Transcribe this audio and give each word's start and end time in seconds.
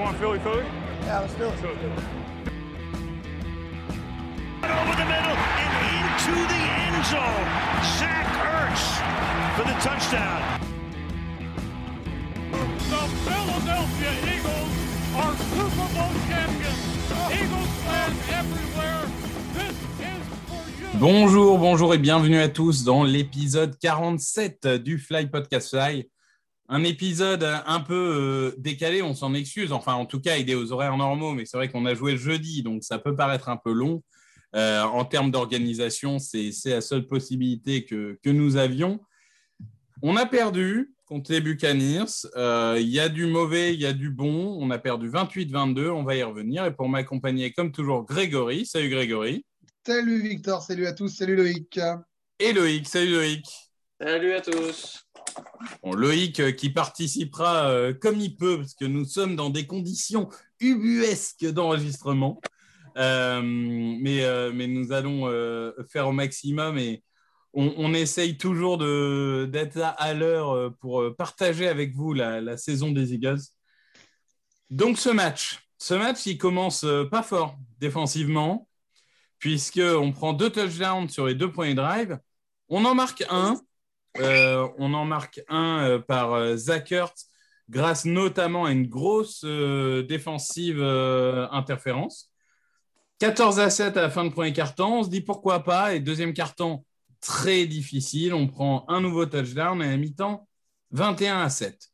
want 0.00 0.16
Philly 0.16 0.38
Philly? 0.38 0.64
Yeah, 1.02 1.20
let's 1.20 1.34
do 1.34 1.44
it. 1.44 1.52
Over 4.64 4.96
the 4.96 5.08
middle 5.12 5.36
and 5.60 5.72
into 5.92 6.34
the 6.52 6.62
end 6.80 7.04
zone. 7.04 7.48
Zach 7.98 8.28
Ertz 8.56 8.84
for 9.56 9.64
the 9.68 9.76
touchdown. 9.84 10.40
The 12.90 13.04
Philadelphia 13.26 14.12
Eagles 14.34 14.72
are 15.16 15.34
Super 15.52 15.88
Bowl 15.94 16.14
champions. 16.28 16.80
Eagles 17.30 17.72
fans 17.84 18.20
everywhere. 18.40 19.04
This 19.52 19.76
is 20.00 20.24
for 20.48 20.62
you. 20.80 20.98
Bonjour, 20.98 21.58
bonjour 21.58 21.94
et 21.94 21.98
bienvenue 21.98 22.40
à 22.40 22.48
tous 22.48 22.84
dans 22.84 23.04
l'épisode 23.04 23.78
47 23.78 24.66
du 24.66 24.98
Fly 24.98 25.26
Podcast 25.26 25.70
Fly. 25.70 26.08
Un 26.72 26.84
épisode 26.84 27.42
un 27.42 27.80
peu 27.80 27.94
euh, 27.94 28.54
décalé, 28.56 29.02
on 29.02 29.12
s'en 29.12 29.34
excuse. 29.34 29.72
Enfin, 29.72 29.94
en 29.94 30.06
tout 30.06 30.20
cas, 30.20 30.36
il 30.36 30.48
est 30.48 30.54
aux 30.54 30.70
horaires 30.70 30.96
normaux, 30.96 31.32
mais 31.32 31.44
c'est 31.44 31.56
vrai 31.56 31.68
qu'on 31.68 31.84
a 31.84 31.94
joué 31.94 32.12
le 32.12 32.18
jeudi, 32.18 32.62
donc 32.62 32.84
ça 32.84 33.00
peut 33.00 33.16
paraître 33.16 33.48
un 33.48 33.56
peu 33.56 33.72
long. 33.72 34.04
Euh, 34.54 34.82
en 34.82 35.04
termes 35.04 35.32
d'organisation, 35.32 36.20
c'est 36.20 36.52
la 36.66 36.80
seule 36.80 37.08
possibilité 37.08 37.84
que, 37.84 38.20
que 38.22 38.30
nous 38.30 38.56
avions. 38.56 39.00
On 40.00 40.16
a 40.16 40.26
perdu 40.26 40.94
contre 41.06 41.32
les 41.32 41.40
Buccaneers. 41.40 42.28
Euh, 42.36 42.76
Il 42.80 42.88
y 42.88 43.00
a 43.00 43.08
du 43.08 43.26
mauvais, 43.26 43.74
il 43.74 43.80
y 43.80 43.86
a 43.86 43.92
du 43.92 44.10
bon. 44.10 44.56
On 44.60 44.70
a 44.70 44.78
perdu 44.78 45.10
28-22, 45.10 45.90
on 45.90 46.04
va 46.04 46.14
y 46.14 46.22
revenir. 46.22 46.66
Et 46.66 46.72
pour 46.72 46.88
m'accompagner, 46.88 47.52
comme 47.52 47.72
toujours, 47.72 48.04
Grégory. 48.04 48.64
Salut 48.64 48.90
Grégory. 48.90 49.44
Salut 49.84 50.22
Victor, 50.22 50.62
salut 50.62 50.86
à 50.86 50.92
tous, 50.92 51.08
salut 51.08 51.34
Loïc. 51.34 51.80
Et 52.38 52.52
Loïc. 52.52 52.86
Salut 52.86 53.10
Loïc. 53.10 53.44
Salut 54.00 54.32
à 54.34 54.40
tous. 54.40 55.04
Loïc 55.84 56.40
euh, 56.40 56.52
qui 56.52 56.70
participera 56.70 57.68
euh, 57.68 57.94
comme 57.94 58.18
il 58.20 58.36
peut, 58.36 58.58
parce 58.58 58.74
que 58.74 58.84
nous 58.84 59.04
sommes 59.04 59.36
dans 59.36 59.50
des 59.50 59.66
conditions 59.66 60.28
ubuesques 60.60 61.46
d'enregistrement. 61.46 62.40
Euh, 62.96 63.40
mais, 63.42 64.52
mais 64.52 64.66
nous 64.66 64.92
allons 64.92 65.30
faire 65.88 66.08
au 66.08 66.12
maximum 66.12 66.76
et 66.76 67.04
on, 67.52 67.94
essaye 67.94 68.36
toujours 68.36 68.78
de- 68.78 69.48
d'être 69.50 69.78
à, 69.80 70.12
l'heure 70.12 70.74
pour 70.80 71.14
partager 71.16 71.68
avec 71.68 71.94
vous 71.94 72.12
la, 72.12 72.56
saison 72.56 72.90
des 72.90 73.14
Eagles. 73.14 73.40
Donc 74.70 74.98
ce 74.98 75.08
match, 75.08 75.60
ce 75.78 75.94
match, 75.94 76.26
il 76.26 76.36
commence 76.36 76.84
pas 77.12 77.22
fort 77.22 77.56
défensivement, 77.78 78.68
puisqu'on 79.38 80.12
prend 80.12 80.32
deux 80.32 80.50
touchdowns 80.50 81.08
sur 81.08 81.26
les 81.26 81.34
deux 81.34 81.50
premiers 81.50 81.74
drives. 81.74 82.18
On 82.68 82.84
en 82.84 82.94
marque 82.94 83.24
un. 83.30 83.60
Euh, 84.18 84.68
on 84.78 84.92
en 84.94 85.04
marque 85.04 85.40
un 85.48 85.84
euh, 85.84 85.98
par 85.98 86.32
euh, 86.32 86.56
Zach 86.56 86.90
Ertz, 86.92 87.28
grâce 87.68 88.04
notamment 88.04 88.64
à 88.64 88.72
une 88.72 88.88
grosse 88.88 89.44
défensive 89.44 90.82
interférence. 90.82 92.30
14 93.20 93.60
à 93.60 93.70
7 93.70 93.96
à 93.96 94.02
la 94.02 94.10
fin 94.10 94.24
de 94.24 94.30
premier 94.30 94.52
carton. 94.52 95.00
On 95.00 95.02
se 95.04 95.08
dit 95.10 95.20
pourquoi 95.20 95.62
pas. 95.62 95.94
Et 95.94 96.00
deuxième 96.00 96.34
carton, 96.34 96.84
très 97.20 97.66
difficile. 97.66 98.34
On 98.34 98.48
prend 98.48 98.84
un 98.88 99.00
nouveau 99.00 99.26
touchdown 99.26 99.80
et 99.82 99.92
à 99.92 99.96
mi-temps, 99.96 100.48
21 100.90 101.42
à 101.42 101.48
7. 101.48 101.90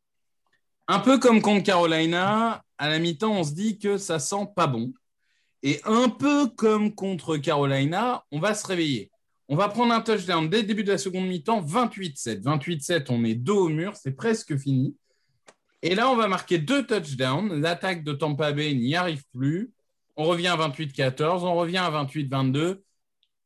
Un 0.88 1.00
peu 1.00 1.18
comme 1.18 1.42
contre 1.42 1.64
Carolina, 1.64 2.64
à 2.78 2.88
la 2.88 2.98
mi-temps, 2.98 3.32
on 3.32 3.44
se 3.44 3.52
dit 3.52 3.78
que 3.78 3.98
ça 3.98 4.18
sent 4.18 4.48
pas 4.54 4.66
bon. 4.66 4.94
Et 5.62 5.80
un 5.84 6.08
peu 6.08 6.48
comme 6.48 6.94
contre 6.94 7.36
Carolina, 7.36 8.24
on 8.30 8.38
va 8.38 8.54
se 8.54 8.66
réveiller. 8.66 9.10
On 9.48 9.56
va 9.56 9.68
prendre 9.68 9.92
un 9.92 10.00
touchdown 10.00 10.48
dès 10.48 10.62
le 10.62 10.66
début 10.66 10.82
de 10.82 10.90
la 10.90 10.98
seconde 10.98 11.26
mi-temps, 11.26 11.62
28-7. 11.62 12.42
28-7, 12.42 13.06
on 13.10 13.24
est 13.24 13.34
dos 13.34 13.66
au 13.66 13.68
mur, 13.68 13.94
c'est 13.94 14.12
presque 14.12 14.56
fini. 14.56 14.96
Et 15.82 15.94
là, 15.94 16.10
on 16.10 16.16
va 16.16 16.26
marquer 16.26 16.58
deux 16.58 16.84
touchdowns. 16.84 17.60
L'attaque 17.60 18.02
de 18.02 18.12
Tampa 18.12 18.52
Bay 18.52 18.74
n'y 18.74 18.96
arrive 18.96 19.22
plus. 19.32 19.72
On 20.16 20.24
revient 20.24 20.48
à 20.48 20.56
28-14, 20.56 21.44
on 21.44 21.54
revient 21.54 21.76
à 21.78 21.90
28-22. 21.90 22.80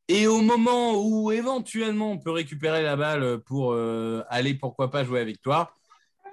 Et 0.07 0.27
au 0.27 0.41
moment 0.41 0.95
où 0.95 1.31
éventuellement 1.31 2.11
on 2.11 2.17
peut 2.17 2.31
récupérer 2.31 2.81
la 2.81 2.95
balle 2.95 3.39
pour 3.45 3.73
euh, 3.73 4.23
aller, 4.29 4.55
pourquoi 4.55 4.89
pas, 4.89 5.03
jouer 5.03 5.21
à 5.21 5.23
victoire, 5.23 5.75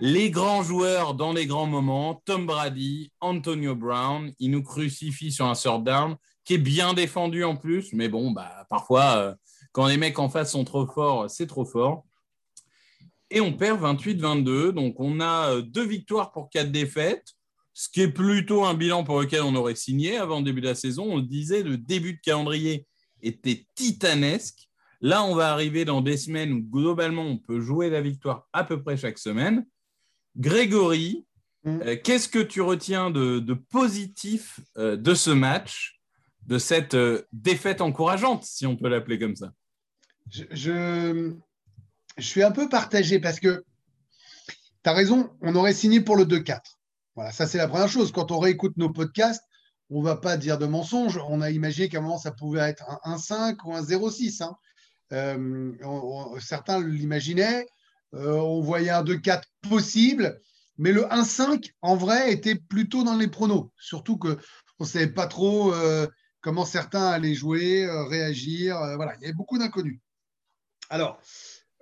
les 0.00 0.30
grands 0.30 0.62
joueurs 0.62 1.14
dans 1.14 1.32
les 1.32 1.46
grands 1.46 1.66
moments, 1.66 2.22
Tom 2.24 2.46
Brady, 2.46 3.12
Antonio 3.20 3.74
Brown, 3.74 4.32
ils 4.38 4.50
nous 4.50 4.62
crucifient 4.62 5.32
sur 5.32 5.46
un 5.46 5.54
third 5.54 5.84
down 5.84 6.16
qui 6.44 6.54
est 6.54 6.58
bien 6.58 6.94
défendu 6.94 7.44
en 7.44 7.56
plus. 7.56 7.92
Mais 7.92 8.08
bon, 8.08 8.30
bah, 8.30 8.64
parfois, 8.70 9.16
euh, 9.16 9.34
quand 9.78 9.86
les 9.86 9.96
mecs 9.96 10.18
en 10.18 10.28
face 10.28 10.50
sont 10.50 10.64
trop 10.64 10.88
forts, 10.88 11.30
c'est 11.30 11.46
trop 11.46 11.64
fort. 11.64 12.04
Et 13.30 13.40
on 13.40 13.52
perd 13.52 13.80
28-22. 13.80 14.72
Donc, 14.72 14.98
on 14.98 15.20
a 15.20 15.52
euh, 15.52 15.62
deux 15.62 15.86
victoires 15.86 16.32
pour 16.32 16.50
quatre 16.50 16.72
défaites, 16.72 17.28
ce 17.74 17.88
qui 17.88 18.00
est 18.00 18.10
plutôt 18.10 18.64
un 18.64 18.74
bilan 18.74 19.04
pour 19.04 19.20
lequel 19.20 19.42
on 19.42 19.54
aurait 19.54 19.76
signé 19.76 20.16
avant 20.16 20.38
le 20.38 20.44
début 20.44 20.60
de 20.60 20.66
la 20.66 20.74
saison. 20.74 21.04
On 21.08 21.16
le 21.18 21.22
disait, 21.22 21.62
le 21.62 21.78
début 21.78 22.14
de 22.14 22.20
calendrier 22.20 22.88
était 23.22 23.68
titanesque. 23.76 24.68
Là, 25.00 25.22
on 25.22 25.36
va 25.36 25.52
arriver 25.52 25.84
dans 25.84 26.00
des 26.00 26.16
semaines 26.16 26.52
où 26.52 26.60
globalement, 26.60 27.22
on 27.22 27.38
peut 27.38 27.60
jouer 27.60 27.88
la 27.88 28.00
victoire 28.00 28.48
à 28.52 28.64
peu 28.64 28.82
près 28.82 28.96
chaque 28.96 29.18
semaine. 29.18 29.64
Grégory, 30.36 31.24
Mm. 31.62 31.82
euh, 31.86 31.96
qu'est-ce 32.02 32.28
que 32.28 32.40
tu 32.40 32.62
retiens 32.62 33.12
de, 33.12 33.38
de 33.38 33.54
positif 33.54 34.58
euh, 34.76 34.96
de 34.96 35.14
ce 35.14 35.30
match, 35.30 36.00
de 36.48 36.58
cette 36.58 36.96
défaite 37.32 37.80
encourageante, 37.80 38.42
si 38.42 38.66
on 38.66 38.76
peut 38.76 38.88
l'appeler 38.88 39.20
comme 39.20 39.36
ça? 39.36 39.52
Je, 40.30 41.32
suis 42.18 42.42
un 42.42 42.50
peu 42.50 42.68
partagé 42.68 43.20
parce 43.20 43.40
que 43.40 43.64
tu 44.82 44.90
as 44.90 44.92
raison, 44.92 45.30
on 45.40 45.54
aurait 45.54 45.74
signé 45.74 46.00
pour 46.00 46.16
le 46.16 46.24
2-4. 46.24 46.60
Voilà, 47.14 47.32
ça 47.32 47.46
c'est 47.46 47.58
la 47.58 47.68
première 47.68 47.88
chose. 47.88 48.12
Quand 48.12 48.30
on 48.30 48.38
réécoute 48.38 48.76
nos 48.76 48.90
podcasts, 48.90 49.44
on 49.90 50.00
ne 50.00 50.04
va 50.04 50.16
pas 50.16 50.36
dire 50.36 50.58
de 50.58 50.66
mensonges. 50.66 51.18
On 51.28 51.40
a 51.40 51.50
imaginé 51.50 51.88
qu'à 51.88 51.98
un 51.98 52.02
moment 52.02 52.18
ça 52.18 52.32
pouvait 52.32 52.60
être 52.60 52.84
un 53.04 53.16
1-5 53.16 53.56
ou 53.64 53.74
un 53.74 53.82
0-6. 53.82 54.42
hein. 54.42 54.56
Euh, 55.12 55.72
certains 56.40 56.80
l'imaginaient. 56.84 57.66
Euh, 58.14 58.36
on 58.36 58.60
voyait 58.60 58.90
un 58.90 59.02
2-4 59.02 59.42
possible, 59.68 60.40
mais 60.76 60.92
le 60.92 61.04
1-5 61.04 61.72
en 61.82 61.96
vrai 61.96 62.32
était 62.32 62.54
plutôt 62.54 63.04
dans 63.04 63.16
les 63.16 63.28
pronos. 63.28 63.70
Surtout 63.78 64.16
qu'on 64.16 64.36
ne 64.80 64.86
savait 64.86 65.08
pas 65.08 65.26
trop 65.26 65.74
euh, 65.74 66.06
comment 66.40 66.64
certains 66.64 67.06
allaient 67.06 67.34
jouer, 67.34 67.86
réagir. 68.08 68.78
voilà, 68.96 69.14
il 69.16 69.22
y 69.22 69.24
avait 69.24 69.34
beaucoup 69.34 69.58
d'inconnus. 69.58 70.00
Alors, 70.88 71.20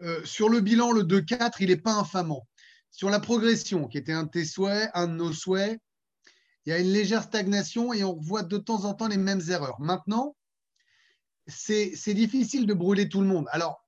euh, 0.03 0.25
sur 0.25 0.49
le 0.49 0.61
bilan, 0.61 0.93
le 0.93 1.03
2-4, 1.03 1.56
il 1.61 1.69
n'est 1.69 1.77
pas 1.77 1.94
infamant. 1.94 2.47
Sur 2.91 3.11
la 3.11 3.21
progression, 3.21 3.89
qui 3.89 3.99
était 3.99 4.12
un 4.12 4.25
de 4.25 4.31
tes 4.31 4.44
souhaits, 4.44 4.91
un 4.94 5.06
de 5.06 5.12
nos 5.12 5.33
souhaits, 5.33 5.81
il 6.65 6.71
y 6.71 6.72
a 6.72 6.78
une 6.78 6.93
légère 6.93 7.22
stagnation 7.22 7.93
et 7.93 8.03
on 8.03 8.16
voit 8.16 8.43
de 8.43 8.59
temps 8.59 8.84
en 8.84 8.95
temps 8.95 9.06
les 9.06 9.16
mêmes 9.16 9.43
erreurs. 9.49 9.81
Maintenant, 9.81 10.37
c'est 11.47 12.15
difficile 12.15 12.66
de 12.66 12.75
brûler 12.75 13.09
tout 13.09 13.21
le 13.21 13.28
monde. 13.28 13.47
Alors, 13.53 13.87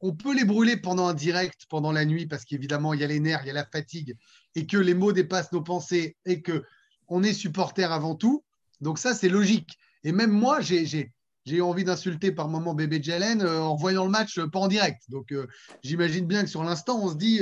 on 0.00 0.14
peut 0.14 0.34
les 0.34 0.44
brûler 0.44 0.76
pendant 0.76 1.08
un 1.08 1.14
direct, 1.14 1.62
pendant 1.70 1.92
la 1.92 2.04
nuit, 2.04 2.26
parce 2.26 2.44
qu'évidemment, 2.44 2.92
il 2.92 3.00
y 3.00 3.04
a 3.04 3.06
les 3.06 3.20
nerfs, 3.20 3.40
il 3.44 3.46
y 3.46 3.50
a 3.50 3.54
la 3.54 3.64
fatigue, 3.64 4.14
et 4.54 4.66
que 4.66 4.76
les 4.76 4.92
mots 4.92 5.12
dépassent 5.12 5.52
nos 5.52 5.62
pensées, 5.62 6.16
et 6.26 6.42
que 6.42 6.62
on 7.08 7.22
est 7.22 7.32
supporter 7.32 7.90
avant 7.90 8.14
tout. 8.14 8.44
Donc 8.82 8.98
ça, 8.98 9.14
c'est 9.14 9.30
logique. 9.30 9.78
Et 10.02 10.12
même 10.12 10.30
moi, 10.30 10.60
j'ai 10.60 11.12
j'ai- 11.44 11.56
eu 11.56 11.62
envie 11.62 11.84
d'insulter 11.84 12.32
par 12.32 12.48
moment 12.48 12.74
bébé 12.74 13.02
Jalen 13.02 13.42
euh, 13.42 13.60
en 13.60 13.76
voyant 13.76 14.04
le 14.04 14.10
match, 14.10 14.38
euh, 14.38 14.48
pas 14.48 14.58
en 14.58 14.68
direct. 14.68 15.02
Donc 15.08 15.32
euh, 15.32 15.46
j'imagine 15.82 16.26
bien 16.26 16.42
que 16.42 16.50
sur 16.50 16.64
l'instant, 16.64 17.00
on 17.02 17.10
se 17.10 17.16
dit, 17.16 17.38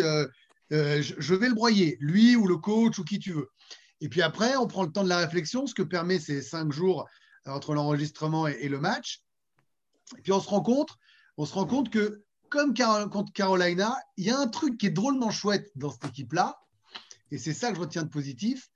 je, 0.71 1.35
vais 1.35 1.49
le 1.49 1.55
broyer, 1.55 1.97
lui 2.01 2.37
ou 2.37 2.47
le 2.47 2.57
coach 2.57 2.99
ou 2.99 3.05
qui 3.05 3.19
tu 3.19 3.33
veux. 3.33 3.49
Et 4.01 4.09
puis 4.09 4.23
après, 4.23 4.57
on 4.57 4.67
prend 4.67 4.83
le 4.83 4.91
temps 4.91 5.05
de 5.05 5.09
la 5.09 5.19
réflexion, 5.19 5.67
ce 5.67 5.75
que 5.75 5.83
permet 5.83 6.19
ces 6.19 6.43
cinq 6.43 6.73
jours 6.73 7.09
entre 7.47 7.75
l'enregistrement 7.75 8.47
et, 8.47 8.69
le 8.69 8.81
match. 8.81 9.23
Et 10.19 10.23
puis 10.23 10.33
on 10.33 10.41
se 10.41 10.49
rend 10.49 10.63
compte, 10.63 10.91
on 11.37 11.47
se 11.47 11.55
rend 11.55 11.67
compte 11.67 11.91
que 11.91 12.25
comme 12.49 12.75
contre 12.75 13.33
Carolina, 13.33 13.97
il 14.17 14.27
y 14.27 14.31
a 14.31 14.39
un 14.39 14.47
truc 14.47 14.77
qui 14.77 14.87
est 14.87 14.91
drôlement 14.91 15.31
chouette 15.31 15.71
dans 15.75 15.91
cette 15.91 16.05
équipe-là, 16.05 16.59
et 17.31 17.39
c'est 17.39 17.55
ça 17.55 17.71
que 17.71 17.77
je 17.77 17.81
retiens 17.81 18.03
de 18.03 18.11
positif, 18.11 18.69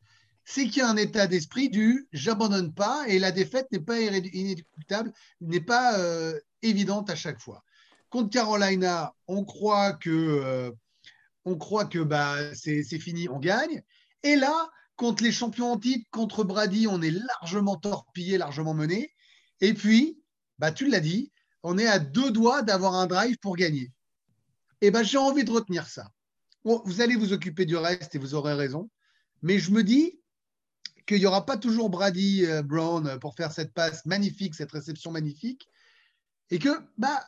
c'est 0.47 0.69
qu'il 0.69 0.79
y 0.79 0.81
a 0.81 0.89
un 0.89 0.97
état 0.97 1.27
d'esprit 1.27 1.69
du 1.69 2.09
j'abandonne 2.13 2.73
pas 2.73 3.05
et 3.09 3.19
la 3.19 3.33
défaite 3.33 3.67
n'est 3.73 3.81
pas 3.81 3.99
inéluctable, 4.01 5.13
n'est 5.41 5.61
pas 5.61 5.99
euh, 5.99 6.39
évidente 6.63 7.11
à 7.11 7.17
chaque 7.17 7.41
fois. 7.41 7.65
Contre 8.11 8.31
Carolina, 8.31 9.13
on 9.27 9.45
croit 9.45 9.95
que, 9.95 10.09
euh, 10.09 10.71
on 11.45 11.57
croit 11.59 11.85
que 11.85 11.99
bah, 11.99 12.55
c'est 12.55 12.85
fini, 13.01 13.29
on 13.29 13.41
gagne. 13.41 13.83
Et 14.23 14.37
là, 14.37 14.71
contre 14.95 15.25
les 15.25 15.33
champions 15.33 15.73
en 15.73 15.79
titre, 15.79 16.09
contre 16.13 16.45
Brady, 16.45 16.87
on 16.87 17.03
est 17.03 17.11
largement 17.11 17.77
torpillé, 17.77 18.39
largement 18.39 18.73
mené. 18.73 19.13
Et 19.61 19.75
puis, 19.75 20.23
bah, 20.61 20.71
tu 20.71 20.89
l'as 20.89 21.01
dit, 21.01 21.33
on 21.65 21.77
est 21.77 21.89
à 21.89 21.99
deux 21.99 22.31
doigts 22.31 22.63
d'avoir 22.63 22.95
un 22.95 23.09
drive 23.09 23.37
pour 23.39 23.57
gagner. 23.57 23.91
Et 24.81 24.93
ben, 24.93 25.03
j'ai 25.03 25.19
envie 25.19 25.43
de 25.43 25.51
retenir 25.51 25.89
ça. 25.89 26.09
Vous 26.63 27.01
allez 27.01 27.17
vous 27.17 27.33
occuper 27.33 27.65
du 27.65 27.77
reste 27.77 28.15
et 28.15 28.19
vous 28.19 28.35
aurez 28.35 28.55
raison. 28.55 28.91
Mais 29.43 29.59
je 29.59 29.71
me 29.73 29.83
dis 29.83 30.21
qu'il 31.07 31.19
n'y 31.19 31.27
aura 31.27 31.47
pas 31.47 31.57
toujours 31.57 31.89
Brady 31.89 32.45
euh, 32.45 32.63
Brown 32.63 33.07
euh, 33.07 33.19
pour 33.19 33.35
faire 33.35 33.53
cette 33.53 33.73
passe 33.73 34.05
magnifique, 34.07 34.55
cette 34.55 34.73
réception 34.73 35.13
magnifique. 35.13 35.69
Et 36.51 36.59
que, 36.59 36.69
bah, 36.99 37.25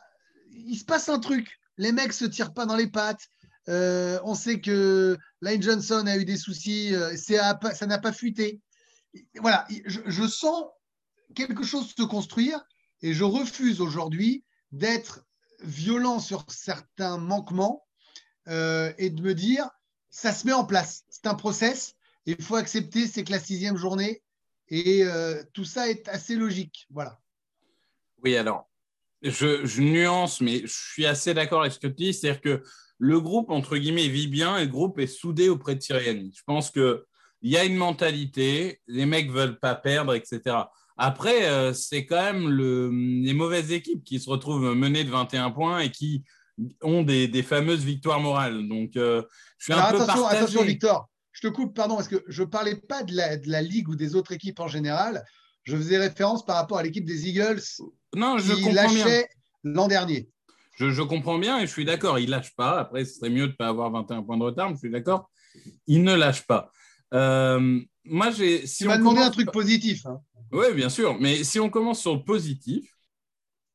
il 0.51 0.77
se 0.77 0.85
passe 0.85 1.09
un 1.09 1.19
truc. 1.19 1.59
Les 1.77 1.91
mecs 1.91 2.13
se 2.13 2.25
tirent 2.25 2.53
pas 2.53 2.65
dans 2.65 2.75
les 2.75 2.87
pattes. 2.87 3.29
Euh, 3.69 4.19
on 4.23 4.35
sait 4.35 4.59
que 4.59 5.17
Lane 5.41 5.61
Johnson 5.61 6.05
a 6.07 6.17
eu 6.17 6.25
des 6.25 6.37
soucis. 6.37 6.93
ça 7.15 7.87
n'a 7.87 7.97
pas 7.97 8.13
fuité. 8.13 8.61
Voilà, 9.35 9.67
je, 9.85 10.27
sens 10.27 10.65
quelque 11.35 11.63
chose 11.63 11.93
se 11.95 12.03
construire 12.03 12.63
et 13.01 13.13
je 13.13 13.23
refuse 13.23 13.81
aujourd'hui 13.81 14.43
d'être 14.71 15.25
violent 15.61 16.19
sur 16.19 16.45
certains 16.49 17.17
manquements 17.17 17.85
et 18.47 19.09
de 19.09 19.21
me 19.21 19.33
dire 19.33 19.69
ça 20.09 20.33
se 20.33 20.45
met 20.45 20.53
en 20.53 20.65
place. 20.65 21.03
C'est 21.09 21.27
un 21.27 21.35
process 21.35 21.95
il 22.25 22.41
faut 22.41 22.55
accepter. 22.55 23.07
C'est 23.07 23.23
que 23.23 23.31
la 23.31 23.39
sixième 23.39 23.77
journée 23.77 24.21
et 24.69 25.03
euh, 25.03 25.41
tout 25.53 25.65
ça 25.65 25.89
est 25.89 26.07
assez 26.07 26.35
logique. 26.35 26.87
Voilà. 26.91 27.19
Oui, 28.23 28.35
alors, 28.35 28.69
je, 29.21 29.65
je 29.65 29.81
nuance, 29.81 30.41
mais 30.41 30.61
je 30.61 30.73
suis 30.91 31.05
assez 31.05 31.33
d'accord 31.33 31.61
avec 31.61 31.73
ce 31.73 31.79
que 31.79 31.87
tu 31.87 31.95
dis. 31.95 32.13
C'est-à-dire 32.13 32.41
que 32.41 32.63
le 32.97 33.19
groupe, 33.19 33.49
entre 33.49 33.77
guillemets, 33.77 34.07
vit 34.07 34.27
bien 34.27 34.57
et 34.57 34.65
le 34.65 34.71
groupe 34.71 34.99
est 34.99 35.07
soudé 35.07 35.49
auprès 35.49 35.75
de 35.75 35.81
Siriani. 35.81 36.33
Je 36.35 36.43
pense 36.45 36.69
qu'il 36.69 37.01
y 37.41 37.57
a 37.57 37.63
une 37.63 37.75
mentalité, 37.75 38.81
les 38.87 39.05
mecs 39.05 39.31
veulent 39.31 39.59
pas 39.59 39.75
perdre, 39.75 40.13
etc. 40.13 40.57
Après, 40.97 41.49
euh, 41.49 41.73
c'est 41.73 42.05
quand 42.05 42.21
même 42.21 42.49
le, 42.49 42.89
les 42.91 43.33
mauvaises 43.33 43.71
équipes 43.71 44.03
qui 44.03 44.19
se 44.19 44.29
retrouvent 44.29 44.75
menées 44.75 45.05
de 45.05 45.09
21 45.09 45.51
points 45.51 45.79
et 45.79 45.91
qui 45.91 46.25
ont 46.81 47.03
des, 47.03 47.29
des 47.29 47.41
fameuses 47.41 47.85
victoires 47.85 48.19
morales. 48.19 48.67
Donc, 48.67 48.97
euh, 48.97 49.23
je 49.57 49.65
suis 49.65 49.73
un 49.73 49.89
peu 49.89 50.01
attention, 50.01 50.21
partagé. 50.21 50.37
attention, 50.37 50.63
Victor. 50.63 51.08
Je 51.41 51.47
te 51.47 51.53
coupe, 51.53 51.73
pardon, 51.73 51.95
parce 51.95 52.07
que 52.09 52.21
je 52.27 52.43
ne 52.43 52.47
parlais 52.47 52.75
pas 52.75 53.03
de 53.03 53.15
la, 53.15 53.37
de 53.37 53.49
la 53.49 53.61
Ligue 53.61 53.87
ou 53.87 53.95
des 53.95 54.15
autres 54.15 54.33
équipes 54.33 54.59
en 54.59 54.67
général. 54.67 55.23
Je 55.63 55.77
faisais 55.77 55.97
référence 55.97 56.45
par 56.45 56.57
rapport 56.57 56.77
à 56.79 56.83
l'équipe 56.83 57.05
des 57.05 57.29
Eagles 57.29 57.61
Non, 58.15 58.37
je 58.39 58.53
qui 58.53 58.63
comprends 58.63 58.89
bien. 58.91 59.05
lâchait 59.05 59.27
l'an 59.63 59.87
dernier. 59.87 60.29
Je, 60.75 60.89
je 60.89 61.01
comprends 61.01 61.37
bien 61.39 61.59
et 61.59 61.61
je 61.61 61.71
suis 61.71 61.85
d'accord. 61.85 62.19
Il 62.19 62.29
lâche 62.29 62.53
pas. 62.55 62.79
Après, 62.81 63.05
ce 63.05 63.15
serait 63.15 63.29
mieux 63.29 63.47
de 63.47 63.51
ne 63.51 63.55
pas 63.55 63.67
avoir 63.69 63.89
21 63.91 64.23
points 64.23 64.37
de 64.37 64.43
retard, 64.43 64.67
mais 64.69 64.75
je 64.75 64.79
suis 64.79 64.89
d'accord. 64.91 65.29
Il 65.87 66.03
ne 66.03 66.13
lâche 66.13 66.45
pas. 66.45 66.71
Euh, 67.13 67.79
moi, 68.03 68.31
j'ai. 68.31 68.65
Si 68.67 68.83
Tu 68.83 68.87
m'as 68.87 68.97
demandé 68.97 69.15
commence- 69.17 69.29
un 69.29 69.31
truc 69.31 69.51
positif. 69.51 70.05
hein. 70.07 70.19
Oui, 70.51 70.65
bien 70.75 70.89
sûr. 70.89 71.17
Mais 71.21 71.43
si 71.45 71.59
on 71.59 71.69
commence 71.69 72.01
sur 72.01 72.15
le 72.15 72.23
positif, 72.23 72.89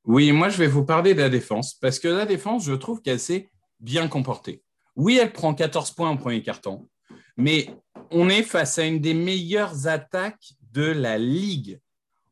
oui, 0.04 0.32
moi, 0.32 0.48
je 0.50 0.58
vais 0.58 0.66
vous 0.66 0.84
parler 0.84 1.14
de 1.14 1.20
la 1.20 1.30
défense 1.30 1.74
parce 1.74 1.98
que 1.98 2.08
la 2.08 2.26
défense, 2.26 2.64
je 2.66 2.74
trouve 2.74 3.00
qu'elle 3.00 3.20
s'est 3.20 3.48
bien 3.80 4.08
comportée. 4.08 4.62
Oui, 4.96 5.18
elle 5.20 5.32
prend 5.32 5.54
14 5.54 5.92
points 5.92 6.10
au 6.10 6.16
premier 6.18 6.42
carton, 6.42 6.88
mais 7.36 7.68
on 8.10 8.28
est 8.28 8.42
face 8.42 8.78
à 8.78 8.84
une 8.84 9.00
des 9.00 9.14
meilleures 9.14 9.86
attaques 9.86 10.52
de 10.72 10.84
la 10.84 11.18
ligue. 11.18 11.80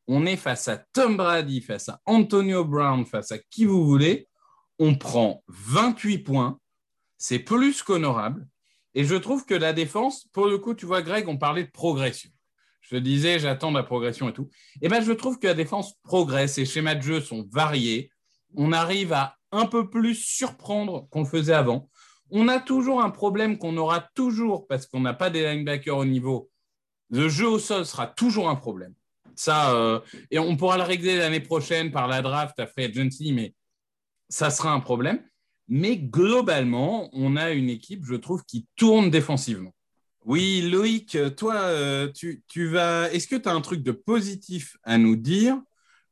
On 0.06 0.26
est 0.26 0.36
face 0.36 0.68
à 0.68 0.76
Tom 0.76 1.16
Brady, 1.16 1.60
face 1.60 1.88
à 1.88 2.00
Antonio 2.06 2.64
Brown, 2.64 3.04
face 3.06 3.32
à 3.32 3.38
qui 3.38 3.64
vous 3.64 3.84
voulez. 3.84 4.28
On 4.78 4.94
prend 4.94 5.42
28 5.48 6.18
points. 6.18 6.58
C'est 7.18 7.38
plus 7.38 7.82
qu'honorable. 7.82 8.46
Et 8.94 9.04
je 9.04 9.14
trouve 9.14 9.46
que 9.46 9.54
la 9.54 9.72
défense, 9.72 10.28
pour 10.32 10.46
le 10.46 10.58
coup, 10.58 10.74
tu 10.74 10.86
vois, 10.86 11.02
Greg, 11.02 11.28
on 11.28 11.38
parlait 11.38 11.64
de 11.64 11.70
progression. 11.70 12.30
Je 12.80 12.96
te 12.96 13.00
disais, 13.00 13.38
j'attends 13.38 13.70
la 13.70 13.84
progression 13.84 14.28
et 14.28 14.32
tout. 14.32 14.50
Et 14.82 14.88
ben, 14.88 15.02
je 15.02 15.12
trouve 15.12 15.38
que 15.38 15.46
la 15.46 15.54
défense 15.54 15.94
progresse, 16.02 16.58
les 16.58 16.66
schémas 16.66 16.96
de 16.96 17.02
jeu 17.02 17.20
sont 17.20 17.48
variés. 17.50 18.10
On 18.54 18.72
arrive 18.72 19.12
à 19.12 19.36
un 19.52 19.66
peu 19.66 19.88
plus 19.88 20.14
surprendre 20.14 21.08
qu'on 21.10 21.20
le 21.20 21.28
faisait 21.28 21.54
avant. 21.54 21.88
On 22.34 22.48
a 22.48 22.60
toujours 22.60 23.02
un 23.02 23.10
problème 23.10 23.58
qu'on 23.58 23.76
aura 23.76 24.00
toujours 24.14 24.66
parce 24.66 24.86
qu'on 24.86 25.00
n'a 25.00 25.12
pas 25.12 25.28
des 25.28 25.44
linebackers 25.44 25.98
au 25.98 26.06
niveau. 26.06 26.50
Le 27.10 27.28
jeu 27.28 27.46
au 27.46 27.58
sol 27.58 27.84
sera 27.84 28.06
toujours 28.06 28.48
un 28.48 28.56
problème. 28.56 28.94
Ça, 29.36 29.74
euh, 29.74 30.00
et 30.30 30.38
on 30.38 30.56
pourra 30.56 30.78
le 30.78 30.82
régler 30.82 31.18
l'année 31.18 31.40
prochaine 31.40 31.90
par 31.92 32.08
la 32.08 32.22
draft 32.22 32.58
à 32.58 32.66
free 32.66 32.84
agency, 32.84 33.34
mais 33.34 33.54
ça 34.30 34.48
sera 34.48 34.72
un 34.72 34.80
problème. 34.80 35.22
Mais 35.68 35.98
globalement, 35.98 37.10
on 37.12 37.36
a 37.36 37.50
une 37.50 37.68
équipe, 37.68 38.06
je 38.06 38.14
trouve, 38.14 38.42
qui 38.44 38.66
tourne 38.76 39.10
défensivement. 39.10 39.74
Oui, 40.24 40.62
Loïc, 40.70 41.18
toi, 41.36 41.56
euh, 41.56 42.10
tu, 42.14 42.66
vas. 42.68 43.12
Est-ce 43.12 43.28
que 43.28 43.36
tu 43.36 43.48
as 43.48 43.52
un 43.52 43.60
truc 43.60 43.82
de 43.82 43.92
positif 43.92 44.78
à 44.84 44.96
nous 44.96 45.16
dire 45.16 45.60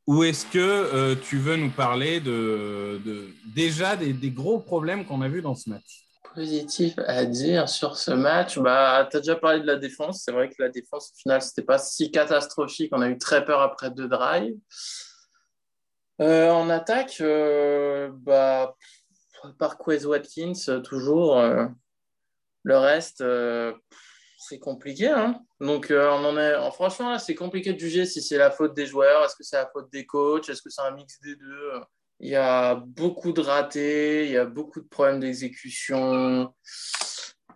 ou 0.05 0.23
est-ce 0.23 0.45
que 0.45 0.59
euh, 0.59 1.15
tu 1.15 1.37
veux 1.37 1.55
nous 1.55 1.71
parler 1.71 2.19
de, 2.19 3.01
déjà 3.55 3.95
des 3.95 4.29
gros 4.29 4.59
problèmes 4.59 5.03
qu'on 5.05 5.21
a 5.21 5.27
vus 5.27 5.41
dans 5.41 5.55
ce 5.55 5.69
match? 5.69 6.10
Positif 6.33 6.93
à 7.07 7.25
dire 7.25 7.67
sur 7.67 7.97
ce 7.97 8.11
match, 8.11 8.57
bah, 8.57 9.05
tu 9.11 9.17
as 9.17 9.19
déjà 9.19 9.35
parlé 9.35 9.59
de 9.59 9.67
la 9.67 9.75
défense. 9.75 10.21
C'est 10.23 10.31
vrai 10.31 10.49
que 10.49 10.55
la 10.59 10.69
défense, 10.69 11.11
au 11.11 11.15
final, 11.17 11.41
c'était 11.41 11.61
pas 11.63 11.77
si 11.77 12.09
catastrophique. 12.09 12.91
On 12.95 13.01
a 13.01 13.09
eu 13.09 13.17
très 13.17 13.43
peur 13.43 13.61
après 13.61 13.91
deux 13.91 14.07
drives. 14.07 14.55
Euh, 16.21 16.49
en 16.51 16.69
attaque, 16.69 17.17
euh, 17.19 18.09
bah, 18.13 18.75
par 19.59 19.77
Quez 19.77 20.05
Watkins, 20.05 20.81
toujours. 20.83 21.37
euh, 21.37 21.65
le 22.63 22.77
reste, 22.77 23.21
euh, 23.21 23.73
c'est 24.37 24.59
compliqué. 24.59 25.07
hein. 25.09 25.41
Donc, 25.59 25.91
euh, 25.91 26.09
on 26.11 26.23
en 26.23 26.37
est. 26.37 26.55
en- 26.55 26.71
franchement, 26.71 27.17
c'est 27.19 27.35
compliqué 27.35 27.73
de 27.73 27.79
juger 27.79 28.05
si 28.05 28.21
c'est 28.21 28.37
la 28.37 28.51
faute 28.51 28.73
des 28.73 28.85
joueurs, 28.85 29.25
est-ce 29.25 29.35
que 29.35 29.43
c'est 29.43 29.57
la 29.57 29.67
faute 29.67 29.91
des 29.91 30.05
coachs, 30.05 30.47
est-ce 30.47 30.61
que 30.61 30.69
c'est 30.69 30.81
un 30.81 30.91
mix 30.91 31.19
des 31.21 31.35
deux. 31.35 31.71
Il 32.23 32.29
y 32.29 32.35
a 32.35 32.75
beaucoup 32.75 33.33
de 33.33 33.41
ratés, 33.41 34.25
il 34.25 34.31
y 34.31 34.37
a 34.37 34.45
beaucoup 34.45 34.79
de 34.79 34.87
problèmes 34.87 35.19
d'exécution. 35.19 36.53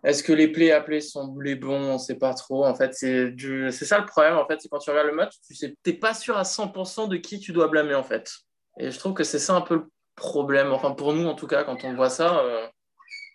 Est-ce 0.03 0.23
que 0.23 0.33
les 0.33 0.47
plays 0.51 0.71
appelés 0.71 1.01
sont 1.01 1.37
les 1.39 1.53
bons? 1.53 1.91
On 1.91 1.93
ne 1.93 1.97
sait 1.99 2.15
pas 2.15 2.33
trop. 2.33 2.65
En 2.65 2.73
fait, 2.73 2.95
c'est 2.95 3.31
du... 3.31 3.71
ça 3.71 3.99
le 3.99 4.07
problème. 4.07 4.37
En 4.37 4.47
fait, 4.47 4.59
c'est 4.59 4.67
quand 4.67 4.79
tu 4.79 4.89
regardes 4.89 5.07
le 5.07 5.15
match, 5.15 5.33
tu 5.45 5.53
sais, 5.53 5.75
t'es 5.83 5.93
pas 5.93 6.15
sûr 6.15 6.35
à 6.35 6.41
100% 6.41 7.07
de 7.09 7.17
qui 7.17 7.39
tu 7.39 7.53
dois 7.53 7.67
blâmer 7.67 7.93
en 7.93 8.03
fait. 8.03 8.31
Et 8.79 8.89
je 8.89 8.97
trouve 8.97 9.13
que 9.13 9.23
c'est 9.23 9.37
ça 9.37 9.53
un 9.53 9.61
peu 9.61 9.75
le 9.75 9.91
problème. 10.15 10.71
Enfin, 10.71 10.91
pour 10.91 11.13
nous 11.13 11.27
en 11.27 11.35
tout 11.35 11.47
cas, 11.47 11.63
quand 11.63 11.83
on 11.83 11.93
voit 11.93 12.09
ça, 12.09 12.39
euh, 12.39 12.67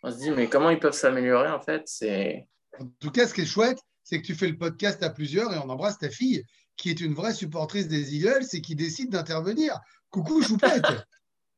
on 0.03 0.11
se 0.11 0.17
dit 0.17 0.33
mais 0.33 0.49
comment 0.49 0.71
ils 0.71 0.81
peuvent 0.81 0.95
s'améliorer 0.95 1.51
en 1.51 1.61
fait? 1.61 1.83
C'est 1.87 2.49
En 2.81 2.87
tout 2.99 3.13
cas, 3.13 3.29
ce 3.29 3.35
qui 3.35 3.43
est 3.43 3.47
chouette, 3.47 3.79
c'est 4.03 4.21
que 4.21 4.27
tu 4.27 4.35
fais 4.35 4.49
le 4.49 4.59
podcast 4.59 5.01
à 5.05 5.11
plusieurs 5.11 5.53
et 5.55 5.59
on 5.59 5.69
embrasse 5.71 5.99
ta 5.99 6.11
fille, 6.11 6.45
qui 6.77 6.91
est 6.91 7.01
une 7.01 7.15
vraie 7.15 7.35
supportrice 7.35 7.87
des 7.87 8.17
Eagles 8.17 8.47
et 8.53 8.61
qui 8.61 8.75
décide 8.75 9.11
d'intervenir. 9.11 9.79
Coucou, 10.11 10.43
choupette. 10.43 10.83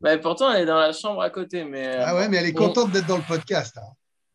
Mais 0.02 0.18
pourtant, 0.20 0.52
elle 0.52 0.62
est 0.62 0.66
dans 0.66 0.78
la 0.78 0.92
chambre 0.92 1.22
à 1.22 1.30
côté. 1.30 1.64
Mais 1.64 1.96
ah 1.98 2.14
ouais, 2.16 2.28
mais 2.28 2.38
elle 2.38 2.46
est 2.46 2.52
bon. 2.52 2.66
contente 2.68 2.90
d'être 2.92 3.06
dans 3.06 3.16
le 3.18 3.22
podcast. 3.26 3.78
hein. 3.78 3.92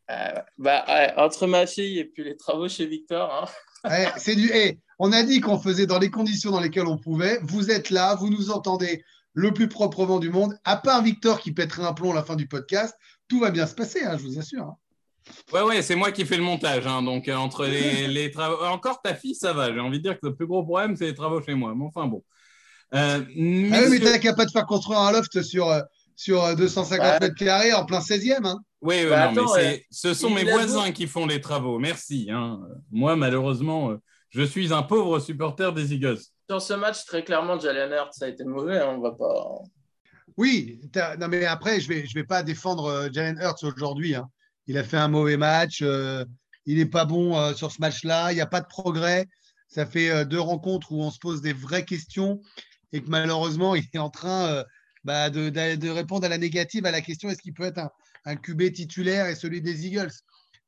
Euh, 0.10 0.40
bah, 0.58 0.86
ouais, 0.88 1.14
entre 1.18 1.48
ma 1.48 1.68
fille 1.68 2.00
et 2.00 2.06
puis 2.06 2.24
les 2.24 2.38
travaux 2.38 2.69
chez 2.69 2.86
Victor, 2.86 3.50
hein, 3.84 4.06
c'est 4.18 4.36
du. 4.36 4.50
eh, 4.54 4.80
on 5.00 5.12
a 5.12 5.22
dit 5.24 5.42
qu'on 5.42 5.60
faisait 5.60 5.86
dans 5.86 6.00
les 6.00 6.10
conditions 6.10 6.52
dans 6.52 6.62
lesquelles 6.62 6.88
on 6.88 6.98
pouvait. 6.98 7.40
Vous 7.44 7.69
êtes 7.72 7.90
là, 7.90 8.16
vous 8.16 8.30
nous 8.30 8.50
entendez 8.50 9.04
le 9.34 9.54
plus 9.54 9.68
proprement 9.68 10.19
du 10.19 10.30
monde. 10.30 10.58
À 10.64 10.78
part 10.78 11.04
Victor 11.04 11.40
qui 11.42 11.52
pèterait 11.52 11.84
un 11.84 11.94
plomb 11.94 12.12
à 12.12 12.16
la 12.16 12.24
fin 12.24 12.36
du 12.38 12.48
podcast, 12.48 12.96
tout 13.28 13.40
va 13.42 13.52
bien 13.52 13.68
se 13.68 13.75
passer, 13.75 14.04
hein, 14.04 14.18
je 14.18 14.24
vous 14.24 14.40
assure. 14.40 14.63
hein. 14.63 14.78
Ouais, 15.52 15.62
ouais, 15.62 15.81
c'est 15.81 15.96
moi 15.96 16.13
qui 16.13 16.25
fais 16.25 16.38
le 16.38 16.44
montage. 16.44 16.88
hein, 16.88 17.02
donc, 17.04 17.28
euh, 17.28 17.36
entre 17.36 17.66
les, 17.66 18.08
les 18.08 18.32
travaux. 18.32 18.63
Encore 18.63 19.01
ta 19.01 19.13
fille, 19.13 19.36
ça 19.36 19.51
va. 19.51 19.74
J'ai 19.74 19.80
envie 19.82 19.98
de 19.98 20.03
dire 20.03 20.13
que 20.20 20.27
le 20.27 20.36
plus 20.36 20.48
gros 20.48 20.63
problème, 20.63 20.96
c'est 20.96 21.06
les 21.08 21.13
travaux 21.13 21.41
chez 21.41 21.53
moi. 21.53 21.74
Mais 21.75 21.84
enfin, 21.84 22.08
bon. 22.08 22.24
Euh, 22.94 23.20
Ah 23.22 23.79
oui, 23.84 23.88
mais 23.89 24.00
t'as 24.00 24.17
qu'à 24.17 24.34
pas 24.34 24.46
de 24.46 24.51
faire 24.51 24.65
construire 24.65 25.00
un 25.00 25.12
loft 25.12 25.41
sur, 25.41 25.70
euh, 25.70 25.82
sur 26.15 26.44
euh, 26.44 26.56
250 26.56 27.06
Ouais. 27.06 27.20
mètres 27.20 27.36
carrés 27.36 27.74
en 27.74 27.86
plein 27.86 28.00
16e. 28.00 28.46
hein. 28.46 28.60
Oui, 28.82 28.96
oui, 29.03 29.10
Bah, 29.10 29.32
non, 29.34 29.44
attends, 29.44 29.56
mais 29.58 29.86
ce 29.91 30.13
sont 30.13 30.29
mes 30.29 30.44
voisins 30.44 30.91
qui 30.91 31.08
font 31.08 31.25
les 31.25 31.41
travaux. 31.41 31.79
Merci. 31.79 32.29
hein. 32.32 32.60
Moi, 32.91 33.15
malheureusement, 33.15 33.91
euh, 33.91 33.98
je 34.29 34.44
suis 34.44 34.72
un 34.74 34.84
pauvre 34.84 35.20
supporter 35.20 35.74
des 35.74 35.94
Eagles. 35.94 36.20
sur 36.50 36.62
ce 36.62 36.74
match, 36.74 37.03
très 37.06 37.24
clairement, 37.24 37.60
Jalen 37.60 37.91
Hurts 37.91 38.22
a 38.22 38.27
été 38.27 38.44
mauvais. 38.46 38.77
hein, 38.79 38.96
on 38.98 39.01
va 39.01 39.12
pas. 39.12 39.34
Oui, 40.38 40.79
non, 41.20 41.27
mais 41.27 41.46
après, 41.46 41.79
je 41.79 41.89
ne 41.89 41.96
vais, 41.96 42.06
je 42.06 42.13
vais 42.13 42.24
pas 42.24 42.44
défendre 42.44 42.86
euh, 42.86 43.10
Jalen 43.12 43.38
Hurts 43.41 43.63
aujourd'hui. 43.63 44.15
hein. 44.15 44.29
Il 44.67 44.77
a 44.77 44.84
fait 44.84 44.98
un 44.98 45.08
mauvais 45.08 45.38
match. 45.38 45.79
euh, 45.82 46.24
il 46.65 46.77
n'est 46.77 46.86
pas 46.86 47.06
bon 47.06 47.38
euh, 47.38 47.53
sur 47.53 47.72
ce 47.72 47.79
match-là. 47.79 48.32
Il 48.32 48.36
n'y 48.36 48.41
a 48.41 48.46
pas 48.46 48.60
de 48.62 48.67
progrès. 48.67 49.25
Ça 49.70 49.86
fait 49.86 50.10
euh, 50.10 50.25
deux 50.25 50.39
rencontres 50.39 50.91
où 50.91 51.01
on 51.01 51.12
se 51.12 51.20
pose 51.20 51.41
des 51.41 51.53
vraies 51.53 51.86
questions 51.86 52.41
et 52.94 53.01
que 53.01 53.10
malheureusement, 53.10 53.75
il 53.75 53.86
est 53.94 54.00
en 54.00 54.10
train 54.10 54.48
euh, 54.48 54.63
bah, 55.03 55.29
de, 55.29 55.89
répondre 55.89 56.25
à 56.25 56.29
la 56.29 56.38
négative 56.38 56.86
à 56.86 56.91
la 56.91 57.01
question 57.01 57.29
est-ce 57.29 57.41
qu'il 57.41 57.53
peut 57.53 57.63
être 57.63 57.79
un, 57.79 57.91
un 58.25 58.36
QB 58.36 58.74
titulaire 58.74 59.27
et 59.27 59.36
celui 59.36 59.62
des 59.62 59.88
Eagles? 59.88 60.12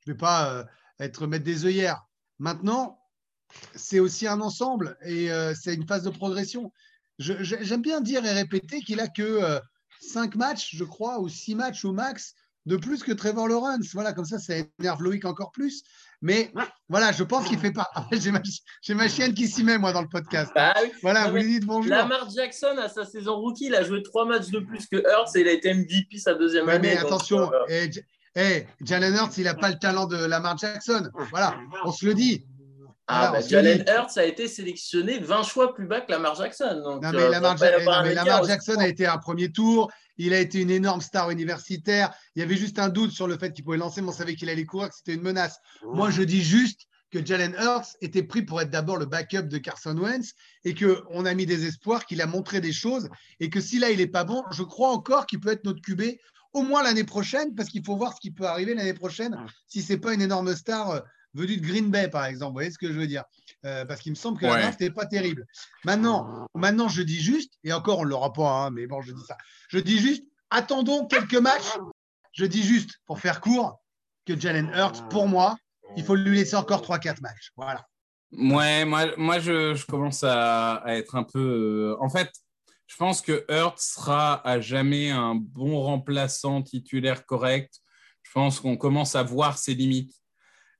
Je 0.05 0.11
ne 0.11 0.13
vais 0.13 0.17
pas 0.17 0.53
euh, 0.53 0.63
être 0.99 1.27
mettre 1.27 1.45
des 1.45 1.65
œillères. 1.65 2.05
Maintenant, 2.39 2.99
c'est 3.75 3.99
aussi 3.99 4.27
un 4.27 4.41
ensemble 4.41 4.97
et 5.03 5.31
euh, 5.31 5.53
c'est 5.55 5.73
une 5.73 5.87
phase 5.87 6.03
de 6.03 6.09
progression. 6.09 6.71
J'aime 7.17 7.81
bien 7.81 7.99
dire 7.99 8.25
et 8.25 8.31
répéter 8.31 8.79
qu'il 8.81 9.01
a 9.01 9.07
que 9.07 9.21
euh, 9.21 9.59
cinq 9.99 10.35
matchs, 10.35 10.75
je 10.75 10.85
crois, 10.85 11.19
ou 11.19 11.27
six 11.27 11.55
matchs 11.55 11.83
au 11.83 11.91
max 11.91 12.33
de 12.69 12.77
plus 12.77 13.03
que 13.03 13.11
Trevor 13.11 13.47
Lawrence. 13.47 13.87
Voilà, 13.93 14.13
comme 14.13 14.25
ça, 14.25 14.37
ça 14.39 14.53
énerve 14.79 15.01
Loïc 15.01 15.25
encore 15.25 15.51
plus. 15.51 15.83
Mais 16.21 16.51
voilà, 16.87 17.11
je 17.11 17.23
pense 17.23 17.47
qu'il 17.47 17.57
fait 17.59 17.71
pas. 17.71 17.89
J'ai 18.11 18.31
ma, 18.31 18.41
j'ai 18.81 18.93
ma 18.93 19.07
chienne 19.09 19.33
qui 19.33 19.47
s'y 19.47 19.63
met, 19.63 19.77
moi, 19.77 19.91
dans 19.91 20.01
le 20.01 20.07
podcast. 20.07 20.51
Bah 20.53 20.73
oui. 20.81 20.91
Voilà, 21.01 21.25
Non, 21.25 21.29
vous 21.31 21.35
lui 21.37 21.45
dites 21.47 21.65
bonjour. 21.65 21.89
Lamar 21.89 22.29
Jackson, 22.29 22.77
à 22.77 22.87
sa 22.89 23.05
saison 23.05 23.37
rookie, 23.37 23.67
il 23.67 23.75
a 23.75 23.83
joué 23.83 24.03
trois 24.03 24.25
matchs 24.25 24.49
de 24.49 24.59
plus 24.59 24.85
que 24.87 24.97
Hurts 24.97 25.35
et 25.35 25.41
il 25.41 25.47
a 25.47 25.51
été 25.51 25.73
MVP 25.73 26.17
sa 26.19 26.33
deuxième 26.35 26.67
Ouais, 26.67 26.73
année. 26.73 26.91
mais 26.93 26.97
attention, 26.97 27.51
euh, 27.51 27.65
eh, 27.69 27.89
eh, 28.35 28.65
Jalen 28.81 29.15
Hurts, 29.15 29.37
il 29.37 29.45
n'a 29.45 29.55
pas 29.55 29.69
le 29.69 29.79
talent 29.79 30.05
de 30.05 30.17
Lamar 30.25 30.57
Jackson. 30.57 31.09
Voilà, 31.31 31.55
on 31.85 31.91
se 31.91 32.05
le 32.05 32.13
dit. 32.13 32.45
ah, 33.07 33.31
bah, 33.33 33.41
Jalen. 33.41 33.83
Hurts 33.87 34.17
a 34.17 34.25
été 34.25 34.47
sélectionné 34.47 35.19
20 35.19 35.41
choix 35.43 35.73
plus 35.73 35.87
bas 35.87 36.01
que 36.01 36.11
Lamar 36.11 36.35
Jackson. 36.35 36.81
Donc, 36.83 37.01
Non, 37.01 37.11
mais 37.13 37.23
euh, 37.23 37.29
Lamar, 37.29 37.55
mais 38.03 38.13
Lamar 38.13 38.43
Jackson 38.43 38.75
a 38.77 38.87
été 38.87 39.07
un 39.07 39.17
premier 39.17 39.51
tour. 39.51 39.89
Il 40.19 40.33
a 40.33 40.39
été 40.39 40.61
une 40.61 40.69
énorme 40.69 41.01
star 41.01 41.31
universitaire. 41.31 42.13
Il 42.35 42.39
y 42.39 42.43
avait 42.43 42.57
juste 42.57 42.77
un 42.77 42.89
doute 42.89 43.11
sur 43.11 43.27
le 43.27 43.37
fait 43.37 43.53
qu'il 43.53 43.63
pouvait 43.63 43.77
lancer, 43.77 44.01
mais 44.01 44.09
on 44.09 44.13
savait 44.13 44.35
qu'il 44.35 44.49
allait 44.49 44.65
courir, 44.65 44.89
que 44.89 44.95
c'était 44.95 45.15
une 45.15 45.21
menace. 45.21 45.57
Moi, 45.83 46.11
je 46.11 46.21
dis 46.21 46.43
juste 46.43 46.81
que 47.11 47.25
Jalen 47.25 47.55
Hurts 47.57 47.95
était 48.01 48.21
pris 48.21 48.43
pour 48.43 48.61
être 48.61 48.69
d'abord 48.69 48.97
le 48.97 49.05
backup 49.05 49.43
de 49.43 49.57
Carson 49.57 49.97
Wentz 49.97 50.33
et 50.63 50.75
qu'on 50.75 51.25
a 51.25 51.33
mis 51.33 51.45
des 51.45 51.65
espoirs, 51.65 52.05
qu'il 52.05 52.21
a 52.21 52.27
montré 52.27 52.61
des 52.61 52.73
choses 52.73 53.09
et 53.39 53.49
que 53.49 53.61
si 53.61 53.79
là, 53.79 53.89
il 53.89 53.97
n'est 53.97 54.07
pas 54.07 54.25
bon, 54.25 54.43
je 54.51 54.61
crois 54.61 54.91
encore 54.91 55.25
qu'il 55.25 55.39
peut 55.39 55.49
être 55.49 55.63
notre 55.63 55.81
QB 55.81 56.01
au 56.53 56.63
moins 56.63 56.83
l'année 56.83 57.03
prochaine 57.03 57.55
parce 57.55 57.69
qu'il 57.69 57.83
faut 57.83 57.95
voir 57.95 58.13
ce 58.13 58.19
qui 58.19 58.31
peut 58.31 58.45
arriver 58.45 58.75
l'année 58.75 58.93
prochaine 58.93 59.35
si 59.67 59.81
ce 59.81 59.93
n'est 59.93 59.99
pas 59.99 60.13
une 60.13 60.21
énorme 60.21 60.55
star 60.55 61.03
venue 61.33 61.57
de 61.57 61.65
Green 61.65 61.89
Bay, 61.91 62.09
par 62.09 62.25
exemple. 62.25 62.49
Vous 62.51 62.53
voyez 62.55 62.71
ce 62.71 62.77
que 62.77 62.87
je 62.91 62.97
veux 62.99 63.07
dire 63.07 63.23
Euh, 63.65 63.85
Parce 63.85 64.01
qu'il 64.01 64.11
me 64.11 64.15
semble 64.15 64.39
que 64.39 64.45
la 64.45 64.51
draft 64.61 64.79
n'est 64.79 64.89
pas 64.91 65.05
terrible. 65.05 65.45
Maintenant, 65.83 66.47
maintenant, 66.55 66.87
je 66.87 67.01
dis 67.01 67.19
juste, 67.21 67.53
et 67.63 67.73
encore, 67.73 67.99
on 67.99 68.05
ne 68.05 68.09
l'aura 68.09 68.31
pas, 68.33 68.49
hein, 68.65 68.69
mais 68.71 68.87
bon, 68.87 69.01
je 69.01 69.11
dis 69.13 69.23
ça. 69.27 69.37
Je 69.69 69.79
dis 69.79 69.99
juste, 69.99 70.23
attendons 70.49 71.05
quelques 71.07 71.35
matchs. 71.35 71.77
Je 72.33 72.45
dis 72.45 72.63
juste, 72.63 72.91
pour 73.05 73.19
faire 73.19 73.41
court, 73.41 73.81
que 74.25 74.39
Jalen 74.39 74.71
Hurts, 74.75 75.07
pour 75.09 75.27
moi, 75.27 75.57
il 75.97 76.03
faut 76.03 76.15
lui 76.15 76.37
laisser 76.37 76.55
encore 76.55 76.81
3-4 76.81 77.21
matchs. 77.21 77.51
Voilà. 77.57 77.85
Ouais, 78.31 78.85
moi, 78.85 79.07
moi 79.17 79.39
je, 79.39 79.73
je 79.73 79.85
commence 79.87 80.23
à, 80.23 80.75
à 80.75 80.93
être 80.95 81.15
un 81.15 81.23
peu. 81.23 81.39
euh, 81.39 81.97
En 81.99 82.09
fait, 82.09 82.31
je 82.85 82.95
pense 82.95 83.21
que 83.21 83.43
Hurt 83.49 83.79
sera 83.79 84.47
à 84.47 84.59
jamais 84.61 85.09
un 85.09 85.33
bon 85.35 85.79
remplaçant 85.81 86.61
titulaire 86.61 87.25
correct. 87.25 87.79
Je 88.23 88.31
pense 88.31 88.59
qu'on 88.59 88.77
commence 88.77 89.15
à 89.15 89.23
voir 89.23 89.57
ses 89.57 89.73
limites. 89.73 90.13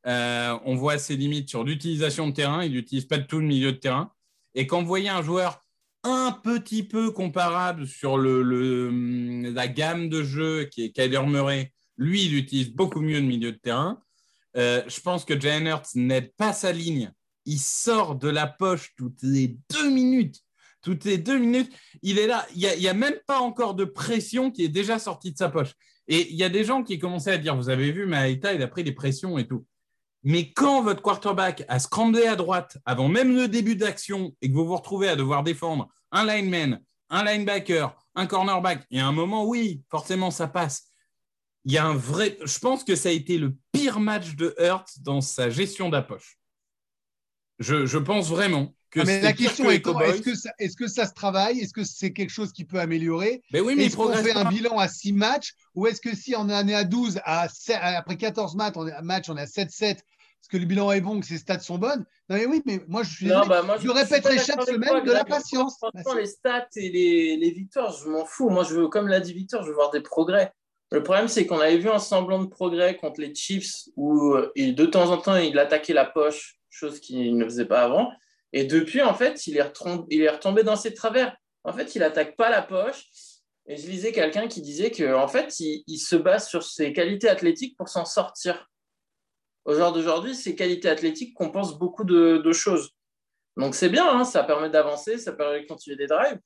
Euh, 0.08 0.58
on 0.66 0.76
voit 0.76 0.98
ses 0.98 1.16
limites 1.16 1.50
sur 1.50 1.64
l'utilisation 1.64 2.28
de 2.28 2.34
terrain. 2.34 2.64
Il 2.64 2.72
n'utilise 2.72 3.06
pas 3.06 3.18
de 3.18 3.26
tout 3.26 3.40
le 3.40 3.46
milieu 3.46 3.72
de 3.72 3.78
terrain. 3.78 4.12
Et 4.56 4.66
quand 4.68 4.82
vous 4.82 4.88
voyez 4.88 5.10
un 5.10 5.22
joueur 5.22 5.62
un 6.04 6.32
petit 6.44 6.84
peu 6.84 7.12
comparable 7.12 7.86
sur 7.86 8.18
le- 8.18 9.52
la 9.52 9.68
gamme 9.68 10.10
de 10.10 10.24
jeu 10.24 10.66
qui 10.66 10.86
est 10.86 10.92
Kyler 10.92 11.26
Murray, 11.26 11.74
lui, 11.98 12.26
il 12.26 12.36
utilise 12.36 12.72
beaucoup 12.72 13.02
mieux 13.02 13.20
le 13.20 13.26
milieu 13.26 13.52
de 13.52 13.58
terrain. 13.58 14.02
Euh, 14.58 14.82
je 14.88 15.00
pense 15.02 15.26
que 15.26 15.40
Jalen 15.40 15.68
Hurts 15.68 15.96
n'aide 15.96 16.34
pas 16.36 16.54
sa 16.54 16.72
ligne 16.72 17.12
il 17.50 17.60
sort 17.60 18.16
de 18.16 18.30
la 18.30 18.48
poche 18.48 18.94
toutes 18.96 19.24
les 19.24 19.58
deux 19.72 19.90
minutes. 19.90 20.40
Toutes 20.82 21.04
les 21.04 21.18
deux 21.18 21.38
minutes, 21.38 21.74
il 22.04 22.20
est 22.20 22.28
là. 22.28 22.46
Il 22.56 22.60
n'y 22.62 22.88
a, 22.88 22.92
a, 22.92 22.94
même 22.94 23.18
pas 23.28 23.40
encore 23.40 23.74
de 23.74 23.86
pression 23.86 24.50
qui 24.52 24.64
est 24.64 24.70
déjà 24.70 24.98
sortie 25.00 25.32
de 25.32 25.38
sa 25.38 25.50
poche. 25.50 25.74
Et 26.08 26.32
il 26.32 26.38
y 26.38 26.44
a 26.44 26.50
des 26.50 26.64
gens 26.64 26.84
qui 26.84 27.00
commençaient 27.00 27.34
à 27.34 27.38
dire, 27.38 27.56
vous 27.56 27.70
avez 27.70 27.92
vu, 27.92 28.06
Maïta, 28.06 28.54
il 28.54 28.62
a 28.62 28.68
pris 28.68 28.84
des 28.84 28.94
pressions 28.94 29.38
et 29.38 29.48
tout. 29.48 29.66
Mais 30.24 30.52
quand 30.52 30.82
votre 30.82 31.02
quarterback 31.02 31.64
a 31.68 31.80
scramblé 31.80 32.26
à 32.26 32.36
droite 32.36 32.78
avant 32.86 33.08
même 33.08 33.36
le 33.36 33.48
début 33.48 33.76
d'action 33.76 34.36
et 34.42 34.50
que 34.50 34.56
vous 34.56 34.66
vous 34.66 34.76
retrouvez 34.76 35.08
à 35.08 35.16
devoir 35.16 35.44
défendre 35.44 35.88
un 36.12 36.26
lineman, 36.26 36.82
un 37.10 37.24
linebacker, 37.24 37.96
un 38.16 38.26
cornerback, 38.26 38.86
il 38.90 38.98
y 38.98 39.02
a 39.02 39.08
un 39.08 39.12
moment, 39.12 39.46
oui, 39.46 39.84
forcément, 39.90 40.32
ça 40.32 40.48
passe. 40.48 40.88
Il 41.66 41.72
y 41.72 41.78
a 41.78 41.86
un 41.86 41.96
vrai. 41.96 42.38
Je 42.44 42.60
pense 42.60 42.84
que 42.84 42.96
ça 42.96 43.10
a 43.10 43.12
été 43.12 43.38
le 43.38 43.56
pire 43.72 44.00
match 44.00 44.36
de 44.36 44.56
Hurt 44.60 44.90
dans 45.02 45.22
sa 45.22 45.50
gestion 45.50 45.90
de 45.90 45.98
je, 47.60 47.98
pense 47.98 48.30
vraiment 48.30 48.74
que 48.90 49.02
ah, 49.02 49.04
mais 49.06 49.22
la 49.22 49.34
question 49.34 49.70
est 49.70 49.86
est-ce 49.86 50.22
que, 50.22 50.36
ça, 50.36 50.52
est 50.58 50.76
que 50.76 50.88
ça 50.88 51.06
se 51.06 51.14
travaille? 51.14 51.60
Est-ce 51.60 51.74
que 51.74 51.84
c'est 51.84 52.12
quelque 52.12 52.32
chose 52.32 52.52
qui 52.52 52.66
peut 52.66 52.80
améliorer? 52.80 53.44
Mais 53.54 53.60
oui, 53.60 53.76
mais 53.76 53.86
Est-ce 53.86 53.96
qu'on 53.96 54.12
fait 54.14 54.36
un 54.36 54.46
bilan 54.46 54.80
à 54.80 54.88
6 54.88 55.14
matchs? 55.14 55.54
Ou 55.76 55.88
est-ce 55.88 56.02
que 56.02 56.16
si 56.16 56.36
on 56.36 56.42
en 56.42 56.68
est 56.68 56.74
à 56.74 56.84
12, 56.84 57.20
à 57.24 57.48
7, 57.50 57.78
après 57.82 58.18
14 58.18 58.56
matchs, 58.56 58.74
on 58.78 58.88
est 58.88 58.92
à, 58.92 59.02
match, 59.02 59.30
on 59.30 59.38
est 59.38 59.42
à 59.42 59.46
7-7 59.46 59.84
Est-ce 59.84 60.50
que 60.50 60.58
le 60.58 60.66
bilan 60.66 60.92
est 60.92 61.02
bon, 61.02 61.20
que 61.20 61.26
ses 61.26 61.38
stats 61.38 61.60
sont 61.60 61.78
bonnes? 61.78 62.06
Non, 62.30 62.38
mais 62.38 62.46
oui, 62.48 62.64
mais 62.66 62.82
moi 62.88 63.04
je 63.04 63.14
suis. 63.14 63.28
Non, 63.28 63.46
bah, 63.46 63.62
moi, 63.62 63.78
je, 63.78 63.88
je 63.88 63.92
répéterai 63.92 64.40
chaque 64.40 64.64
semaine 64.64 64.90
toi, 64.90 65.02
de 65.02 65.12
la 65.12 65.24
patience. 65.24 65.78
Franchement, 65.78 66.14
les 66.16 66.26
stats 66.26 66.68
et 66.76 66.90
les, 66.90 67.38
les 67.38 67.52
victoires, 67.52 67.92
je 67.92 68.10
m'en 68.10 68.26
fous. 68.26 68.50
Moi, 68.50 68.64
je 68.64 68.76
veux, 68.76 68.88
comme 68.88 69.08
l'a 69.08 69.20
dit 69.20 69.34
Victor, 69.34 69.64
je 69.64 69.70
veux 69.70 69.76
voir 69.76 69.92
des 69.92 70.02
progrès. 70.02 70.52
Le 70.92 71.04
problème, 71.04 71.28
c'est 71.28 71.46
qu'on 71.46 71.60
avait 71.60 71.78
vu 71.78 71.90
un 71.90 72.00
semblant 72.00 72.42
de 72.42 72.48
progrès 72.48 72.98
contre 72.98 73.22
les 73.22 73.36
Chiefs 73.36 73.90
où 73.96 74.36
de 74.56 74.86
temps 74.86 75.12
en 75.12 75.18
temps, 75.18 75.36
il 75.36 75.60
attaquait 75.60 75.94
la 75.94 76.06
poche, 76.06 76.60
chose 76.72 77.00
qu'il 77.00 77.38
ne 77.38 77.46
faisait 77.46 77.66
pas 77.66 77.84
avant. 77.84 78.10
Et 78.54 78.64
depuis, 78.64 79.02
en 79.02 79.14
fait, 79.14 79.48
il 79.48 79.58
est, 79.58 79.62
retombé, 79.62 80.64
dans 80.64 80.76
ses 80.76 80.94
travers. 80.94 81.36
En 81.64 81.74
fait, 81.74 81.96
il 81.96 82.00
n'attaque 82.00 82.36
pas 82.36 82.50
la 82.50 82.62
poche. 82.62 83.06
Et 83.68 83.78
je 83.78 83.88
lisais 83.88 84.12
quelqu'un 84.12 84.48
qui 84.48 84.62
disait 84.62 84.90
qu'en 84.90 85.22
en 85.22 85.28
fait, 85.28 85.60
il, 85.60 85.98
se 86.00 86.16
base 86.16 86.48
sur 86.48 86.64
ses 86.64 86.92
qualités 86.92 87.30
athlétiques 87.30 87.78
pour 87.78 87.90
s'en 87.90 88.06
sortir. 88.06 88.68
Au 89.66 89.76
jour 89.76 89.92
d'aujourd'hui, 89.92 90.34
ses 90.34 90.56
qualités 90.56 90.90
athlétiques 90.90 91.36
compensent 91.36 91.78
beaucoup 91.78 92.04
de, 92.04 92.42
de 92.44 92.52
choses. 92.54 92.92
Donc, 93.58 93.76
c'est 93.76 93.90
bien, 93.90 94.10
hein, 94.10 94.24
ça 94.24 94.44
permet 94.44 94.70
d'avancer, 94.70 95.20
ça 95.20 95.34
permet 95.34 95.62
de 95.62 95.68
continuer 95.68 95.98
des 95.98 96.08
drives. 96.08 96.40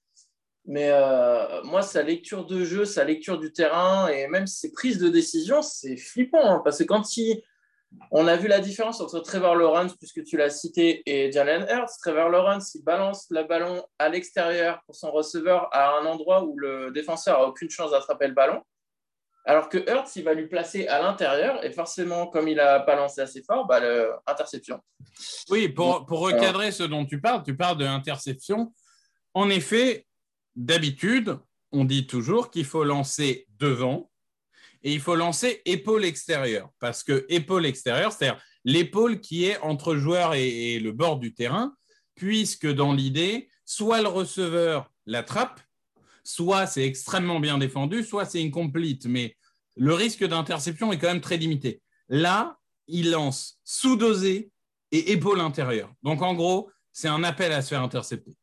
Mais 0.65 0.89
euh, 0.91 1.61
moi, 1.63 1.81
sa 1.81 2.03
lecture 2.03 2.45
de 2.45 2.63
jeu, 2.63 2.85
sa 2.85 3.03
lecture 3.03 3.37
du 3.37 3.51
terrain 3.51 4.07
et 4.07 4.27
même 4.27 4.47
ses 4.47 4.71
prises 4.71 4.97
de 4.97 5.09
décision, 5.09 5.61
c'est 5.61 5.97
flippant. 5.97 6.43
Hein, 6.43 6.61
parce 6.63 6.79
que 6.79 6.83
quand 6.85 7.17
il, 7.17 7.43
on 8.11 8.27
a 8.27 8.35
vu 8.35 8.47
la 8.47 8.59
différence 8.59 9.01
entre 9.01 9.19
Trevor 9.19 9.55
Lawrence, 9.55 9.95
puisque 9.97 10.23
tu 10.23 10.37
l'as 10.37 10.49
cité, 10.49 11.01
et 11.05 11.31
Jalen 11.31 11.65
Hurts. 11.69 11.97
Trevor 11.99 12.29
Lawrence, 12.29 12.75
il 12.75 12.83
balance 12.83 13.25
le 13.29 13.43
ballon 13.43 13.83
à 13.97 14.09
l'extérieur 14.09 14.81
pour 14.85 14.95
son 14.95 15.11
receveur 15.11 15.67
à 15.71 15.97
un 15.97 16.05
endroit 16.05 16.43
où 16.43 16.57
le 16.57 16.91
défenseur 16.91 17.39
n'a 17.39 17.47
aucune 17.47 17.69
chance 17.69 17.91
d'attraper 17.91 18.27
le 18.27 18.33
ballon. 18.33 18.61
Alors 19.45 19.67
que 19.67 19.77
Hurts, 19.77 20.15
il 20.15 20.23
va 20.23 20.33
lui 20.33 20.47
placer 20.47 20.87
à 20.87 21.01
l'intérieur, 21.01 21.63
et 21.65 21.71
forcément, 21.71 22.27
comme 22.27 22.47
il 22.47 22.57
n'a 22.57 22.79
pas 22.79 22.95
lancé 22.95 23.21
assez 23.21 23.43
fort, 23.43 23.65
bah, 23.67 23.79
le... 23.79 24.11
interception. 24.25 24.79
Oui, 25.49 25.67
pour, 25.67 26.05
pour 26.05 26.19
recadrer 26.19 26.71
ce 26.71 26.83
dont 26.83 27.05
tu 27.05 27.19
parles, 27.19 27.43
tu 27.43 27.57
parles 27.57 27.77
de 27.77 27.85
interception. 27.85 28.73
En 29.33 29.49
effet, 29.49 30.05
d'habitude, 30.55 31.37
on 31.71 31.83
dit 31.83 32.07
toujours 32.07 32.51
qu'il 32.51 32.65
faut 32.65 32.83
lancer 32.83 33.47
devant 33.57 34.11
et 34.83 34.93
il 34.93 34.99
faut 34.99 35.15
lancer 35.15 35.61
épaule 35.65 36.05
extérieure. 36.05 36.69
Parce 36.79 37.03
que 37.03 37.25
épaule 37.29 37.65
extérieure, 37.65 38.11
c'est-à-dire 38.11 38.41
l'épaule 38.65 39.19
qui 39.19 39.45
est 39.45 39.59
entre 39.59 39.95
joueur 39.95 40.33
et, 40.33 40.75
et, 40.75 40.79
le 40.79 40.91
bord 40.91 41.19
du 41.19 41.33
terrain, 41.33 41.75
puisque 42.15 42.67
dans 42.67 42.93
l'idée, 42.93 43.49
soit 43.65 44.01
le 44.01 44.07
receveur 44.07 44.91
l'attrape, 45.05 45.59
soit 46.23 46.67
c'est 46.67 46.85
extrêmement 46.85 47.39
bien 47.39 47.57
défendu, 47.57 48.03
soit 48.03 48.25
c'est 48.25 48.41
incomplete. 48.41 49.05
Mais 49.05 49.35
le 49.75 49.93
risque 49.93 50.25
d'interception 50.25 50.91
est 50.91 50.97
quand 50.97 51.07
même 51.07 51.21
très 51.21 51.37
limité. 51.37 51.81
Là, 52.09 52.57
il 52.87 53.11
lance 53.11 53.59
sous-dosé 53.63 54.51
et 54.91 55.11
épaule 55.11 55.39
intérieure. 55.39 55.91
Donc 56.03 56.21
en 56.21 56.33
gros, 56.33 56.69
c'est 56.91 57.07
un 57.07 57.23
appel 57.23 57.51
à 57.51 57.61
se 57.61 57.69
faire 57.69 57.81
intercepter. 57.81 58.33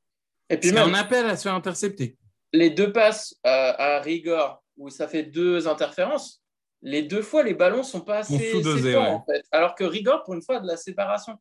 Et 0.49 0.57
puis 0.57 0.71
c'est 0.71 0.75
même, 0.75 0.91
un 0.91 0.95
appel 0.95 1.27
à 1.27 1.37
se 1.37 1.43
faire 1.43 1.55
intercepter. 1.55 2.17
Les 2.53 2.71
deux 2.71 2.93
passes 2.93 3.37
euh, 3.47 3.73
à 3.79 4.01
rigueur 4.01 4.60
où 4.81 4.89
ça 4.89 5.07
fait 5.07 5.23
deux 5.23 5.69
interférences, 5.69 6.43
les 6.83 7.03
deux 7.03 7.23
fois, 7.23 7.43
les 7.43 7.55
ballons 7.55 7.83
sont 7.83 8.01
pas 8.01 8.19
assez 8.19 8.39
séparés, 8.39 8.97
ouais. 8.97 8.97
en 8.97 9.25
fait. 9.25 9.45
Alors 9.53 9.75
que 9.75 9.85
rigueur, 9.85 10.25
pour 10.25 10.35
une 10.35 10.43
fois, 10.43 10.57
a 10.57 10.61
de 10.61 10.67
la 10.67 10.79
séparation. 10.79 11.37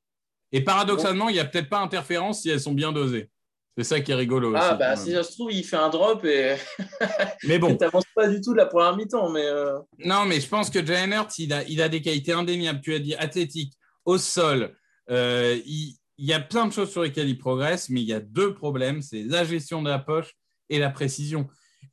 Et 0.52 0.62
paradoxalement, 0.62 1.30
il 1.30 1.34
n'y 1.34 1.40
a 1.40 1.46
peut-être 1.46 1.70
pas 1.70 1.80
interférence 1.80 2.42
si 2.42 2.50
elles 2.50 2.60
sont 2.60 2.74
bien 2.74 2.92
dosées. 2.92 3.30
C'est 3.78 3.84
ça 3.86 4.02
qui 4.02 4.12
est 4.12 4.16
rigolo. 4.16 4.54
Ah, 4.56 4.72
aussi, 4.72 4.78
bah, 4.78 4.96
quand 4.96 5.02
si 5.02 5.12
ça 5.14 5.24
se 5.24 5.32
trouve, 5.32 5.54
il 5.54 5.64
fait 5.64 5.78
un 5.78 5.88
drop 5.88 6.26
et 6.26 6.56
Mais 7.46 7.60
bon, 7.60 7.70
tu 7.78 7.78
n'avances 7.78 8.04
pas 8.14 8.28
du 8.28 8.42
tout 8.42 8.52
de 8.52 8.58
la 8.58 8.66
première 8.66 8.98
mi-temps. 8.98 9.30
Mais 9.30 9.46
euh, 9.46 9.80
non, 10.00 10.26
mais 10.26 10.42
je 10.42 10.50
pense 10.50 10.70
que 10.70 10.86
Jalen 10.86 11.26
il 11.38 11.54
a, 11.54 11.64
il 11.64 11.82
a 11.82 11.88
des 11.88 12.02
qualités 12.02 12.34
indéniables. 12.34 12.82
Tu 12.82 12.94
as 12.94 13.00
dit 13.00 13.16
athlétique, 13.16 13.74
au 14.04 14.18
sol. 14.18 14.76
Euh, 15.10 15.58
il, 15.66 15.96
il 16.18 16.26
y 16.26 16.34
a 16.34 16.42
plein 16.42 16.68
de 16.68 16.74
choses 16.74 16.92
sur 16.92 17.04
lesquelles 17.04 17.30
il 17.30 17.38
progresse, 17.38 17.90
mais 17.90 18.02
il 18.02 18.08
y 18.08 18.14
a 18.14 18.20
deux 18.20 18.54
problèmes 18.54 19.02
c'est 19.02 19.24
la 19.24 19.46
gestion 19.46 19.82
de 19.82 19.90
la 19.90 20.00
poche 20.00 20.36
et 20.68 20.78
la 20.78 20.90
précision. 20.90 21.48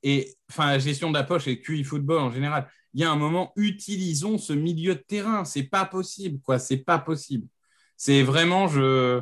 Et 0.09 0.37
enfin, 0.49 0.67
la 0.67 0.79
gestion 0.79 1.11
de 1.11 1.19
la 1.19 1.25
poche 1.25 1.49
et 1.49 1.61
QI 1.61 1.83
football 1.83 2.19
en 2.21 2.31
général. 2.31 2.71
Il 2.95 3.01
y 3.01 3.05
a 3.05 3.11
un 3.11 3.17
moment, 3.17 3.53
utilisons 3.57 4.39
ce 4.39 4.53
milieu 4.53 4.95
de 4.95 5.01
terrain. 5.01 5.45
C'est 5.45 5.65
pas 5.65 5.85
possible, 5.85 6.41
quoi. 6.41 6.61
C'est 6.61 6.77
pas 6.77 7.01
possible. 7.01 7.49
C'est 7.97 8.23
vraiment, 8.23 8.69
je. 8.69 9.21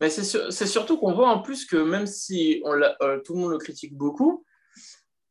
Mais 0.00 0.08
c'est 0.08 0.22
sur- 0.22 0.52
c'est 0.52 0.68
surtout 0.68 0.98
qu'on 0.98 1.12
voit 1.14 1.30
en 1.30 1.42
plus 1.42 1.64
que 1.66 1.76
même 1.76 2.06
si 2.06 2.62
on 2.64 2.72
l'a- 2.74 2.96
euh, 3.02 3.18
tout 3.24 3.34
le 3.34 3.40
monde 3.40 3.50
le 3.50 3.58
critique 3.58 3.94
beaucoup, 3.96 4.44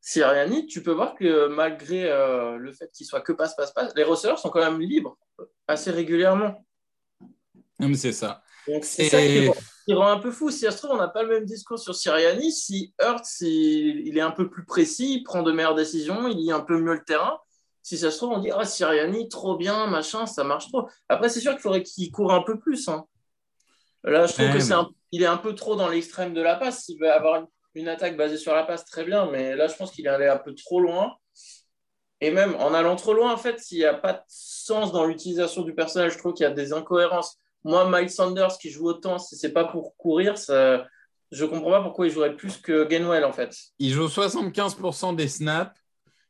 Siriani, 0.01 0.65
tu 0.67 0.83
peux 0.83 0.91
voir 0.91 1.15
que 1.15 1.47
malgré 1.47 2.11
euh, 2.11 2.57
le 2.57 2.73
fait 2.73 2.91
qu'il 2.91 3.05
soit 3.05 3.21
que 3.21 3.31
passe, 3.31 3.55
passe, 3.55 3.71
passe, 3.71 3.93
les 3.95 4.03
receveurs 4.03 4.37
sont 4.37 4.49
quand 4.49 4.59
même 4.59 4.81
libres 4.81 5.17
assez 5.67 5.91
régulièrement. 5.91 6.65
Non, 7.79 7.87
mais 7.87 7.95
c'est 7.95 8.11
ça. 8.11 8.43
Donc 8.67 8.83
c'est 8.83 9.07
ça 9.09 9.17
qui 9.21 9.49
qui 9.89 9.95
rend 9.95 10.07
un 10.11 10.19
peu 10.19 10.29
fou. 10.29 10.51
Si 10.51 10.59
ça 10.59 10.71
se 10.71 10.77
trouve, 10.77 10.91
on 10.91 10.97
n'a 10.97 11.07
pas 11.07 11.23
le 11.23 11.29
même 11.29 11.45
discours 11.45 11.79
sur 11.79 11.95
Siriani. 11.95 12.51
Si 12.51 12.93
Hurts, 13.01 13.41
il, 13.41 14.07
il 14.07 14.17
est 14.17 14.21
un 14.21 14.29
peu 14.29 14.47
plus 14.47 14.63
précis, 14.63 15.15
il 15.15 15.23
prend 15.23 15.41
de 15.41 15.51
meilleures 15.51 15.73
décisions, 15.73 16.27
il 16.27 16.37
lit 16.37 16.51
un 16.51 16.59
peu 16.59 16.79
mieux 16.79 16.93
le 16.93 17.03
terrain. 17.03 17.39
Si 17.81 17.97
ça 17.97 18.11
se 18.11 18.17
trouve, 18.17 18.33
on 18.33 18.37
dit 18.39 18.51
Ah, 18.53 18.65
Siriani, 18.65 19.29
trop 19.29 19.55
bien, 19.57 19.87
machin, 19.87 20.27
ça 20.27 20.43
marche 20.43 20.67
trop. 20.67 20.87
Après, 21.07 21.27
c'est 21.29 21.39
sûr 21.39 21.53
qu'il 21.53 21.61
faudrait 21.61 21.81
qu'il 21.81 22.11
court 22.11 22.31
un 22.33 22.43
peu 22.43 22.59
plus. 22.59 22.87
hein. 22.87 23.05
Là, 24.03 24.27
je 24.27 24.33
trouve 24.33 24.45
Ouais, 24.45 24.53
que 24.53 24.59
c'est 24.59 24.73
un- 24.73 24.89
il 25.11 25.23
est 25.23 25.27
un 25.27 25.37
peu 25.37 25.55
trop 25.55 25.75
dans 25.75 25.87
l'extrême 25.89 26.33
de 26.35 26.41
la 26.41 26.55
passe. 26.55 26.85
S'il 26.85 26.99
veut 26.99 27.11
avoir 27.11 27.37
une, 27.41 27.47
une 27.73 27.87
attaque 27.87 28.15
basée 28.15 28.37
sur 28.37 28.53
la 28.53 28.63
passe, 28.63 28.85
très 28.85 29.03
bien. 29.05 29.29
Mais 29.31 29.55
là, 29.55 29.67
je 29.67 29.75
pense 29.75 29.91
qu'il 29.91 30.05
est 30.05 30.09
allé 30.09 30.27
un 30.27 30.37
peu 30.37 30.53
trop 30.53 30.79
loin. 30.81 31.15
Et 32.21 32.31
même 32.31 32.55
en 32.59 32.73
allant 32.73 32.95
trop 32.95 33.13
loin, 33.13 33.33
en 33.33 33.37
fait, 33.37 33.59
s'il 33.59 33.79
n'y 33.79 33.85
a 33.85 33.93
pas 33.93 34.13
de 34.13 34.21
sens 34.27 34.91
dans 34.91 35.05
l'utilisation 35.05 35.61
du 35.63 35.73
personnage, 35.73 36.13
je 36.13 36.17
trouve 36.19 36.33
qu'il 36.33 36.43
y 36.43 36.47
a 36.47 36.51
des 36.51 36.73
incohérences. 36.73 37.39
Moi, 37.63 37.89
Miles 37.91 38.09
Sanders 38.09 38.57
qui 38.57 38.69
joue 38.69 38.87
autant, 38.87 39.19
si 39.19 39.35
c'est 39.35 39.51
pas 39.51 39.65
pour 39.65 39.95
courir, 39.97 40.37
ça... 40.37 40.85
je 41.31 41.45
comprends 41.45 41.71
pas 41.71 41.81
pourquoi 41.81 42.07
il 42.07 42.11
jouerait 42.11 42.35
plus 42.35 42.57
que 42.57 42.87
Gainwell, 42.87 43.25
en 43.25 43.33
fait. 43.33 43.55
Il 43.79 43.91
joue 43.91 44.07
75% 44.07 45.15
des 45.15 45.27
snaps. 45.27 45.77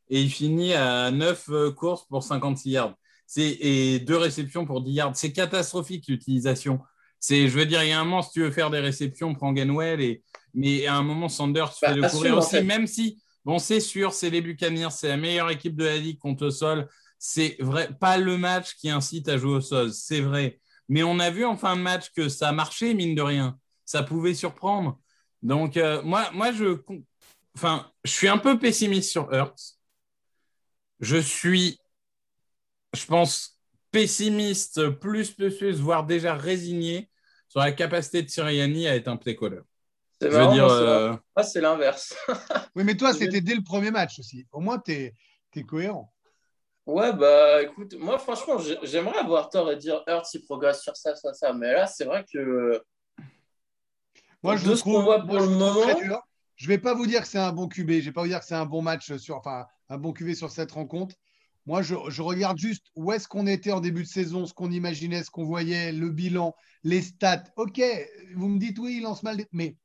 et 0.08 0.20
il 0.20 0.30
finit 0.30 0.74
à 0.74 1.10
9 1.10 1.48
euh, 1.50 1.70
courses 1.70 2.06
pour 2.06 2.22
56 2.22 2.70
yards. 2.70 2.94
Et 3.36 4.00
deux 4.00 4.16
réceptions 4.16 4.66
pour 4.66 4.80
10 4.80 4.92
yards. 4.92 5.16
C'est 5.16 5.32
catastrophique 5.32 6.08
l'utilisation. 6.08 6.80
C'est, 7.20 7.48
je 7.48 7.58
veux 7.58 7.66
dire, 7.66 7.84
il 7.84 7.90
y 7.90 7.92
a 7.92 8.00
un 8.00 8.04
moment, 8.04 8.22
si 8.22 8.32
tu 8.32 8.40
veux 8.40 8.50
faire 8.50 8.70
des 8.70 8.80
réceptions, 8.80 9.34
prends 9.34 9.52
Gainwell. 9.52 10.00
Et, 10.00 10.22
mais 10.54 10.86
à 10.86 10.96
un 10.96 11.02
moment, 11.02 11.28
Sanders 11.28 11.72
bah, 11.80 11.88
fait 11.88 11.94
le 11.94 12.08
courir 12.08 12.38
aussi, 12.38 12.62
même 12.62 12.86
si, 12.86 13.22
bon, 13.44 13.58
c'est 13.58 13.78
sûr, 13.78 14.12
c'est 14.14 14.30
les 14.30 14.40
Buccaneers, 14.40 14.90
c'est 14.90 15.08
la 15.08 15.18
meilleure 15.18 15.50
équipe 15.50 15.76
de 15.76 15.84
la 15.84 15.98
ligue 15.98 16.18
contre 16.18 16.44
le 16.44 16.50
sol. 16.50 16.88
C'est 17.18 17.56
vrai, 17.60 17.90
pas 18.00 18.16
le 18.16 18.38
match 18.38 18.74
qui 18.76 18.88
incite 18.88 19.28
à 19.28 19.36
jouer 19.36 19.56
au 19.56 19.60
sol, 19.60 19.92
c'est 19.92 20.22
vrai. 20.22 20.58
Mais 20.90 21.04
on 21.04 21.20
a 21.20 21.30
vu 21.30 21.44
en 21.44 21.56
fin 21.56 21.76
de 21.76 21.82
match 21.82 22.10
que 22.10 22.28
ça 22.28 22.50
marchait, 22.50 22.94
mine 22.94 23.14
de 23.14 23.22
rien. 23.22 23.56
Ça 23.84 24.02
pouvait 24.02 24.34
surprendre. 24.34 24.98
Donc, 25.40 25.76
euh, 25.76 26.02
moi, 26.02 26.28
moi 26.32 26.50
je, 26.50 26.80
enfin, 27.56 27.90
je 28.04 28.10
suis 28.10 28.26
un 28.26 28.38
peu 28.38 28.58
pessimiste 28.58 29.08
sur 29.08 29.32
Hurts. 29.32 29.78
Je 30.98 31.16
suis, 31.16 31.78
je 32.92 33.06
pense, 33.06 33.60
pessimiste, 33.92 34.90
plus, 34.90 35.30
plus, 35.30 35.56
plus, 35.56 35.80
voire 35.80 36.04
déjà 36.04 36.34
résigné 36.34 37.08
sur 37.48 37.60
la 37.60 37.70
capacité 37.70 38.24
de 38.24 38.28
Siriani 38.28 38.88
à 38.88 38.96
être 38.96 39.06
un 39.06 39.16
play-caller. 39.16 39.60
C'est 40.20 40.28
dire, 40.28 40.66
euh, 40.66 41.14
c'est 41.42 41.60
l'inverse. 41.60 42.14
oui, 42.74 42.82
mais 42.82 42.96
toi, 42.96 43.14
c'était 43.14 43.40
dès 43.40 43.54
le 43.54 43.62
premier 43.62 43.92
match 43.92 44.18
aussi. 44.18 44.44
Au 44.50 44.58
moins, 44.58 44.80
tu 44.80 44.92
es, 44.92 45.62
cohérent. 45.62 46.12
Ouais, 46.86 47.12
bah 47.12 47.62
écoute, 47.62 47.94
moi 47.98 48.18
franchement, 48.18 48.56
j'aimerais 48.82 49.18
avoir 49.18 49.48
tort 49.48 49.70
et 49.70 49.76
dire 49.76 50.02
Hurts, 50.06 50.34
il 50.34 50.42
progresse 50.44 50.82
sur 50.82 50.96
ça, 50.96 51.14
ça, 51.14 51.32
ça. 51.34 51.52
Mais 51.52 51.72
là, 51.72 51.86
c'est 51.86 52.04
vrai 52.04 52.24
que. 52.32 52.82
Moi, 54.42 54.56
je 54.56 54.72
trouve, 54.72 55.04
voit 55.04 55.24
pour 55.24 55.38
le 55.38 55.48
moment. 55.48 55.86
Je 56.56 56.66
vais 56.68 56.78
pas 56.78 56.94
vous 56.94 57.06
dire 57.06 57.22
que 57.22 57.28
c'est 57.28 57.38
un 57.38 57.52
bon 57.52 57.68
QB, 57.68 57.90
je 57.90 58.06
vais 58.06 58.12
pas 58.12 58.20
vous 58.22 58.28
dire 58.28 58.40
que 58.40 58.44
c'est 58.44 58.54
un 58.54 58.66
bon 58.66 58.82
match 58.82 59.16
sur, 59.16 59.36
enfin, 59.36 59.66
un 59.88 59.96
bon 59.96 60.12
QB 60.12 60.34
sur 60.34 60.50
cette 60.50 60.72
rencontre. 60.72 61.16
Moi, 61.66 61.82
je, 61.82 61.94
regarde 62.22 62.58
juste 62.58 62.86
où 62.96 63.12
est-ce 63.12 63.28
qu'on 63.28 63.46
était 63.46 63.72
en 63.72 63.80
début 63.80 64.02
de 64.02 64.08
saison, 64.08 64.46
ce 64.46 64.52
qu'on 64.52 64.70
imaginait, 64.70 65.22
ce 65.22 65.30
qu'on 65.30 65.44
voyait, 65.44 65.92
le 65.92 66.10
bilan, 66.10 66.54
les 66.82 67.00
stats. 67.00 67.44
Ok, 67.56 67.80
vous 68.34 68.48
me 68.48 68.58
dites 68.58 68.78
oui, 68.78 68.96
il 68.96 69.02
lance 69.02 69.22
mal, 69.22 69.44
mais 69.52 69.76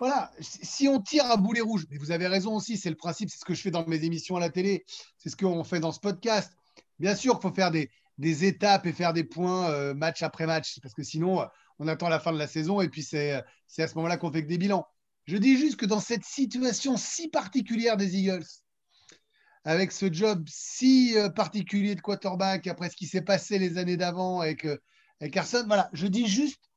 voilà, 0.00 0.32
si 0.40 0.88
on 0.88 0.98
tire 0.98 1.26
à 1.26 1.36
boulet 1.36 1.60
rouge, 1.60 1.84
mais 1.90 1.98
vous 1.98 2.10
avez 2.10 2.26
raison 2.26 2.56
aussi, 2.56 2.78
c'est 2.78 2.88
le 2.88 2.96
principe, 2.96 3.28
c'est 3.28 3.38
ce 3.38 3.44
que 3.44 3.52
je 3.52 3.60
fais 3.60 3.70
dans 3.70 3.86
mes 3.86 4.02
émissions 4.02 4.34
à 4.34 4.40
la 4.40 4.48
télé, 4.48 4.86
c'est 5.18 5.28
ce 5.28 5.36
qu'on 5.36 5.62
fait 5.62 5.78
dans 5.78 5.92
ce 5.92 6.00
podcast. 6.00 6.56
Bien 6.98 7.14
sûr 7.14 7.38
qu'il 7.38 7.48
faut 7.50 7.54
faire 7.54 7.70
des, 7.70 7.90
étapes 8.18 8.86
et 8.86 8.92
faire 8.94 9.12
des 9.12 9.24
points 9.24 9.68
euh, 9.70 9.92
match 9.92 10.22
après 10.22 10.46
match, 10.46 10.80
parce 10.80 10.94
que 10.94 11.02
sinon, 11.02 11.46
on 11.78 11.86
attend 11.86 12.08
la 12.08 12.18
fin 12.18 12.32
de 12.32 12.38
la 12.38 12.46
saison 12.46 12.80
et 12.80 12.88
puis 12.88 13.02
c'est 13.02 13.32
à 13.32 13.88
ce 13.88 13.94
moment-là 13.96 14.16
qu'on 14.16 14.32
fait 14.32 14.42
que 14.42 14.48
des 14.48 14.56
bilans. 14.56 14.86
Je 15.26 15.36
dis 15.36 15.58
juste 15.58 15.76
que 15.76 15.86
dans 15.86 16.00
cette 16.00 16.24
situation 16.24 16.96
si 16.96 17.28
particulière 17.28 17.98
des 17.98 18.16
Eagles, 18.16 18.46
avec 19.64 19.92
ce 19.92 20.10
job 20.10 20.44
si 20.48 21.14
euh, 21.18 21.28
particulier 21.28 21.94
de 21.94 22.00
quarterback 22.00 22.66
après 22.66 22.88
ce 22.88 22.96
qui 22.96 23.06
s'est 23.06 23.20
passé 23.20 23.58
les 23.58 23.76
années 23.76 23.98
d'avant 23.98 24.40
avec, 24.40 24.64
euh, 24.64 24.78
avec 25.20 25.34
Carson, 25.34 25.64
voilà, 25.66 25.90
je 25.92 26.06
dis 26.06 26.26
juste 26.26 26.69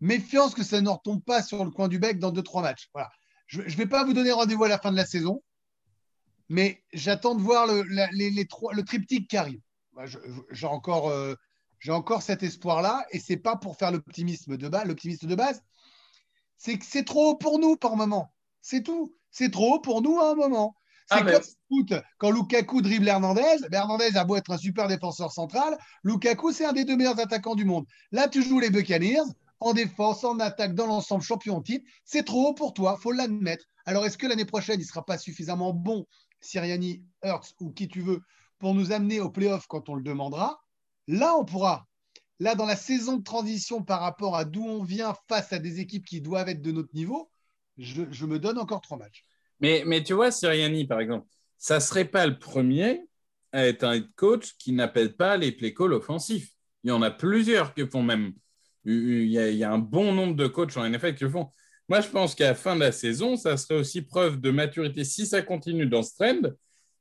méfiance 0.00 0.54
que 0.54 0.62
ça 0.62 0.80
ne 0.80 0.88
retombe 0.88 1.22
pas 1.22 1.42
sur 1.42 1.64
le 1.64 1.70
coin 1.70 1.88
du 1.88 1.98
bec 1.98 2.18
dans 2.18 2.30
deux, 2.30 2.42
trois 2.42 2.62
matchs. 2.62 2.88
Voilà. 2.94 3.10
Je 3.46 3.62
ne 3.62 3.68
vais 3.68 3.86
pas 3.86 4.04
vous 4.04 4.12
donner 4.12 4.32
rendez-vous 4.32 4.64
à 4.64 4.68
la 4.68 4.78
fin 4.78 4.92
de 4.92 4.96
la 4.96 5.06
saison, 5.06 5.42
mais 6.48 6.82
j'attends 6.92 7.34
de 7.34 7.42
voir 7.42 7.66
le, 7.66 7.84
les, 8.12 8.46
trois, 8.46 8.72
le 8.72 8.84
triptyque 8.84 9.28
qui 9.28 9.36
arrive. 9.36 9.60
J'ai 10.50 10.66
encore, 10.66 11.08
euh, 11.10 11.34
encore 11.88 12.22
cet 12.22 12.42
espoir-là, 12.42 13.04
et 13.10 13.18
c'est 13.18 13.36
pas 13.36 13.56
pour 13.56 13.76
faire 13.76 13.90
l'optimisme 13.90 14.56
de 14.56 14.68
base, 14.68 14.86
l'optimisme 14.86 15.26
de 15.26 15.34
base, 15.34 15.62
c'est 16.56 16.78
que 16.78 16.84
c'est 16.86 17.04
trop 17.04 17.30
haut 17.30 17.36
pour 17.36 17.58
nous 17.58 17.76
par 17.76 17.96
moment. 17.96 18.32
C'est 18.60 18.82
tout. 18.82 19.14
C'est 19.30 19.50
trop 19.50 19.74
haut 19.74 19.80
pour 19.80 20.02
nous 20.02 20.18
à 20.18 20.32
un 20.32 20.34
moment. 20.34 20.76
C'est 21.06 21.18
ah, 21.18 21.24
comme 21.24 22.02
quand 22.18 22.30
Lukaku 22.30 22.82
dribble 22.82 23.08
Hernandez, 23.08 23.56
ben, 23.70 23.78
Hernandez 23.80 24.16
a 24.16 24.24
beau 24.24 24.36
être 24.36 24.52
un 24.52 24.58
super 24.58 24.86
défenseur 24.86 25.32
central, 25.32 25.76
Lukaku 26.04 26.52
c'est 26.52 26.64
un 26.64 26.72
des 26.72 26.84
deux 26.84 26.96
meilleurs 26.96 27.18
attaquants 27.18 27.56
du 27.56 27.64
monde. 27.64 27.84
Là, 28.12 28.28
tu 28.28 28.44
joues 28.44 28.60
les 28.60 28.70
Buccaneers, 28.70 29.24
en 29.60 29.74
défense, 29.74 30.24
en 30.24 30.38
attaque, 30.40 30.74
dans 30.74 30.86
l'ensemble 30.86 31.22
champion 31.22 31.60
titre. 31.60 31.84
C'est 32.04 32.24
trop 32.24 32.48
haut 32.48 32.54
pour 32.54 32.72
toi, 32.74 32.96
faut 32.96 33.12
l'admettre. 33.12 33.66
Alors, 33.84 34.04
est-ce 34.06 34.18
que 34.18 34.26
l'année 34.26 34.44
prochaine, 34.44 34.80
il 34.80 34.84
ne 34.84 34.88
sera 34.88 35.04
pas 35.04 35.18
suffisamment 35.18 35.72
bon, 35.72 36.06
Siriani, 36.40 37.02
Hertz 37.22 37.54
ou 37.60 37.70
qui 37.70 37.88
tu 37.88 38.00
veux, 38.00 38.20
pour 38.58 38.74
nous 38.74 38.92
amener 38.92 39.20
au 39.20 39.30
playoff 39.30 39.66
quand 39.66 39.88
on 39.88 39.94
le 39.94 40.02
demandera? 40.02 40.62
Là, 41.06 41.36
on 41.36 41.44
pourra. 41.44 41.86
Là, 42.40 42.54
dans 42.54 42.64
la 42.64 42.76
saison 42.76 43.18
de 43.18 43.22
transition 43.22 43.82
par 43.82 44.00
rapport 44.00 44.36
à 44.36 44.46
d'où 44.46 44.64
on 44.64 44.82
vient 44.82 45.14
face 45.28 45.52
à 45.52 45.58
des 45.58 45.80
équipes 45.80 46.06
qui 46.06 46.22
doivent 46.22 46.48
être 46.48 46.62
de 46.62 46.72
notre 46.72 46.94
niveau, 46.94 47.30
je, 47.76 48.26
me 48.26 48.38
donne 48.38 48.58
encore 48.58 48.80
trois 48.80 48.96
matchs. 48.96 49.26
Mais, 49.60 50.02
tu 50.02 50.14
vois, 50.14 50.30
Siriani, 50.30 50.86
par 50.86 51.00
exemple, 51.00 51.26
ça 51.58 51.76
ne 51.76 51.80
serait 51.80 52.06
pas 52.06 52.26
le 52.26 52.38
premier 52.38 53.02
à 53.52 53.66
être 53.66 53.84
un 53.84 54.00
coach 54.16 54.56
qui 54.56 54.72
n'appelle 54.72 55.16
pas 55.16 55.36
les 55.36 55.52
play 55.52 55.74
offensifs. 55.78 56.54
Il 56.82 56.88
y 56.88 56.92
en 56.92 57.02
a 57.02 57.10
plusieurs 57.10 57.74
qui 57.74 57.86
font 57.86 58.02
même 58.02 58.32
il 58.84 59.26
y, 59.26 59.64
a, 59.64 59.72
un 59.72 59.78
bon 59.78 60.12
nombre 60.12 60.34
de 60.34 60.46
coachs 60.46 60.76
en 60.76 60.88
NFL 60.88 61.14
qui 61.14 61.24
le 61.24 61.30
font. 61.30 61.50
Moi, 61.88 62.00
je 62.00 62.08
pense 62.08 62.34
qu'à 62.34 62.48
la 62.48 62.54
fin 62.54 62.76
de 62.76 62.80
la 62.80 62.92
saison, 62.92 63.36
ça 63.36 63.56
serait 63.56 63.78
aussi 63.78 64.02
preuve 64.02 64.40
de 64.40 64.50
maturité, 64.50 65.04
si 65.04 65.26
ça 65.26 65.42
continue 65.42 65.86
dans 65.86 66.02
ce 66.02 66.14
trend, 66.14 66.50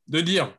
de 0.07 0.21
dire 0.21 0.53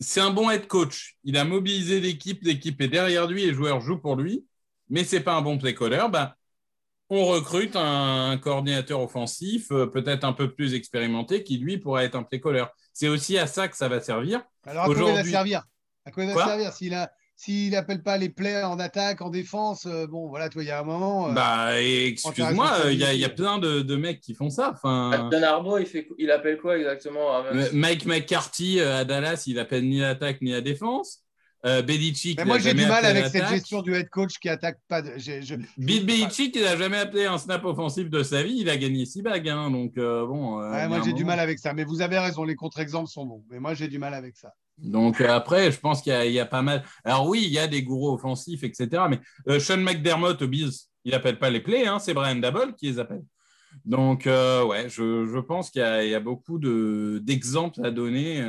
c'est 0.00 0.20
un 0.20 0.30
bon 0.30 0.50
head 0.50 0.66
coach. 0.66 1.16
Il 1.24 1.36
a 1.36 1.44
mobilisé 1.44 2.00
l'équipe, 2.00 2.42
l'équipe 2.42 2.80
est 2.80 2.88
derrière 2.88 3.26
lui, 3.26 3.46
les 3.46 3.54
joueurs 3.54 3.80
jouent 3.80 4.00
pour 4.00 4.16
lui, 4.16 4.44
mais 4.88 5.04
c'est 5.04 5.20
pas 5.20 5.34
un 5.34 5.42
bon 5.42 5.58
play 5.58 5.74
caller. 5.74 6.04
Ben, 6.10 6.34
on 7.08 7.24
recrute 7.26 7.76
un, 7.76 8.38
coordinateur 8.38 9.00
offensif, 9.00 9.70
euh, 9.70 9.86
peut-être 9.86 10.24
un 10.24 10.32
peu 10.32 10.52
plus 10.52 10.74
expérimenté, 10.74 11.44
qui 11.44 11.58
lui 11.58 11.78
pourrait 11.78 12.06
être 12.06 12.16
un 12.16 12.22
play 12.22 12.40
caller. 12.40 12.64
C'est 12.92 13.08
aussi 13.08 13.38
à 13.38 13.46
ça 13.46 13.68
que 13.68 13.76
ça 13.76 13.88
va 13.88 14.00
servir. 14.00 14.42
Alors, 14.64 14.84
à 14.84 14.86
quoi 14.86 14.96
il 14.96 15.14
va 15.14 15.24
servir? 15.24 15.64
À 16.04 16.10
quoi 16.10 16.24
il 16.24 16.32
va 16.32 16.44
servir? 16.44 16.72
S'il 16.72 16.94
a 16.94 17.12
s'il 17.44 17.72
n'appelle 17.72 18.02
pas 18.02 18.16
les 18.16 18.30
plays 18.30 18.62
en 18.62 18.78
attaque, 18.78 19.20
en 19.20 19.28
défense, 19.28 19.86
euh, 19.86 20.06
bon, 20.06 20.28
voilà, 20.28 20.48
toi, 20.48 20.62
il 20.62 20.68
y 20.68 20.70
a 20.70 20.80
un 20.80 20.84
moment. 20.84 21.28
Euh, 21.28 21.32
bah, 21.32 21.78
excuse-moi, 21.82 22.70
il 22.90 22.98
y, 22.98 23.24
a 23.24 23.28
plein 23.28 23.58
de, 23.58 23.96
mecs 23.96 24.20
qui 24.20 24.34
font 24.34 24.48
ça. 24.48 24.72
Enfin, 24.72 25.28
Dan 25.30 25.44
Arbo, 25.44 25.76
il, 25.76 25.86
fait, 25.86 26.08
il 26.16 26.30
appelle 26.30 26.58
quoi 26.58 26.78
exactement 26.78 27.42
Mike 27.72 28.06
McCarthy 28.06 28.80
euh, 28.80 29.00
à 29.00 29.04
Dallas, 29.04 29.44
il 29.46 29.58
appelle 29.58 29.86
ni 29.86 30.00
l'attaque 30.00 30.40
ni 30.40 30.52
la 30.52 30.62
défense. 30.62 31.20
Euh, 31.66 31.80
Belichick. 31.80 32.38
Mais 32.38 32.44
moi, 32.44 32.58
j'ai 32.58 32.74
du 32.74 32.86
mal 32.86 33.04
avec 33.04 33.26
cette 33.26 33.48
gestion 33.48 33.82
du 33.82 33.94
head 33.94 34.08
coach 34.10 34.38
qui 34.38 34.48
attaque 34.48 34.78
pas. 34.88 35.02
De... 35.02 35.10
Bill 35.78 36.04
Belichick, 36.04 36.56
il 36.56 36.62
n'a 36.62 36.76
jamais 36.76 36.98
appelé 36.98 37.24
un 37.24 37.38
snap 37.38 37.64
offensif 37.64 38.10
de 38.10 38.22
sa 38.22 38.42
vie. 38.42 38.56
Il 38.58 38.68
a 38.68 38.76
gagné 38.76 39.06
six 39.06 39.22
bagues. 39.22 39.48
Hein, 39.48 39.70
donc, 39.70 39.94
bon. 39.96 40.60
moi, 40.60 41.00
j'ai 41.04 41.14
du 41.14 41.24
mal 41.24 41.40
avec 41.40 41.58
ça. 41.58 41.72
Mais 41.72 41.84
vous 41.84 42.02
avez 42.02 42.18
raison, 42.18 42.44
les 42.44 42.54
contre-exemples 42.54 43.08
sont 43.08 43.24
bons. 43.24 43.44
Mais 43.50 43.60
moi, 43.60 43.72
j'ai 43.74 43.88
du 43.88 43.98
mal 43.98 44.12
avec 44.12 44.36
ça. 44.36 44.52
Donc 44.78 45.20
euh, 45.20 45.28
après, 45.28 45.70
je 45.70 45.78
pense 45.78 46.02
qu'il 46.02 46.12
y, 46.12 46.40
a 46.40 46.46
pas 46.46 46.62
mal. 46.62 46.84
Alors 47.04 47.28
oui, 47.28 47.42
il 47.44 47.52
y 47.52 47.58
a 47.58 47.66
des 47.66 47.82
gourous 47.82 48.14
offensifs, 48.14 48.64
etc. 48.64 49.04
Mais 49.08 49.20
euh, 49.48 49.60
Sean 49.60 49.78
McDermott 49.78 50.40
au 50.42 50.50
il 51.06 51.10
n'appelle 51.10 51.38
pas 51.38 51.50
les 51.50 51.60
plays, 51.60 51.86
hein, 51.86 51.98
c'est 51.98 52.14
Brian 52.14 52.36
Dabble 52.36 52.74
qui 52.74 52.86
les 52.86 52.98
appelle. 52.98 53.24
Donc 53.84 54.26
euh, 54.26 54.64
ouais, 54.64 54.88
je, 54.88 55.38
pense 55.40 55.70
qu'il 55.70 55.82
y, 55.82 56.14
a 56.14 56.20
beaucoup 56.20 56.58
d'exemples 56.58 57.84
à 57.84 57.90
donner 57.90 58.42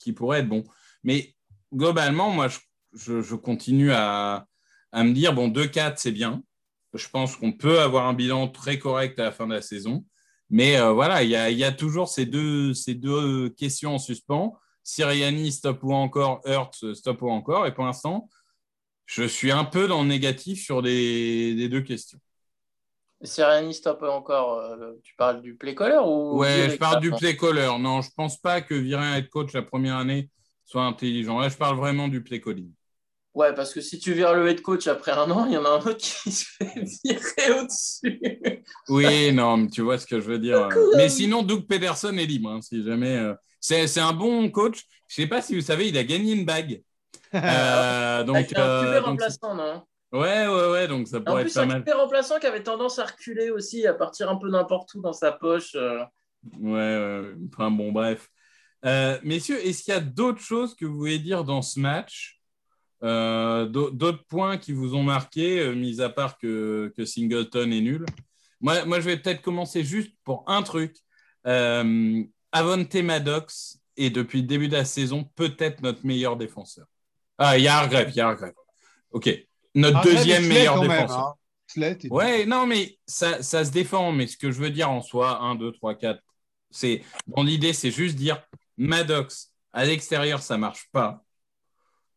qui 0.00 0.12
pourraient 0.12 0.40
être 0.40 0.48
bons. 0.48 0.64
Mais 1.02 1.34
globalement, 1.74 2.30
moi, 2.30 2.48
je, 2.94 3.34
continue 3.34 3.92
à, 3.92 4.46
me 4.94 5.12
dire, 5.12 5.34
bon, 5.34 5.48
2-4, 5.48 5.94
c'est 5.96 6.12
bien. 6.12 6.42
Je 6.94 7.08
pense 7.08 7.36
qu'on 7.36 7.52
peut 7.52 7.80
avoir 7.80 8.06
un 8.06 8.14
bilan 8.14 8.48
très 8.48 8.78
correct 8.78 9.18
à 9.18 9.24
la 9.24 9.32
fin 9.32 9.46
de 9.46 9.54
la 9.54 9.62
saison. 9.62 10.04
Mais 10.50 10.78
voilà, 10.92 11.24
il 11.24 11.30
y, 11.30 11.36
a, 11.36 11.50
y 11.50 11.64
a, 11.64 11.72
toujours 11.72 12.08
ces 12.08 12.26
deux, 12.26 12.74
ces 12.74 12.94
deux 12.94 13.48
questions 13.50 13.96
en 13.96 13.98
suspens. 13.98 14.56
Siriani, 14.86 15.50
stop 15.50 15.82
ou 15.82 15.92
encore, 15.92 16.40
Hurt, 16.44 16.94
stop 16.94 17.22
ou 17.22 17.28
encore. 17.28 17.66
Et 17.66 17.74
pour 17.74 17.84
l'instant, 17.84 18.30
je 19.04 19.24
suis 19.24 19.50
un 19.50 19.64
peu 19.64 19.88
dans 19.88 20.02
le 20.02 20.08
négatif 20.08 20.62
sur 20.62 20.80
les, 20.80 21.68
deux 21.68 21.80
questions. 21.80 22.20
Siriani, 23.20 23.74
stop 23.74 24.02
ou 24.02 24.06
encore, 24.06 24.60
euh, 24.60 24.92
tu 25.02 25.16
parles 25.16 25.42
du 25.42 25.56
play 25.56 25.74
caller 25.74 25.98
ou 26.04 26.38
Ouais, 26.38 26.70
je 26.70 26.76
parle 26.76 27.00
du 27.00 27.10
play 27.10 27.36
caller. 27.36 27.68
Non, 27.80 28.00
je 28.00 28.10
ne 28.10 28.14
pense 28.14 28.40
pas 28.40 28.60
que 28.60 28.74
virer 28.74 29.04
un 29.04 29.16
head 29.16 29.28
coach 29.28 29.52
la 29.54 29.62
première 29.62 29.96
année 29.96 30.30
soit 30.64 30.84
intelligent. 30.84 31.40
Là, 31.40 31.48
je 31.48 31.56
parle 31.56 31.76
vraiment 31.76 32.06
du 32.06 32.22
play 32.22 32.40
calling. 32.40 32.70
Ouais, 33.34 33.52
parce 33.54 33.74
que 33.74 33.80
si 33.80 33.98
tu 33.98 34.12
vires 34.12 34.34
le 34.34 34.48
head 34.48 34.62
coach 34.62 34.86
après 34.86 35.10
un 35.10 35.28
an, 35.32 35.46
il 35.46 35.54
y 35.54 35.56
en 35.56 35.64
a 35.64 35.68
un 35.70 35.78
autre 35.78 35.96
qui 35.96 36.30
se 36.30 36.44
fait 36.44 36.84
virer 37.04 37.60
au-dessus. 37.60 38.62
oui, 38.88 39.32
non, 39.32 39.56
mais 39.56 39.68
tu 39.68 39.82
vois 39.82 39.98
ce 39.98 40.06
que 40.06 40.20
je 40.20 40.26
veux 40.26 40.38
dire. 40.38 40.68
mais 40.96 41.08
sinon, 41.08 41.42
Doug 41.42 41.66
Pederson 41.66 42.16
est 42.16 42.26
libre, 42.26 42.50
hein, 42.50 42.60
si 42.62 42.84
jamais. 42.84 43.16
Euh, 43.16 43.34
c'est 43.60 44.00
un 44.00 44.12
bon 44.12 44.50
coach. 44.50 44.82
Je 45.08 45.20
ne 45.20 45.24
sais 45.24 45.28
pas 45.28 45.42
si 45.42 45.54
vous 45.54 45.60
savez, 45.60 45.88
il 45.88 45.98
a 45.98 46.04
gagné 46.04 46.32
une 46.32 46.44
bague. 46.44 46.82
Euh, 47.34 48.24
donc, 48.24 48.36
Avec 48.36 48.56
un 48.56 48.62
euh, 48.62 49.00
remplaçant, 49.00 49.54
non? 49.54 49.82
Ouais, 50.12 50.46
ouais, 50.46 50.70
ouais, 50.70 50.88
donc 50.88 51.06
ça 51.06 51.20
pourrait 51.20 51.42
être 51.42 51.52
pas 51.52 51.66
mal. 51.66 51.84
Un 51.86 51.96
remplaçant 51.96 52.38
qui 52.38 52.46
avait 52.46 52.62
tendance 52.62 52.98
à 52.98 53.04
reculer 53.04 53.50
aussi, 53.50 53.86
à 53.86 53.92
partir 53.92 54.30
un 54.30 54.36
peu 54.36 54.48
n'importe 54.48 54.94
où 54.94 55.02
dans 55.02 55.12
sa 55.12 55.32
poche. 55.32 55.74
Euh. 55.74 56.02
Ouais, 56.58 56.70
ouais, 56.70 57.32
enfin 57.52 57.70
bon, 57.70 57.92
bref. 57.92 58.30
messieurs, 59.22 59.58
est-ce 59.66 59.82
qu'il 59.82 59.92
y 59.92 59.96
a 59.96 60.00
d'autres 60.00 60.40
choses 60.40 60.74
que 60.74 60.86
vous 60.86 60.96
voulez 60.96 61.18
dire 61.18 61.44
dans 61.44 61.60
ce 61.60 61.78
match? 61.78 62.40
D'autres 63.02 64.24
points 64.28 64.56
qui 64.56 64.72
vous 64.72 64.94
ont 64.94 65.02
marqué, 65.02 65.74
mis 65.74 66.00
à 66.00 66.08
part 66.08 66.38
que, 66.38 66.90
que 66.96 67.04
Singleton 67.04 67.70
est 67.70 67.82
nul? 67.82 68.06
Moi, 68.60 68.84
moi, 68.86 69.00
je 69.00 69.06
vais 69.06 69.16
peut-être 69.18 69.42
commencer 69.42 69.84
juste 69.84 70.12
pour 70.24 70.44
un 70.46 70.62
truc. 70.62 70.96
Avonte 72.52 72.94
Maddox 72.94 73.78
est 73.96 74.10
depuis 74.10 74.40
le 74.42 74.46
début 74.46 74.68
de 74.68 74.74
la 74.76 74.84
saison 74.84 75.24
peut-être 75.34 75.82
notre 75.82 76.04
meilleur 76.06 76.36
défenseur. 76.36 76.86
Ah, 77.38 77.58
il 77.58 77.64
y 77.64 77.68
a 77.68 77.76
Hargrave, 77.78 78.08
il 78.10 78.16
y 78.16 78.20
a 78.20 78.28
Hargrave. 78.28 78.54
OK. 79.10 79.30
Notre 79.74 79.96
Hargrave 79.98 80.14
deuxième 80.14 80.46
meilleur 80.46 80.80
même, 80.80 80.90
défenseur. 80.90 81.18
hein. 81.18 81.34
Ouais, 82.10 82.46
non, 82.46 82.66
mais 82.66 82.98
ça, 83.06 83.42
ça 83.42 83.64
se 83.64 83.70
défend. 83.70 84.12
Mais 84.12 84.26
ce 84.26 84.36
que 84.36 84.50
je 84.50 84.60
veux 84.60 84.70
dire 84.70 84.90
en 84.90 85.02
soi, 85.02 85.40
1, 85.42 85.56
2, 85.56 85.72
3, 85.72 85.94
4, 85.96 86.20
c'est 86.70 87.02
dans 87.26 87.42
l'idée, 87.42 87.72
c'est 87.72 87.90
juste 87.90 88.16
dire 88.16 88.42
Maddox 88.76 89.52
à 89.72 89.84
l'extérieur, 89.84 90.42
ça 90.42 90.56
marche 90.56 90.88
pas. 90.92 91.22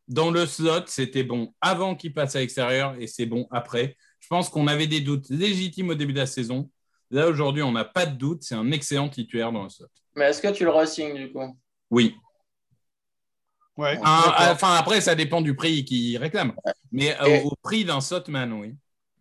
Dans 0.08 0.32
le 0.32 0.46
slot, 0.46 0.86
c'était 0.88 1.24
bon 1.24 1.54
avant 1.62 1.96
qu'il 1.96 2.14
passe 2.14 2.36
à 2.36 2.40
l'extérieur 2.40 2.96
et 3.00 3.08
c'est 3.08 3.26
bon 3.26 3.48
après. 3.52 3.98
Je 4.20 4.28
pense 4.28 4.50
qu'on 4.50 4.68
avait 4.68 4.88
des 4.88 5.02
doutes 5.02 5.30
légitimes 5.30 5.90
au 5.90 5.96
début 5.96 6.14
de 6.14 6.20
la 6.20 6.26
saison. 6.26 6.70
Là, 7.12 7.28
aujourd'hui, 7.28 7.64
on 7.64 7.72
n'a 7.72 7.86
pas 7.86 8.06
de 8.06 8.16
doute. 8.16 8.44
C'est 8.44 8.56
un 8.56 8.72
excellent 8.72 9.10
titulaire 9.10 9.52
dans 9.52 9.64
le 9.64 9.70
slot. 9.70 9.88
Mais 10.16 10.26
est-ce 10.26 10.42
que 10.42 10.50
tu 10.50 10.64
le 10.64 10.70
re-signes 10.72 11.16
du 11.16 11.32
coup? 11.32 11.58
Oui. 11.90 12.16
Ouais. 13.78 13.98
Un- 13.98 14.22
D'accord. 14.22 14.36
enfin, 14.52 14.76
après, 14.76 15.02
ça 15.02 15.16
dépend 15.16 15.42
du 15.42 15.56
prix 15.56 15.86
qu'il 15.86 16.18
réclame. 16.18 16.54
Mais 16.92 17.16
euh, 17.22 17.26
Et- 17.26 17.44
au, 17.44 17.50
au 17.50 17.56
prix 17.62 17.86
d'un 17.86 18.02
slotman, 18.02 18.52
oui. 18.54 18.76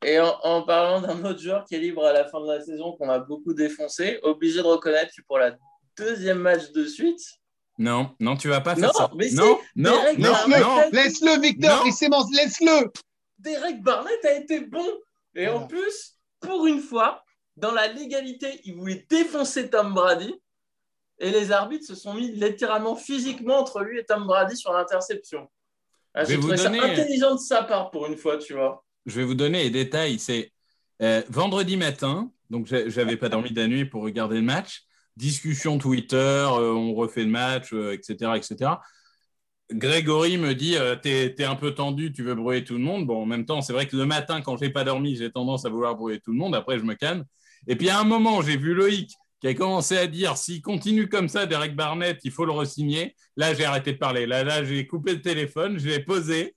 Et 0.05 0.19
en, 0.21 0.37
en 0.45 0.63
parlant 0.63 1.01
d'un 1.01 1.25
autre 1.25 1.41
joueur 1.41 1.65
qui 1.65 1.75
est 1.75 1.79
libre 1.81 2.05
à 2.05 2.13
la 2.13 2.25
fin 2.29 2.41
de 2.41 2.47
la 2.47 2.61
saison, 2.61 2.93
qu'on 2.93 3.09
a 3.09 3.19
beaucoup 3.19 3.53
défoncé, 3.55 4.19
obligé 4.23 4.59
de 4.59 4.63
reconnaître 4.67 5.13
que 5.17 5.23
pour 5.27 5.39
la 5.39 5.57
deuxième 5.97 6.39
match 6.39 6.71
de 6.73 6.85
suite, 6.87 7.21
Non, 7.79 8.15
non, 8.21 8.37
tu 8.37 8.49
vas 8.49 8.61
pas 8.61 8.75
faire 8.77 8.89
Non, 8.89 8.93
ça. 8.93 9.11
mais 9.17 9.29
si, 9.29 9.35
non, 9.37 9.59
non, 9.77 9.91
Derek 9.91 10.19
non, 10.19 10.31
Barnett. 10.33 10.61
non. 10.63 10.77
Laisse-le, 10.93 11.41
Victor, 11.41 11.77
Non. 11.79 11.83
il 11.87 11.93
s'émence, 11.93 12.27
laisse-le. 12.33 12.91
Derek 13.39 13.83
Barnett 13.83 14.25
a 14.25 14.33
été 14.35 14.61
bon. 14.61 14.85
Et 15.35 15.47
Voilà. 15.47 15.61
en 15.61 15.67
plus, 15.67 16.17
pour 16.41 16.67
une 16.67 16.81
fois, 16.81 17.23
dans 17.59 17.73
la 17.73 17.89
légalité, 17.89 18.61
il 18.65 18.75
voulait 18.75 19.07
défoncer 19.09 19.69
Tom 19.71 19.95
Brady. 19.95 20.35
Et 21.21 21.31
les 21.33 21.51
arbitres 21.51 21.85
se 21.87 21.97
sont 21.97 22.15
mis 22.15 22.31
littéralement 22.31 22.95
physiquement 22.95 23.59
entre 23.59 23.81
lui 23.81 23.99
et 23.99 24.05
Tom 24.05 24.25
Brady 24.27 24.57
sur 24.57 24.73
l'interception. 24.73 25.49
Ah, 26.15 26.23
Je 26.23 26.29
vais 26.29 26.35
J'ai 26.35 26.41
vous 26.41 26.49
trouvé 26.55 26.63
donner- 26.63 26.79
ça 26.79 26.85
intelligent 27.03 27.35
de 27.35 27.41
sa 27.41 27.63
part 27.65 27.91
pour 27.91 28.07
une 28.07 28.17
fois, 28.17 28.39
tu 28.39 28.55
vois. 28.55 28.85
Je 29.05 29.17
vais 29.21 29.25
vous 29.25 29.35
donner 29.35 29.65
les 29.65 29.71
détails. 29.71 30.19
C'est 30.21 30.53
euh, 31.03 31.23
vendredi 31.29 31.77
matin, 31.77 32.31
donc 32.51 32.67
j'avais 32.67 33.17
pas 33.17 33.29
dormi 33.29 33.51
de 33.51 33.61
la 33.61 33.67
nuit 33.67 33.85
pour 33.85 34.03
regarder 34.05 34.37
le 34.37 34.43
match. 34.43 34.83
Discussion 35.17 35.79
Twitter, 35.79 36.17
euh, 36.17 36.73
on 36.73 36.95
refait 36.95 37.25
le 37.25 37.31
match, 37.31 37.73
euh, 37.73 37.93
etc., 37.93 38.33
etc. 38.37 38.71
Grégory 39.73 40.39
me 40.39 40.55
dit 40.55 40.77
t'es, 41.03 41.35
t'es 41.35 41.45
un 41.45 41.55
peu 41.57 41.75
tendu, 41.75 42.13
tu 42.13 42.23
veux 42.23 42.35
brouiller 42.35 42.65
tout 42.65 42.75
le 42.75 42.79
monde. 42.81 43.07
Bon, 43.07 43.23
en 43.23 43.27
même 43.27 43.45
temps, 43.45 43.61
c'est 43.61 43.73
vrai 43.75 43.87
que 43.87 43.97
le 43.97 44.07
matin, 44.07 44.41
quand 44.41 44.57
j'ai 44.57 44.71
pas 44.71 44.83
dormi, 44.85 45.15
j'ai 45.17 45.31
tendance 45.31 45.67
à 45.67 45.69
vouloir 45.69 45.95
brouiller 45.95 46.21
tout 46.21 46.31
le 46.33 46.39
monde. 46.39 46.55
Après, 46.55 46.79
je 46.79 46.85
me 46.85 46.95
calme. 46.95 47.25
Et 47.67 47.77
puis 47.77 47.91
à 47.91 47.99
un 47.99 48.05
moment, 48.05 48.43
j'ai 48.43 48.57
vu 48.57 48.75
Loïc 48.75 49.13
qui 49.41 49.49
a 49.49 49.55
commencé 49.55 49.97
à 49.97 50.07
dire 50.07 50.37
s'il 50.37 50.63
continue 50.63 51.09
comme 51.09 51.29
ça, 51.29 51.47
Derek 51.47 51.77
Barnett, 51.77 52.19
il 52.25 52.31
faut 52.31 52.45
le 52.45 52.53
resigner. 52.53 53.15
Là, 53.37 53.55
j'ai 53.55 53.65
arrêté 53.65 53.93
de 53.93 53.99
parler. 53.99 54.27
Là, 54.27 54.43
là, 54.43 54.65
j'ai 54.65 54.87
coupé 54.87 55.13
le 55.13 55.21
téléphone, 55.21 55.79
je 55.79 55.89
l'ai 55.89 56.01
posé. 56.01 56.57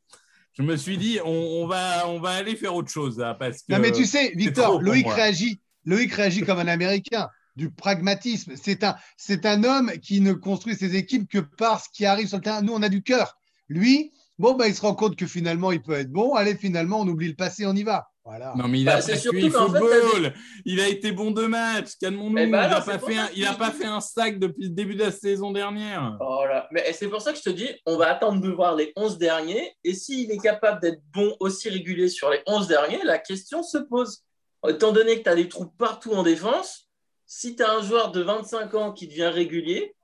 Je 0.53 0.63
me 0.63 0.75
suis 0.75 0.97
dit, 0.97 1.19
on, 1.23 1.29
on 1.29 1.67
va, 1.67 2.07
on 2.07 2.19
va 2.19 2.31
aller 2.31 2.55
faire 2.55 2.75
autre 2.75 2.91
chose 2.91 3.19
là, 3.19 3.33
parce 3.35 3.59
que. 3.59 3.71
Non, 3.71 3.79
mais 3.79 3.91
tu 3.91 4.05
sais, 4.05 4.33
Victor, 4.35 4.81
Loïc 4.81 5.05
moi. 5.05 5.15
réagit, 5.15 5.61
Loïc 5.85 6.11
réagit 6.13 6.41
comme 6.41 6.59
un 6.59 6.67
Américain, 6.67 7.29
du 7.55 7.69
pragmatisme. 7.69 8.53
C'est 8.61 8.83
un, 8.83 8.95
c'est 9.17 9.45
un 9.45 9.63
homme 9.63 9.91
qui 10.01 10.19
ne 10.21 10.33
construit 10.33 10.75
ses 10.75 10.95
équipes 10.95 11.29
que 11.29 11.39
par 11.39 11.81
ce 11.81 11.89
qui 11.93 12.05
arrive 12.05 12.27
sur 12.27 12.37
le 12.37 12.43
terrain. 12.43 12.61
Nous, 12.61 12.73
on 12.73 12.81
a 12.81 12.89
du 12.89 13.01
cœur. 13.01 13.37
Lui, 13.69 14.11
bon, 14.39 14.55
bah, 14.55 14.67
il 14.67 14.75
se 14.75 14.81
rend 14.81 14.95
compte 14.95 15.15
que 15.15 15.27
finalement, 15.27 15.71
il 15.71 15.81
peut 15.81 15.93
être 15.93 16.11
bon. 16.11 16.33
Allez, 16.33 16.55
finalement, 16.55 16.99
on 16.99 17.07
oublie 17.07 17.29
le 17.29 17.35
passé, 17.35 17.65
on 17.65 17.75
y 17.75 17.83
va. 17.83 18.10
Voilà. 18.23 18.53
Non, 18.55 18.67
mais 18.67 18.79
il 18.81 18.85
Bah, 18.85 18.95
a 18.97 19.01
fait, 19.01 19.15
football. 19.17 20.33
Il 20.63 20.79
a 20.79 20.87
été 20.87 21.11
bon 21.11 21.31
de 21.31 21.47
match. 21.47 21.95
Calmons-nous. 21.99 22.37
Eh 22.37 22.45
ben 22.47 22.65
il 22.65 22.69
n'a 22.69 22.81
pas, 22.81 22.99
fait 22.99 23.17
un, 23.17 23.27
que 23.27 23.33
il 23.35 23.45
a 23.47 23.53
je 23.53 23.57
pas 23.57 23.71
dis- 23.71 23.77
fait 23.77 23.85
un 23.87 23.99
sac 23.99 24.37
depuis 24.37 24.65
le 24.65 24.69
début 24.69 24.93
de 24.93 24.99
la 25.05 25.11
saison 25.11 25.51
dernière. 25.51 26.17
Oh 26.19 26.45
là. 26.47 26.67
Mais 26.71 26.93
c'est 26.93 27.07
pour 27.07 27.19
ça 27.21 27.31
que 27.31 27.39
je 27.39 27.43
te 27.43 27.49
dis, 27.49 27.67
on 27.87 27.97
va 27.97 28.11
attendre 28.11 28.39
de 28.39 28.49
voir 28.49 28.75
les 28.75 28.93
11 28.95 29.17
derniers. 29.17 29.75
Et 29.83 29.95
s'il 29.95 30.29
est 30.31 30.37
capable 30.37 30.79
d'être 30.81 31.01
bon 31.11 31.35
aussi 31.39 31.69
régulier 31.69 32.09
sur 32.09 32.29
les 32.29 32.41
11 32.45 32.67
derniers, 32.67 32.99
la 33.03 33.17
question 33.17 33.63
se 33.63 33.79
pose. 33.79 34.23
Étant 34.67 34.91
donné 34.91 35.17
que 35.17 35.23
tu 35.23 35.29
as 35.29 35.35
des 35.35 35.47
trous 35.49 35.65
partout 35.65 36.11
en 36.13 36.21
défense, 36.21 36.87
si 37.25 37.55
tu 37.55 37.63
as 37.63 37.71
un 37.71 37.81
joueur 37.81 38.11
de 38.11 38.21
25 38.21 38.75
ans 38.75 38.91
qui 38.93 39.07
devient 39.07 39.31
régulier, 39.33 39.95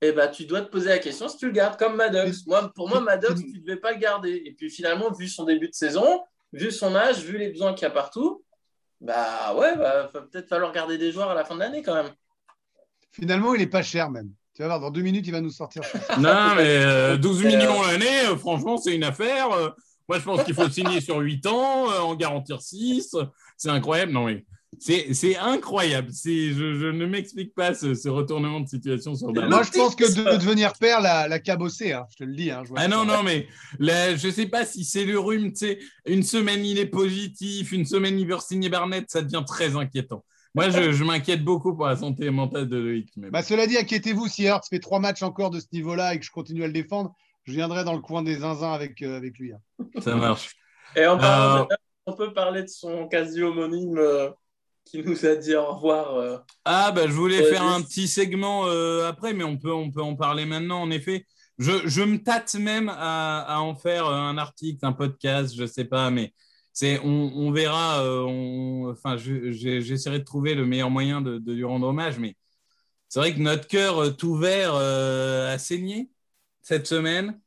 eh 0.00 0.12
ben, 0.12 0.28
tu 0.28 0.46
dois 0.46 0.62
te 0.62 0.70
poser 0.70 0.88
la 0.88 0.98
question 0.98 1.28
si 1.28 1.36
tu 1.36 1.46
le 1.46 1.52
gardes, 1.52 1.78
comme 1.78 1.96
Maddox. 1.96 2.46
Moi, 2.46 2.72
pour 2.74 2.88
moi, 2.88 3.00
Maddox, 3.00 3.40
tu 3.42 3.58
ne 3.58 3.64
devais 3.64 3.76
pas 3.80 3.92
le 3.92 3.98
garder. 3.98 4.42
Et 4.46 4.52
puis 4.54 4.70
finalement, 4.70 5.10
vu 5.12 5.28
son 5.28 5.44
début 5.44 5.68
de 5.68 5.74
saison, 5.74 6.22
vu 6.54 6.70
son 6.70 6.94
âge, 6.94 7.18
vu 7.24 7.36
les 7.38 7.50
besoins 7.50 7.74
qu'il 7.74 7.82
y 7.82 7.90
a 7.90 7.90
partout, 7.90 8.44
bah 9.00 9.54
ouais, 9.54 9.76
bah, 9.76 10.10
va 10.12 10.20
peut-être 10.22 10.48
falloir 10.48 10.72
garder 10.72 10.96
des 10.98 11.12
joueurs 11.12 11.30
à 11.30 11.34
la 11.34 11.44
fin 11.44 11.54
de 11.54 11.60
l'année 11.60 11.82
quand 11.82 11.94
même. 11.94 12.10
Finalement, 13.12 13.54
il 13.54 13.60
est 13.60 13.66
pas 13.66 13.82
cher 13.82 14.10
même. 14.10 14.30
Tu 14.54 14.62
vas 14.62 14.68
voir, 14.68 14.80
dans 14.80 14.90
deux 14.90 15.02
minutes, 15.02 15.26
il 15.26 15.32
va 15.32 15.40
nous 15.40 15.50
sortir. 15.50 15.82
Non, 16.18 16.54
mais 16.56 16.78
euh, 16.84 17.16
12 17.16 17.44
Euh, 17.44 17.48
millions 17.48 17.82
l'année, 17.82 18.26
euh, 18.28 18.36
franchement, 18.36 18.76
c'est 18.76 18.94
une 18.94 19.04
affaire. 19.04 19.50
Euh, 19.52 19.70
moi, 20.08 20.18
je 20.18 20.24
pense 20.24 20.44
qu'il 20.44 20.54
faut 20.54 20.68
signer 20.68 21.00
sur 21.00 21.18
8 21.18 21.46
ans, 21.46 21.90
euh, 21.90 21.98
en 22.00 22.14
garantir 22.14 22.60
6. 22.60 23.16
C'est 23.56 23.70
incroyable. 23.70 24.12
Non, 24.12 24.26
mais 24.26 24.44
c'est 24.80 25.36
incroyable. 25.36 26.10
Je, 26.24 26.52
je 26.52 26.86
ne 26.86 27.06
m'explique 27.06 27.54
pas 27.54 27.74
ce, 27.74 27.94
ce 27.94 28.08
retournement 28.08 28.60
de 28.60 28.68
situation 28.68 29.14
sur. 29.14 29.32
Moi, 29.32 29.62
je 29.62 29.70
pense 29.70 29.94
que 29.94 30.04
de 30.04 30.36
devenir 30.38 30.72
père, 30.74 31.00
la, 31.00 31.28
la 31.28 31.38
cabossé, 31.38 31.92
hein, 31.92 32.06
je 32.10 32.16
te 32.16 32.24
le 32.24 32.34
dis. 32.34 32.50
Hein, 32.50 32.62
je 32.64 32.70
vois 32.70 32.78
Ah 32.80 32.88
non, 32.88 33.04
non, 33.04 33.22
mais 33.22 33.46
je 33.80 34.30
sais 34.30 34.46
pas 34.46 34.64
si 34.64 34.84
c'est 34.84 35.04
le 35.04 35.18
rhume, 35.18 35.52
tu 35.52 35.58
sais, 35.66 35.78
une 36.06 36.22
semaine 36.22 36.64
il 36.64 36.78
est 36.78 36.86
positif, 36.86 37.72
une 37.72 37.84
semaine 37.86 38.18
il 38.18 38.26
veut 38.26 38.38
signer 38.38 38.68
Barnett, 38.68 39.04
ça 39.10 39.22
devient 39.22 39.44
très 39.46 39.76
inquiétant. 39.76 40.24
Moi, 40.56 40.70
je, 40.70 40.92
je 40.92 41.02
m'inquiète 41.02 41.42
beaucoup 41.42 41.74
pour 41.74 41.86
la 41.86 41.96
santé 41.96 42.30
mentale 42.30 42.68
de 42.68 42.76
Loïc. 42.76 43.08
Bah, 43.16 43.42
cela 43.42 43.66
dit, 43.66 43.76
inquiétez-vous, 43.76 44.28
si 44.28 44.44
Hertz 44.44 44.68
fait 44.68 44.78
trois 44.78 45.00
matchs 45.00 45.22
encore 45.24 45.50
de 45.50 45.58
ce 45.58 45.66
niveau-là 45.72 46.14
et 46.14 46.20
que 46.20 46.24
je 46.24 46.30
continue 46.30 46.62
à 46.62 46.68
le 46.68 46.72
défendre, 46.72 47.12
je 47.42 47.52
viendrai 47.52 47.82
dans 47.82 47.92
le 47.92 48.00
coin 48.00 48.22
des 48.22 48.36
zinzins 48.36 48.72
avec, 48.72 49.02
euh, 49.02 49.16
avec 49.16 49.36
lui. 49.38 49.52
hein. 49.52 49.58
ça 50.00 50.14
marche. 50.14 50.54
Et 50.94 51.04
en 51.06 51.18
parlant 51.18 51.62
Euh, 51.62 51.64
de- 51.64 51.76
on 52.06 52.12
peut 52.12 52.32
parler 52.32 52.62
de 52.62 52.68
son 52.68 53.08
quasi-homonyme 53.08 53.98
euh, 53.98 54.30
qui 54.84 55.02
nous 55.02 55.26
a 55.26 55.36
dit 55.36 55.54
au 55.54 55.66
revoir. 55.74 56.14
euh. 56.16 56.38
Ah, 56.64 56.92
bah, 56.92 57.06
je 57.06 57.12
voulais 57.12 57.42
Ouais, 57.42 57.48
faire 57.50 57.62
un 57.62 57.82
petit 57.82 58.08
segment 58.08 58.66
euh, 58.66 59.06
après, 59.06 59.34
mais 59.34 59.44
on 59.44 59.58
peut, 59.58 59.72
on 59.72 59.90
peut 59.90 60.02
en 60.02 60.16
parler 60.16 60.46
maintenant, 60.46 60.80
en 60.82 60.90
effet. 60.90 61.26
Je, 61.58 61.72
je 61.86 62.02
me 62.02 62.22
tâte 62.22 62.54
même 62.54 62.88
à, 62.88 63.40
à 63.42 63.58
en 63.60 63.74
faire 63.74 64.06
euh, 64.06 64.14
un 64.14 64.38
article, 64.38 64.84
un 64.86 64.92
podcast, 64.92 65.54
je 65.56 65.66
sais 65.66 65.84
pas, 65.84 66.10
mais 66.10 66.32
c'est, 66.72 66.98
on, 67.00 67.32
on 67.34 67.52
verra. 67.52 68.02
euh, 68.02 68.22
on- 68.22 68.90
enfin, 68.90 69.16
je- 69.18 69.50
j'essaierai 69.52 70.20
de 70.20 70.24
trouver 70.24 70.54
le 70.54 70.64
meilleur 70.66 70.90
moyen 70.90 71.20
de, 71.20 71.38
de 71.38 71.52
lui 71.52 71.64
rendre 71.64 71.86
hommage, 71.88 72.18
mais 72.18 72.34
c'est 73.08 73.20
vrai 73.20 73.34
que 73.34 73.40
notre 73.40 73.68
cœur 73.68 73.98
euh, 74.00 74.10
tout 74.10 74.36
vert 74.36 74.74
euh, 74.74 75.54
a 75.54 75.58
saigné 75.58 76.10
cette 76.62 76.86
semaine. 76.88 77.40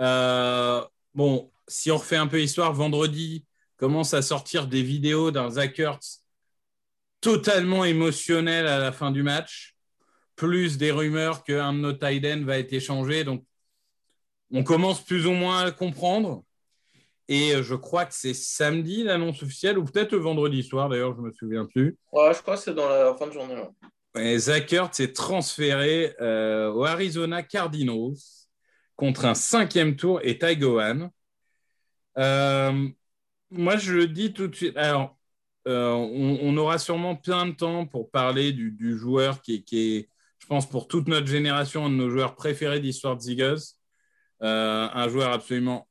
Euh, 0.00 0.82
bon, 1.14 1.52
si 1.68 1.90
on 1.92 1.98
refait 1.98 2.16
un 2.16 2.26
peu 2.28 2.42
histoire, 2.42 2.72
vendredi 2.74 3.46
commence 3.78 4.14
à 4.14 4.22
sortir 4.22 4.66
des 4.68 4.82
vidéos 4.82 5.30
d'un 5.32 5.50
Zach 5.50 5.78
Ertz 5.78 6.23
totalement 7.24 7.86
émotionnel 7.86 8.66
à 8.66 8.78
la 8.78 8.92
fin 8.92 9.10
du 9.10 9.22
match, 9.22 9.74
plus 10.36 10.76
des 10.76 10.90
rumeurs 10.90 11.42
qu'un 11.42 11.72
de 11.72 11.78
nos 11.78 11.94
tight 11.94 12.22
ends 12.26 12.44
va 12.44 12.58
être 12.58 12.74
échangé. 12.74 13.24
Donc, 13.24 13.46
on 14.50 14.62
commence 14.62 15.02
plus 15.02 15.26
ou 15.26 15.32
moins 15.32 15.60
à 15.60 15.64
le 15.64 15.72
comprendre. 15.72 16.44
Et 17.28 17.54
euh, 17.54 17.62
je 17.62 17.74
crois 17.74 18.04
que 18.04 18.12
c'est 18.12 18.34
samedi 18.34 19.04
l'annonce 19.04 19.42
officielle, 19.42 19.78
ou 19.78 19.84
peut-être 19.84 20.14
vendredi 20.16 20.62
soir, 20.62 20.90
d'ailleurs, 20.90 21.14
je 21.14 21.22
ne 21.22 21.26
me 21.28 21.32
souviens 21.32 21.64
plus. 21.64 21.96
Ouais, 22.12 22.34
je 22.34 22.42
crois 22.42 22.56
que 22.56 22.60
c'est 22.60 22.74
dans 22.74 22.90
la 22.90 23.14
fin 23.14 23.26
de 23.26 23.32
journée. 23.32 23.56
Et 24.18 24.38
Zach 24.38 24.70
Ertz 24.70 25.00
est 25.00 25.16
transféré 25.16 26.14
euh, 26.20 26.70
au 26.72 26.84
Arizona 26.84 27.42
Cardinals 27.42 28.18
contre 28.96 29.24
un 29.24 29.34
cinquième 29.34 29.96
tour 29.96 30.20
et 30.22 30.38
Ty 30.38 30.58
Gowan. 30.58 31.10
Euh, 32.18 32.88
moi, 33.50 33.76
je 33.78 33.94
le 33.94 34.08
dis 34.08 34.34
tout 34.34 34.46
de 34.46 34.54
suite. 34.54 34.76
Alors, 34.76 35.16
euh, 35.66 35.92
on, 35.92 36.56
aura 36.56 36.78
sûrement 36.78 37.16
plein 37.16 37.46
de 37.46 37.52
temps 37.52 37.86
pour 37.86 38.10
parler 38.10 38.52
du, 38.52 38.98
joueur 38.98 39.40
qui 39.40 39.64
est, 39.72 40.08
je 40.38 40.46
pense, 40.46 40.68
pour 40.68 40.88
toute 40.88 41.08
notre 41.08 41.26
génération, 41.26 41.86
un 41.86 41.90
de 41.90 41.94
nos 41.94 42.10
joueurs 42.10 42.34
préférés 42.34 42.80
d'histoire 42.80 43.16
de 43.16 43.22
Zigos. 43.22 43.76
Euh, 44.42 44.88
un 44.92 45.08
joueur 45.08 45.32
absolument 45.32 45.88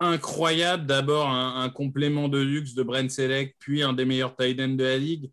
incroyable. 0.00 0.86
D'abord, 0.86 1.28
un, 1.30 1.68
complément 1.70 2.28
de 2.28 2.38
luxe 2.38 2.74
de 2.74 2.82
Brent 2.82 3.10
Selleck, 3.10 3.56
puis 3.60 3.82
un 3.82 3.92
des 3.92 4.04
meilleurs 4.04 4.36
tight 4.36 4.60
ends 4.60 4.68
de 4.68 4.84
la 4.84 4.98
ligue 4.98 5.30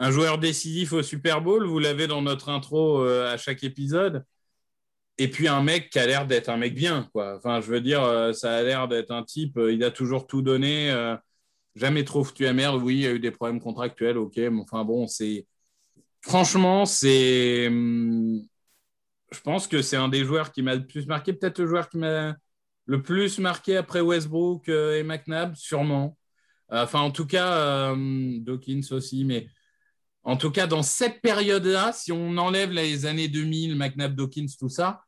un 0.00 0.12
joueur 0.12 0.38
décisif 0.38 0.92
au 0.92 1.02
Super 1.02 1.40
Bowl, 1.42 1.66
vous 1.66 1.80
l'avez 1.80 2.06
dans 2.06 2.22
notre 2.22 2.50
intro 2.50 3.02
euh, 3.04 3.32
à 3.32 3.36
chaque 3.36 3.64
épisode. 3.64 4.24
Et 5.18 5.28
puis 5.28 5.48
un 5.48 5.62
mec 5.62 5.90
qui 5.90 5.98
a 5.98 6.06
l'air 6.06 6.26
d'être 6.26 6.48
un 6.48 6.56
mec 6.56 6.74
bien, 6.74 7.08
quoi. 7.12 7.36
Enfin, 7.36 7.60
je 7.60 7.66
veux 7.66 7.80
dire, 7.80 8.00
ça 8.34 8.54
a 8.54 8.62
l'air 8.62 8.86
d'être 8.86 9.10
un 9.10 9.24
type, 9.24 9.58
il 9.58 9.82
a 9.82 9.90
toujours 9.90 10.28
tout 10.28 10.42
donné, 10.42 10.92
jamais 11.78 12.04
trop 12.04 12.24
foutu 12.24 12.46
à 12.46 12.52
merde. 12.52 12.82
Oui, 12.82 12.96
il 12.96 13.00
y 13.02 13.06
a 13.06 13.12
eu 13.12 13.20
des 13.20 13.30
problèmes 13.30 13.60
contractuels, 13.60 14.18
ok, 14.18 14.36
mais 14.36 14.60
enfin 14.62 14.84
bon, 14.84 15.06
c'est. 15.06 15.46
Franchement, 16.22 16.86
c'est. 16.86 17.68
hum, 17.68 18.42
Je 19.32 19.40
pense 19.40 19.66
que 19.68 19.82
c'est 19.82 19.96
un 19.96 20.08
des 20.08 20.24
joueurs 20.24 20.52
qui 20.52 20.62
m'a 20.62 20.74
le 20.74 20.86
plus 20.86 21.06
marqué, 21.06 21.32
peut-être 21.34 21.58
le 21.60 21.66
joueur 21.66 21.88
qui 21.90 21.98
m'a 21.98 22.36
le 22.86 23.02
plus 23.02 23.38
marqué 23.38 23.76
après 23.76 24.00
Westbrook 24.00 24.68
euh, 24.70 24.98
et 24.98 25.02
McNabb, 25.04 25.54
sûrement. 25.56 26.16
Euh, 26.72 26.84
Enfin, 26.84 27.00
en 27.02 27.10
tout 27.12 27.26
cas, 27.26 27.92
euh, 27.94 28.38
Dawkins 28.40 28.82
aussi, 28.92 29.24
mais 29.24 29.48
en 30.24 30.36
tout 30.36 30.50
cas 30.52 30.66
dans 30.68 30.82
cette 30.84 31.20
période-là, 31.22 31.92
si 31.92 32.12
on 32.12 32.36
enlève 32.38 32.70
les 32.72 33.06
années 33.06 33.28
2000, 33.28 33.76
McNabb, 33.76 34.14
Dawkins, 34.16 34.46
tout 34.58 34.68
ça, 34.70 35.02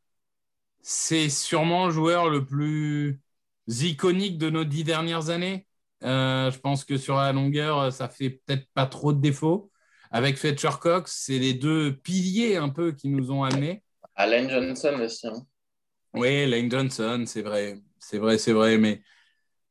c'est 0.82 1.28
sûrement 1.30 1.86
le 1.86 1.92
joueur 1.92 2.30
le 2.30 2.44
plus 2.44 3.20
iconique 3.68 4.38
de 4.38 4.50
nos 4.50 4.64
dix 4.64 4.84
dernières 4.84 5.30
années. 5.30 5.66
Euh, 6.02 6.50
je 6.50 6.58
pense 6.58 6.84
que 6.84 6.96
sur 6.96 7.16
la 7.16 7.32
longueur, 7.32 7.92
ça 7.92 8.08
fait 8.08 8.30
peut-être 8.30 8.66
pas 8.74 8.86
trop 8.86 9.12
de 9.12 9.20
défauts. 9.20 9.70
Avec 10.10 10.36
Fletcher 10.38 10.70
Cox, 10.80 11.22
c'est 11.24 11.38
les 11.38 11.54
deux 11.54 11.96
piliers 11.96 12.56
un 12.56 12.68
peu 12.68 12.92
qui 12.92 13.08
nous 13.08 13.30
ont 13.30 13.44
amenés. 13.44 13.82
Alain 14.16 14.48
Johnson 14.48 14.98
aussi. 15.02 15.26
hein. 15.28 15.46
Oui, 16.14 16.46
Lane 16.46 16.70
Johnson, 16.70 17.24
c'est 17.26 17.42
vrai. 17.42 17.78
C'est 17.98 18.18
vrai, 18.18 18.38
c'est 18.38 18.52
vrai. 18.52 18.76
Mais 18.78 19.02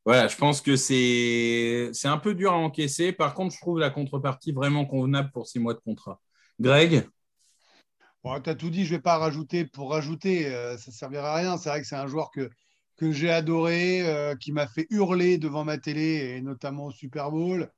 voilà, 0.05 0.27
je 0.27 0.37
pense 0.37 0.61
que 0.61 0.75
c'est 0.75 1.89
c'est 1.93 2.07
un 2.07 2.17
peu 2.17 2.33
dur 2.33 2.53
à 2.53 2.57
encaisser. 2.57 3.11
Par 3.11 3.33
contre, 3.33 3.53
je 3.53 3.59
trouve 3.59 3.79
la 3.79 3.89
contrepartie 3.89 4.53
vraiment 4.53 4.85
convenable 4.85 5.31
pour 5.31 5.47
six 5.47 5.59
mois 5.59 5.73
de 5.73 5.79
contrat. 5.79 6.21
Greg? 6.59 7.05
Bon, 8.23 8.39
tu 8.41 8.49
as 8.49 8.55
tout 8.55 8.69
dit, 8.69 8.85
je 8.85 8.91
ne 8.91 8.97
vais 8.97 9.01
pas 9.01 9.17
rajouter 9.17 9.65
pour 9.65 9.91
rajouter, 9.91 10.47
euh, 10.47 10.77
ça 10.77 10.91
ne 10.91 10.95
servira 10.95 11.33
à 11.33 11.35
rien. 11.37 11.57
C'est 11.57 11.69
vrai 11.69 11.81
que 11.81 11.87
c'est 11.87 11.95
un 11.95 12.07
joueur 12.07 12.31
que, 12.31 12.49
que 12.99 13.13
j'ai 13.13 13.31
adoré, 13.31 14.01
euh, 14.01 14.35
qui 14.35 14.51
m'a 14.51 14.67
fait 14.67 14.85
hurler 14.89 15.37
devant 15.37 15.63
ma 15.63 15.77
télé, 15.77 16.35
et 16.35 16.41
notamment 16.41 16.87
au 16.87 16.91
Super 16.91 17.31
Bowl, 17.31 17.71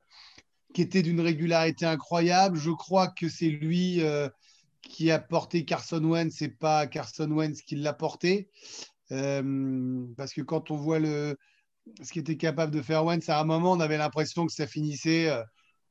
qui 0.73 0.81
était 0.81 1.03
d'une 1.03 1.21
régularité 1.21 1.85
incroyable. 1.85 2.57
Je 2.57 2.71
crois 2.71 3.07
que 3.07 3.29
c'est 3.29 3.49
lui 3.49 4.01
euh, 4.01 4.29
qui 4.81 5.11
a 5.11 5.19
porté 5.19 5.63
Carson 5.63 6.03
Wentz, 6.03 6.33
c'est 6.35 6.57
pas 6.57 6.87
Carson 6.87 7.29
Wentz 7.29 7.61
qui 7.61 7.75
l'a 7.75 7.93
porté. 7.93 8.49
Euh, 9.11 10.03
parce 10.17 10.33
que 10.33 10.41
quand 10.41 10.71
on 10.71 10.75
voit 10.75 10.97
le, 10.97 11.37
ce 12.01 12.11
qu'était 12.11 12.37
capable 12.37 12.73
de 12.73 12.81
faire 12.81 13.05
Wentz, 13.05 13.29
à 13.29 13.39
un 13.39 13.43
moment, 13.43 13.73
on 13.73 13.79
avait 13.79 13.99
l'impression 13.99 14.47
que 14.47 14.53
ça 14.53 14.65
finissait 14.65 15.29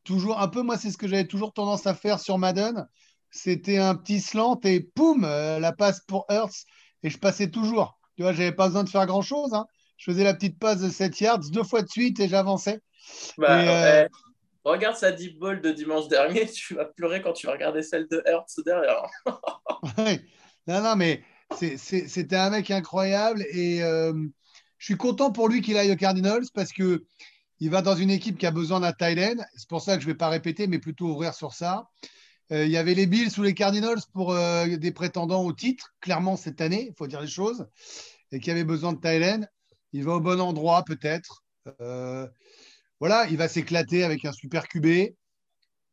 toujours 0.03 0.40
un 0.40 0.49
peu. 0.49 0.62
Moi, 0.62 0.77
c'est 0.77 0.90
ce 0.90 0.99
que 0.99 1.07
j'avais 1.07 1.29
toujours 1.29 1.53
tendance 1.53 1.87
à 1.87 1.95
faire 1.95 2.19
sur 2.19 2.37
Madden. 2.37 2.88
C'était 3.31 3.79
un 3.79 3.95
petit 3.95 4.21
slant 4.21 4.59
et 4.64 4.81
poum, 4.81 5.23
la 5.23 5.73
passe 5.73 6.01
pour 6.01 6.27
Hurts 6.31 6.64
et 7.05 7.11
je 7.11 7.19
passais 7.19 7.49
toujours. 7.49 8.00
Tu 8.21 8.25
vois, 8.25 8.35
j'avais 8.35 8.53
pas 8.53 8.67
besoin 8.67 8.85
de 8.85 8.91
faire 8.91 9.07
grand 9.07 9.23
chose. 9.23 9.55
hein. 9.55 9.67
Je 9.97 10.11
faisais 10.11 10.25
la 10.25 10.35
petite 10.35 10.59
passe 10.59 10.81
de 10.83 10.91
7 10.91 11.19
yards 11.23 11.39
deux 11.39 11.63
fois 11.63 11.81
de 11.81 11.89
suite 11.89 12.21
et 12.21 12.29
j'avançais. 12.29 12.83
Bah, 13.39 13.65
Et, 13.65 13.67
euh, 13.67 14.03
ouais. 14.03 14.09
Regarde 14.63 14.95
sa 14.95 15.11
deep 15.11 15.39
ball 15.39 15.63
de 15.63 15.71
dimanche 15.71 16.07
dernier, 16.09 16.47
tu 16.53 16.75
vas 16.75 16.85
pleurer 16.85 17.23
quand 17.23 17.33
tu 17.33 17.47
vas 17.47 17.55
regarder 17.55 17.81
celle 17.83 18.07
de 18.09 18.23
Hertz 18.27 18.61
derrière. 18.63 19.05
Ouais. 19.97 20.21
Non, 20.67 20.83
non, 20.83 20.97
mais 20.97 21.23
c'était 21.57 22.37
un 22.37 22.51
mec 22.51 22.71
incroyable 22.71 23.43
et 23.53 23.83
euh, 23.83 24.13
je 24.77 24.85
suis 24.85 24.99
content 24.99 25.33
pour 25.33 25.49
lui 25.49 25.63
qu'il 25.63 25.79
aille 25.79 25.91
aux 25.91 25.97
Cardinals 25.97 26.45
parce 26.53 26.73
que 26.75 27.03
il 27.59 27.71
va 27.71 27.81
dans 27.81 27.97
une 27.97 28.11
équipe 28.11 28.37
qui 28.37 28.45
a 28.45 28.51
besoin 28.51 28.81
d'un 28.81 28.93
tight 28.93 29.19
end. 29.19 29.43
C'est 29.57 29.69
pour 29.71 29.81
ça 29.81 29.97
que 29.97 30.03
je 30.03 30.09
ne 30.09 30.13
vais 30.13 30.19
pas 30.19 30.29
répéter, 30.29 30.67
mais 30.67 30.79
plutôt 30.79 31.07
ouvrir 31.07 31.33
sur 31.33 31.55
ça. 31.55 31.89
Euh, 32.53 32.65
il 32.65 32.71
y 32.71 32.77
avait 32.77 32.95
les 32.95 33.07
Bills 33.07 33.31
ou 33.39 33.43
les 33.43 33.55
Cardinals 33.55 34.01
pour 34.13 34.33
euh, 34.33 34.67
des 34.77 34.93
prétendants 34.93 35.45
au 35.45 35.53
titre, 35.53 35.95
clairement 36.01 36.37
cette 36.37 36.61
année, 36.61 36.89
il 36.89 36.95
faut 36.97 37.07
dire 37.07 37.21
les 37.21 37.29
choses, 37.29 37.67
et 38.33 38.41
qui 38.41 38.51
avait 38.51 38.65
besoin 38.65 38.93
de 38.93 39.25
end. 39.25 39.45
Il 39.93 40.05
va 40.05 40.15
au 40.15 40.21
bon 40.21 40.41
endroit 40.41 40.85
peut-être. 40.85 41.45
Euh, 41.81 42.29
voilà, 42.99 43.27
il 43.29 43.37
va 43.37 43.49
s'éclater 43.49 44.05
avec 44.05 44.25
un 44.25 44.33
super 44.33 44.69
QB. 44.69 44.87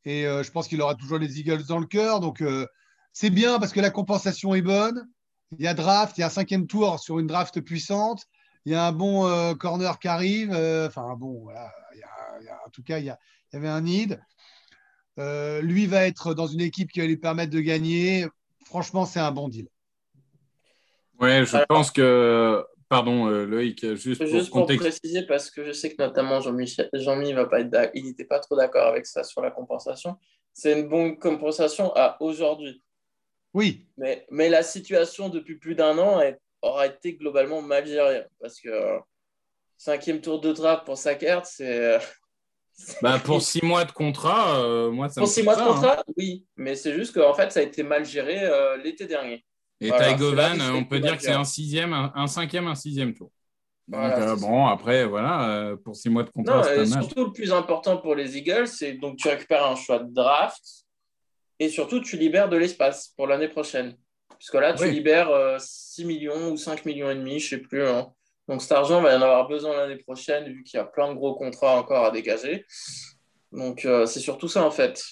Et 0.06 0.24
je 0.24 0.52
pense 0.52 0.70
qu'il 0.70 0.82
aura 0.82 0.96
toujours 0.96 1.18
les 1.18 1.40
Eagles 1.40 1.66
dans 1.66 1.80
le 1.80 1.86
cœur. 1.86 2.22
Donc, 2.22 2.42
c'est 3.12 3.30
bien 3.30 3.60
parce 3.60 3.74
que 3.74 3.82
la 3.82 3.90
compensation 3.90 4.56
est 4.56 4.62
bonne. 4.62 5.06
Il 5.58 5.66
y 5.66 5.68
a 5.68 5.74
draft, 5.74 6.18
il 6.18 6.22
y 6.22 6.24
a 6.24 6.28
un 6.28 6.30
cinquième 6.30 6.66
tour 6.66 7.00
sur 7.00 7.20
une 7.20 7.28
draft 7.28 7.60
puissante. 7.60 8.24
Il 8.66 8.72
y 8.72 8.76
a 8.76 8.86
un 8.86 8.94
bon 8.94 9.56
corner 9.56 10.00
qui 10.00 10.08
arrive. 10.08 10.52
Enfin, 10.52 11.16
bon, 11.18 11.42
voilà. 11.42 11.74
En 12.66 12.70
tout 12.70 12.84
cas, 12.84 13.00
il 13.00 13.06
y, 13.06 13.08
il 13.08 13.56
y 13.56 13.58
avait 13.58 13.68
un 13.68 13.82
need. 13.82 14.22
Euh, 15.20 15.62
lui 15.62 15.88
va 15.88 16.06
être 16.06 16.34
dans 16.34 16.48
une 16.48 16.62
équipe 16.62 16.92
qui 16.92 17.00
va 17.00 17.06
lui 17.08 17.18
permettre 17.18 17.52
de 17.52 17.60
gagner. 17.60 18.28
Franchement, 18.66 19.06
c'est 19.06 19.20
un 19.20 19.32
bon 19.32 19.48
deal. 19.50 19.68
Ouais, 21.20 21.46
je 21.46 21.56
Alors- 21.56 21.68
pense 21.68 21.92
que. 21.92 22.64
Pardon, 22.90 23.28
euh, 23.28 23.46
Loïc, 23.46 23.86
juste 23.96 24.22
pour 24.24 24.28
Juste 24.32 24.50
pour 24.50 24.62
contexte. 24.62 24.80
préciser, 25.02 25.24
parce 25.28 25.52
que 25.52 25.66
je 25.66 25.74
sais 25.74 25.94
que 25.94 26.02
notamment 26.02 26.40
Jean-Michel, 26.40 26.90
Jean-Mi 26.94 27.34
va 27.34 27.46
pas 27.46 27.60
être 27.60 27.92
il 27.94 28.06
n'était 28.06 28.24
pas 28.24 28.40
trop 28.40 28.56
d'accord 28.56 28.88
avec 28.88 29.06
ça 29.06 29.26
sur 29.26 29.42
la 29.42 29.52
compensation. 29.52 30.16
C'est 30.54 30.80
une 30.80 30.88
bonne 30.88 31.20
compensation 31.20 31.92
à 31.98 32.16
aujourd'hui. 32.22 32.82
Oui, 33.54 33.86
Mais, 33.98 34.26
mais 34.32 34.48
la 34.48 34.64
situation 34.64 35.28
depuis 35.28 35.58
plus 35.58 35.76
d'un 35.76 35.98
an 35.98 36.22
est- 36.22 36.40
aura 36.62 36.88
été 36.88 37.16
globalement 37.16 37.62
mal 37.62 37.86
gérée. 37.86 38.24
Parce 38.40 38.58
que 38.62 38.70
euh, 38.70 38.98
cinquième 39.78 40.22
tour 40.22 40.40
de 40.40 40.54
draft 40.54 40.86
pour 40.86 40.98
Sackert, 40.98 41.46
c'est. 41.46 42.00
Bah, 43.02 43.20
pour 43.24 43.42
six 43.42 43.64
mois 43.64 43.86
de 43.86 43.92
contrat, 43.92 44.60
euh, 44.60 44.92
moi, 44.92 45.10
ça 45.10 45.22
Pour 45.22 45.28
me 45.28 45.34
six 45.34 45.44
mois 45.44 45.56
de 45.56 45.60
ça, 45.60 45.66
hein. 45.66 45.74
contrat, 45.74 46.04
oui. 46.18 46.46
Mais 46.56 46.76
c'est 46.76 46.94
juste 46.94 47.14
qu'en 47.14 47.34
fait, 47.34 47.52
ça 47.52 47.60
a 47.60 47.64
été 47.64 47.84
mal 47.84 48.06
géré 48.06 48.40
euh, 48.44 48.78
l'été 48.78 49.06
dernier. 49.06 49.44
Et 49.82 49.90
Voilà, 49.90 50.06
Ty 50.06 50.12
c'est 50.12 50.18
Govan, 50.20 50.58
là 50.58 50.74
où 50.74 50.78
on 50.78 50.86
peut 50.86 51.00
dire 51.00 51.16
que 51.18 51.24
c'est 51.24 51.32
un 51.32 51.44
sixième, 51.44 51.94
un, 51.94 52.12
un 52.16 52.28
cinquième, 52.28 52.68
un 52.68 52.76
sixième 52.76 53.14
tour. 53.14 53.32
Donc, 53.88 54.02
euh, 54.04 54.36
bon, 54.36 54.68
après, 54.68 55.06
voilà, 55.06 55.76
pour 55.84 55.96
six 55.96 56.10
mois 56.10 56.24
de 56.24 56.30
contrat, 56.30 56.62
Non, 56.76 56.86
surtout 56.86 57.26
le 57.26 57.32
plus 57.32 57.52
important 57.54 57.98
pour 57.98 58.16
les 58.16 58.38
Eagles, 58.38 58.68
c'est 58.68 58.94
donc 58.94 59.18
tu 59.18 59.28
récupères 59.28 59.66
un 59.66 59.76
choix 59.76 60.00
de 60.00 60.14
draft 60.14 60.62
et 61.60 61.70
surtout 61.70 62.02
tu 62.02 62.18
libères 62.18 62.50
de 62.50 62.58
l'espace 62.58 63.14
pour 63.16 63.28
l'année 63.28 63.48
prochaine. 63.48 63.96
Parce 64.30 64.50
que 64.52 64.58
là, 64.58 64.74
tu 64.74 64.84
Oui. 64.84 64.92
libères 64.92 65.30
euh, 65.30 65.58
6 65.60 66.06
millions 66.06 66.52
ou 66.52 66.58
5 66.58 66.86
millions 66.86 67.10
et 67.10 67.16
demi, 67.16 67.40
je 67.40 67.56
ne 67.56 67.62
sais 67.62 67.68
plus. 67.68 67.88
hein. 67.88 68.08
Donc 68.48 68.62
cet 68.62 68.72
argent 68.72 69.02
va 69.02 69.14
y 69.14 69.16
en 69.18 69.22
avoir 69.22 69.48
besoin 69.48 69.76
l'année 69.76 69.98
prochaine 69.98 70.46
vu 70.46 70.64
qu'il 70.64 70.78
y 70.78 70.82
a 70.82 70.86
plein 70.86 71.10
de 71.10 71.16
gros 71.16 71.36
contrats 71.36 71.78
encore 71.80 72.06
à 72.06 72.12
dégager. 72.12 72.66
Donc 73.52 73.86
euh, 73.86 74.06
c'est 74.06 74.20
surtout 74.20 74.48
ça 74.48 74.66
en 74.66 74.72
fait. 74.72 75.04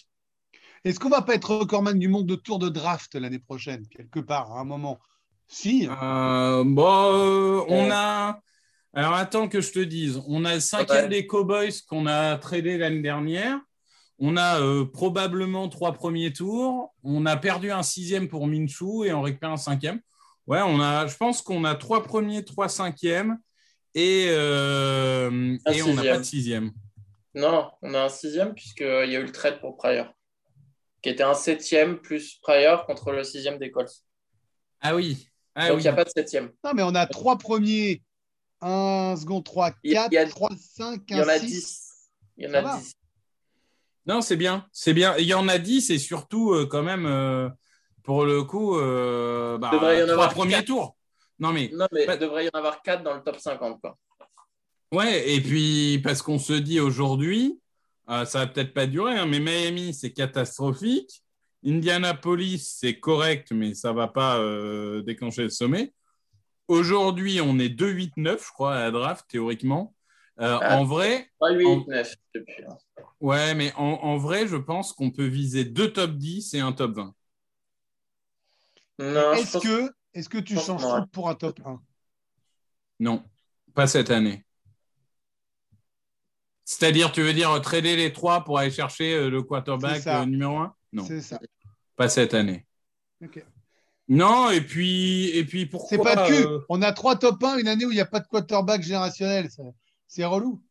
Est-ce 0.84 1.00
qu'on 1.00 1.10
va 1.10 1.22
pas 1.24 1.34
être 1.34 1.56
recordman 1.56 1.98
du 1.98 2.08
monde 2.08 2.28
de 2.28 2.36
tour 2.36 2.60
de 2.60 2.70
draft 2.70 3.16
l'année 3.16 3.40
prochaine, 3.40 3.88
quelque 3.88 4.20
part, 4.20 4.52
à 4.52 4.60
un 4.60 4.66
moment? 4.66 5.00
Si. 5.48 5.88
Euh, 5.90 6.64
bon, 6.64 6.86
euh, 6.86 7.62
on 7.68 7.90
a. 7.92 8.40
Alors, 8.94 9.14
attends 9.14 9.50
que 9.50 9.62
je 9.62 9.72
te 9.72 9.80
dise. 9.80 10.22
On 10.28 10.46
a 10.46 10.54
le 10.54 10.60
cinquième 10.60 11.06
Ouais. 11.06 11.10
des 11.10 11.28
Cowboys 11.28 11.74
qu'on 11.90 12.06
a 12.06 12.38
tradé 12.38 12.78
l'année 12.78 13.02
dernière. 13.02 13.60
On 14.20 14.38
a 14.38 14.62
euh, 14.62 14.86
probablement 14.86 15.68
trois 15.70 15.92
premiers 15.92 16.32
tours. 16.32 16.94
On 17.04 17.26
a 17.26 17.36
perdu 17.36 17.72
un 17.72 17.84
sixième 17.84 18.28
pour 18.28 18.48
Minshew 18.48 19.06
et 19.06 19.12
on 19.14 19.22
récupère 19.22 19.52
un 19.52 19.58
cinquième. 19.58 20.00
Ouais, 20.48 20.62
on 20.62 20.80
a, 20.80 21.08
je 21.08 21.16
pense 21.18 21.42
qu'on 21.42 21.64
a 21.64 21.76
trois 21.76 22.04
premiers, 22.04 22.46
trois 22.46 22.70
cinquièmes 22.70 23.40
et, 23.96 24.28
euh, 24.30 25.58
Un 25.66 25.72
et 25.72 25.82
on 25.84 25.94
n'a 25.94 26.04
pas 26.04 26.18
de 26.20 26.24
sixième. 26.24 26.72
Non, 27.34 27.72
on 27.82 27.94
a 27.94 28.04
un 28.04 28.10
sixième 28.10 28.54
puisqu'il 28.54 28.86
y 29.12 29.16
a 29.16 29.20
eu 29.20 29.24
le 29.24 29.32
trade 29.32 29.60
pour 29.60 29.76
Pryor, 29.78 30.08
qui 31.02 31.10
était 31.10 31.24
un 31.24 31.34
septième 31.34 31.98
plus 32.00 32.36
Pryor 32.42 32.86
contre 32.86 33.12
le 33.12 33.24
sixième 33.24 33.58
des 33.58 33.72
Colts. 33.72 34.04
Ah 34.82 34.96
oui. 34.96 35.28
Ah 35.56 35.68
Donc 35.70 35.78
oui. 35.78 35.82
il 35.82 35.86
n'y 35.86 35.90
a 35.90 35.94
pas 35.94 36.04
de 36.06 36.10
septième. 36.10 36.52
Non, 36.64 36.72
mais 36.76 36.84
on 36.84 36.94
a 36.94 37.08
trois 37.08 37.38
premiers, 37.38 38.04
un 38.62 39.16
second, 39.18 39.42
trois, 39.42 39.72
Il 39.84 39.94
y 39.94 39.98
a- 39.98 40.04
quatre, 40.04 40.12
il 40.12 40.16
y 40.16 40.18
a- 40.20 40.28
trois, 40.28 40.50
cinq, 40.60 41.02
Il 41.10 41.18
y 41.18 41.20
en 41.20 41.24
un, 41.24 41.28
a 41.30 41.40
six. 41.40 41.48
10. 41.48 41.92
Il 42.38 42.44
y 42.46 42.48
en 42.48 42.52
Ça 42.52 42.58
a 42.60 42.62
va. 42.62 42.78
10. 42.78 42.94
Non, 44.06 44.22
c'est 44.22 44.36
bien. 44.38 44.68
C'est 44.72 44.94
bien. 44.94 45.16
Il 45.18 45.26
y 45.26 45.34
en 45.34 45.48
a 45.48 45.58
10 45.58 45.90
et 45.90 45.98
surtout, 45.98 46.54
euh, 46.54 46.68
quand 46.68 46.84
même, 46.84 47.06
euh, 47.08 47.50
pour 48.06 48.26
le 48.26 48.44
coup, 48.44 48.78
euh, 48.80 49.58
bah, 49.58 49.72
Devrait 49.74 50.00
y 50.00 50.04
en 50.04 50.06
trois 50.06 50.14
avoir 50.14 50.34
premiers 50.34 50.52
quatre. 50.54 50.66
tours. 50.68 50.96
Non, 51.40 51.52
mais 51.52 51.70
Non, 51.74 51.88
mais 51.92 52.06
Pas- 52.06 52.16
il 52.16 52.20
devrait 52.20 52.46
y 52.46 52.50
en 52.54 52.58
avoir 52.58 52.82
4 52.82 53.04
dans 53.04 53.14
le 53.16 53.22
top 53.22 53.38
50. 53.40 53.82
Quoi. 53.82 53.98
ouais, 54.94 55.30
et 55.34 55.42
puis 55.42 56.00
parce 56.04 56.22
qu'on 56.22 56.40
se 56.40 56.54
dit 56.54 56.80
aujourd'hui, 56.80 57.60
euh, 58.10 58.24
ça 58.26 58.40
va 58.40 58.48
peut-être 58.48 58.74
pas 58.74 58.86
durer, 58.88 59.14
hein, 59.18 59.26
mais 59.26 59.40
Miami, 59.40 59.94
c'est 59.94 60.12
catastrophique. 60.14 61.22
Indianapolis, 61.66 62.60
c'est 62.80 63.00
correct, 63.00 63.52
mais 63.52 63.74
ça 63.74 63.92
va 63.92 64.08
pas 64.08 64.38
euh, 64.38 65.02
déclencher 65.02 65.44
le 65.44 65.50
sommet. 65.50 65.94
Aujourd'hui, 66.68 67.40
on 67.42 67.60
est 67.60 67.70
2-8-9, 67.70 68.44
je 68.46 68.52
crois, 68.52 68.76
à 68.76 68.80
la 68.82 68.92
draft, 68.92 69.26
théoriquement. 69.30 69.94
Euh, 70.40 70.58
Ah. 70.62 70.78
En 70.78 70.84
vrai, 70.84 71.30
3, 71.40 71.52
8, 71.52 71.66
En- 71.66 71.86
9 71.88 72.14
depuis. 72.34 72.64
hein. 72.68 72.78
ouais, 73.22 73.56
mais 73.56 73.72
en, 73.78 73.84
en 74.04 74.18
vrai, 74.18 74.48
je 74.48 74.58
pense 74.58 74.94
qu'on 74.94 75.10
peut 75.12 75.26
viser 75.26 75.64
deux 75.66 75.92
top 75.94 76.12
10 76.12 76.54
et 76.54 76.60
un 76.60 76.72
top 76.72 76.94
20. 76.96 77.14
Est-ce 79.00 79.52
pense 79.54 79.64
que, 79.64 79.92
est 80.14 80.28
que 80.30 80.38
tu 80.38 80.56
changes 80.56 80.82
non. 80.82 81.02
tout 81.02 81.08
pour 81.08 81.30
un 81.30 81.36
top 81.36 81.60
1 81.66 81.82
Non, 83.00 83.24
pas 83.74 83.88
cette 83.88 84.10
année. 84.12 84.46
C'est-à-dire, 86.64 87.12
tu 87.12 87.22
veux 87.22 87.34
dire 87.34 87.60
trader 87.62 87.96
les 87.96 88.12
trois 88.12 88.44
pour 88.44 88.58
aller 88.58 88.72
chercher 88.72 89.14
euh, 89.14 89.30
le 89.30 89.44
quarterback 89.44 90.06
euh, 90.08 90.26
numéro 90.26 90.58
un? 90.58 90.74
Non, 90.94 91.04
C'est 91.06 91.22
ça. 91.22 91.40
pas 91.96 92.10
cette 92.10 92.34
année. 92.34 92.66
Ok. 93.24 93.44
Non, 94.08 94.50
et 94.50 94.62
puis, 94.62 95.30
et 95.30 95.46
puis 95.46 95.66
pourquoi 95.66 95.90
C'est 95.90 96.04
pas 96.04 96.16
de 96.16 96.28
cul. 96.28 96.46
euh, 96.48 96.60
On 96.70 96.82
a 96.82 96.92
trois 96.92 97.16
top 97.18 97.44
1 97.44 97.58
une 97.58 97.68
année 97.68 97.86
où 97.86 97.92
il 97.92 97.96
n'y 97.96 98.02
a 98.02 98.06
pas 98.06 98.20
de 98.20 98.28
quarterback 98.28 98.82
générationnel. 98.82 99.50
C'est 100.08 100.26
relou. 100.26 100.62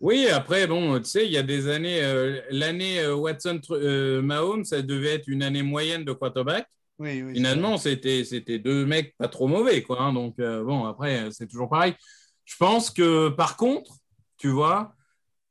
Oui, 0.00 0.28
après, 0.28 0.66
bon, 0.66 0.98
tu 0.98 1.04
sais, 1.04 1.26
il 1.26 1.32
y 1.32 1.36
a 1.36 1.42
des 1.42 1.68
années, 1.68 2.02
euh, 2.02 2.40
l'année 2.50 3.00
euh, 3.00 3.14
Watson-Mahomes, 3.14 4.64
ça 4.64 4.80
devait 4.80 5.14
être 5.14 5.28
une 5.28 5.42
année 5.42 5.62
moyenne 5.62 6.04
de 6.04 6.12
quarterback. 6.12 6.66
Oui, 7.00 7.22
oui. 7.22 7.34
Finalement, 7.34 7.78
c'était 7.78 8.24
c'était 8.24 8.58
deux 8.58 8.84
mecs 8.84 9.16
pas 9.16 9.26
trop 9.26 9.48
mauvais, 9.48 9.82
quoi. 9.82 10.02
hein. 10.02 10.12
donc, 10.12 10.38
euh, 10.38 10.62
bon, 10.62 10.84
après, 10.84 11.22
euh, 11.22 11.30
c'est 11.30 11.46
toujours 11.46 11.70
pareil. 11.70 11.94
Je 12.44 12.56
pense 12.58 12.90
que, 12.90 13.30
par 13.30 13.56
contre, 13.56 13.94
tu 14.36 14.48
vois, 14.48 14.94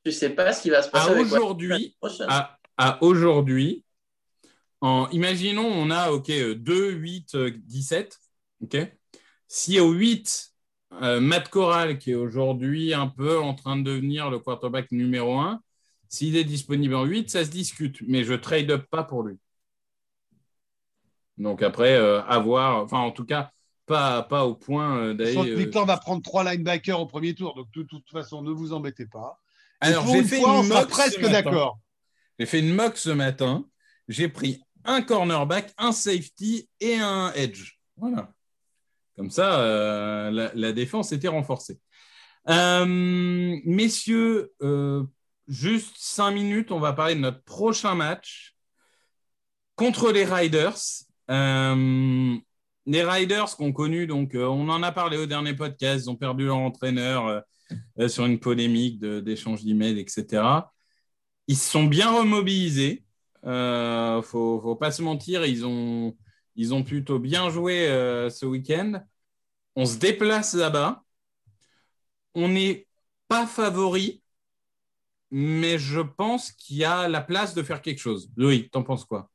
tu 0.05 0.11
sais 0.11 0.29
pas 0.29 0.53
ce 0.53 0.61
qui 0.61 0.69
va 0.69 0.83
se 0.83 0.89
passer 0.89 1.09
à 1.09 1.13
avec 1.13 1.25
aujourd'hui, 1.25 1.97
à, 2.27 2.57
à 2.77 3.03
aujourd'hui, 3.03 3.83
en, 4.81 5.09
imaginons, 5.09 5.65
on 5.65 5.89
a 5.89 6.11
OK, 6.11 6.29
2, 6.29 6.91
8, 6.91 7.35
17. 7.35 8.17
OK 8.63 8.77
Si 9.47 9.79
au 9.79 9.91
8, 9.91 10.51
euh, 11.01 11.19
Matt 11.19 11.49
Corral, 11.49 11.97
qui 11.97 12.11
est 12.11 12.15
aujourd'hui 12.15 12.93
un 12.93 13.07
peu 13.07 13.39
en 13.39 13.55
train 13.55 13.75
de 13.75 13.83
devenir 13.83 14.29
le 14.29 14.37
quarterback 14.37 14.91
numéro 14.91 15.39
1, 15.39 15.59
s'il 16.09 16.37
est 16.37 16.43
disponible 16.43 16.93
en 16.95 17.05
8, 17.05 17.29
ça 17.29 17.43
se 17.43 17.49
discute, 17.49 18.01
mais 18.07 18.23
je 18.23 18.35
trade 18.35 18.69
up 18.69 18.85
pas 18.89 19.03
pour 19.03 19.23
lui. 19.23 19.37
Donc 21.39 21.63
après, 21.63 21.95
euh, 21.95 22.21
avoir, 22.23 22.83
enfin 22.83 22.99
en 22.99 23.11
tout 23.11 23.25
cas, 23.25 23.51
pas, 23.85 24.23
pas 24.23 24.45
au 24.45 24.55
point 24.55 24.97
euh, 24.97 25.13
d'aller. 25.13 25.55
Victor 25.55 25.85
va 25.85 25.97
prendre 25.97 26.21
trois 26.21 26.43
linebackers 26.43 26.99
au 26.99 27.05
premier 27.05 27.33
tour, 27.33 27.55
donc 27.55 27.71
de 27.73 27.83
toute 27.83 28.09
façon, 28.09 28.41
ne 28.41 28.51
vous 28.51 28.73
embêtez 28.73 29.05
pas. 29.05 29.39
Alors 29.79 30.05
j'ai 30.07 30.23
fait 30.23 30.41
une 30.41 30.67
mock 30.67 30.89
presque 30.89 31.21
d'accord. 31.21 31.79
J'ai 32.37 32.45
fait 32.45 32.59
une 32.59 32.75
mock 32.75 32.97
ce 32.97 33.09
matin. 33.09 33.65
J'ai 34.09 34.27
pris 34.27 34.61
un 34.83 35.01
cornerback, 35.01 35.73
un 35.77 35.93
safety 35.93 36.69
et 36.81 36.97
un 36.97 37.31
edge. 37.33 37.79
Voilà. 37.95 38.31
Comme 39.15 39.29
ça, 39.29 39.59
euh, 39.59 40.49
la, 40.53 40.71
défense 40.71 41.11
était 41.11 41.27
renforcée. 41.27 41.79
messieurs, 42.47 44.51
juste 45.47 45.95
cinq 45.97 46.31
minutes, 46.31 46.71
on 46.71 46.79
va 46.79 46.93
parler 46.93 47.15
de 47.15 47.21
notre 47.21 47.43
prochain 47.43 47.95
match 47.95 48.55
contre 49.75 50.11
les 50.11 50.25
Riders. 50.25 50.75
Euh, 51.29 52.37
les 52.85 53.03
Riders 53.03 53.55
qu'on 53.55 53.71
connu, 53.71 54.07
donc 54.07 54.35
euh, 54.35 54.45
on 54.47 54.69
en 54.69 54.81
a 54.81 54.91
parlé 54.91 55.17
au 55.17 55.25
dernier 55.25 55.53
podcast, 55.55 56.05
ils 56.05 56.09
ont 56.09 56.15
perdu 56.15 56.45
leur 56.45 56.57
entraîneur 56.57 57.43
euh, 57.99 58.07
sur 58.07 58.25
une 58.25 58.39
polémique 58.39 58.99
d'échange 58.99 59.63
d'emails, 59.63 59.99
etc. 59.99 60.71
Ils 61.47 61.57
se 61.57 61.69
sont 61.69 61.85
bien 61.85 62.11
remobilisés. 62.11 63.03
Il 63.43 63.49
ne 63.49 64.21
faut, 64.23 64.75
pas 64.75 64.91
se 64.91 65.01
mentir, 65.01 65.45
ils 65.45 65.65
ont, 65.65 66.15
ils 66.55 66.73
ont 66.73 66.83
plutôt 66.83 67.19
bien 67.19 67.49
joué 67.49 67.87
ce 68.29 68.45
week-end. 68.45 69.01
On 69.75 69.85
se 69.85 69.97
déplace 69.97 70.53
là-bas. 70.53 71.03
On 72.35 72.49
n'est 72.49 72.87
pas 73.27 73.47
favori, 73.47 74.23
mais 75.31 75.77
je 75.79 76.01
pense 76.01 76.51
qu'il 76.51 76.77
y 76.77 76.83
a 76.83 77.07
la 77.07 77.21
place 77.21 77.53
de 77.53 77.63
faire 77.63 77.81
quelque 77.81 77.99
chose. 77.99 78.31
Loïc, 78.35 78.71
t'en 78.71 78.83
penses 78.83 79.05
quoi? 79.05 79.29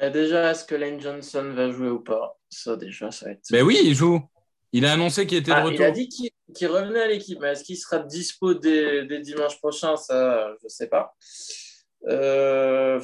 Et 0.00 0.10
déjà, 0.10 0.50
est-ce 0.50 0.64
que 0.64 0.74
Lane 0.74 1.00
Johnson 1.00 1.52
va 1.54 1.70
jouer 1.70 1.88
ou 1.88 2.00
pas? 2.00 2.38
Ça, 2.48 2.76
déjà, 2.76 3.10
ça 3.10 3.26
va 3.26 3.32
être. 3.32 3.42
Ben 3.50 3.62
oui, 3.62 3.78
il 3.82 3.94
joue. 3.94 4.20
Il 4.72 4.84
a 4.84 4.92
annoncé 4.92 5.26
qu'il 5.26 5.38
était 5.38 5.52
de 5.52 5.56
ah, 5.56 5.62
retour. 5.62 5.80
Il 5.80 5.84
a 5.84 5.90
dit 5.90 6.08
qu'il 6.08 6.66
revenait 6.68 7.02
à 7.02 7.08
l'équipe, 7.08 7.38
mais 7.40 7.52
est-ce 7.52 7.64
qu'il 7.64 7.76
sera 7.76 8.00
dispo 8.00 8.54
dès, 8.54 9.06
dimanche 9.20 9.58
prochain? 9.58 9.96
Ça, 9.96 10.52
je 10.60 10.64
ne 10.64 10.68
sais 10.68 10.88
pas. 10.88 11.14
Euh... 12.08 13.00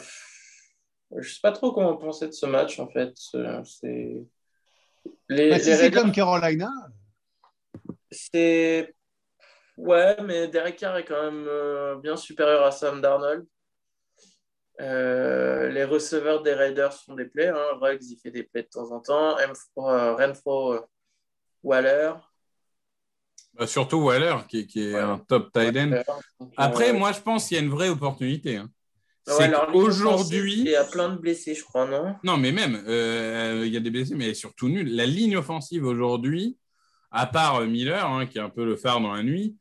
Je 1.12 1.16
ne 1.16 1.22
sais 1.22 1.40
pas 1.42 1.52
trop 1.52 1.72
comment 1.72 1.96
penser 1.96 2.26
de 2.26 2.32
ce 2.32 2.46
match, 2.46 2.78
en 2.78 2.88
fait. 2.88 3.12
C'est. 3.16 4.22
Les, 5.28 5.50
bah, 5.50 5.58
si 5.58 5.74
c'est 5.74 5.90
comme 5.90 6.12
Carolina. 6.12 6.70
C'est. 8.10 8.94
Ouais, 9.76 10.16
mais 10.22 10.48
Derek 10.48 10.76
Carr 10.76 10.98
est 10.98 11.04
quand 11.04 11.22
même 11.22 11.46
euh, 11.48 11.96
bien 11.96 12.16
supérieur 12.16 12.64
à 12.64 12.70
Sam 12.70 13.00
Darnold. 13.00 13.46
Euh, 14.80 15.68
les 15.68 15.84
receveurs 15.84 16.42
des 16.42 16.54
Raiders 16.54 16.94
font 16.94 17.14
des 17.14 17.26
plays. 17.26 17.48
Hein. 17.48 17.78
Ruggs, 17.80 18.02
il 18.02 18.16
fait 18.16 18.30
des 18.30 18.44
plays 18.44 18.62
de 18.62 18.68
temps 18.68 18.90
en 18.92 19.00
temps. 19.00 19.36
Euh, 19.38 20.14
Renfro, 20.14 20.74
euh, 20.74 20.80
Waller. 21.62 22.12
Bah, 23.54 23.66
surtout 23.66 23.98
Waller, 23.98 24.36
qui, 24.48 24.66
est 24.76 24.94
un 24.94 25.18
top 25.18 25.52
tight 25.52 25.76
end. 25.76 26.02
Après, 26.56 26.92
moi, 26.92 27.12
je 27.12 27.20
pense 27.20 27.48
qu'il 27.48 27.56
y 27.56 27.60
a 27.60 27.62
une 27.62 27.70
vraie 27.70 27.90
opportunité. 27.90 28.56
Hein. 28.56 28.70
Aujourd'hui. 29.74 30.60
Il 30.60 30.70
y 30.70 30.76
a 30.76 30.84
plein 30.84 31.10
de 31.10 31.18
blessés, 31.18 31.54
je 31.54 31.62
crois, 31.62 31.86
non? 31.86 32.16
Non, 32.24 32.36
mais 32.36 32.52
même, 32.52 32.82
il 32.86 33.68
y 33.68 33.76
a 33.76 33.80
des 33.80 33.90
blessés, 33.90 34.14
mais 34.14 34.34
surtout 34.34 34.68
nul. 34.68 34.94
La 34.96 35.04
ligne 35.04 35.36
offensive 35.36 35.84
aujourd'hui, 35.84 36.56
à 37.10 37.26
part 37.26 37.60
Miller, 37.62 38.06
hein, 38.06 38.26
qui 38.26 38.38
est 38.38 38.40
un 38.40 38.50
peu 38.50 38.64
le 38.64 38.76
phare 38.76 39.00
dans 39.00 39.12
la 39.12 39.22
nuit, 39.22 39.56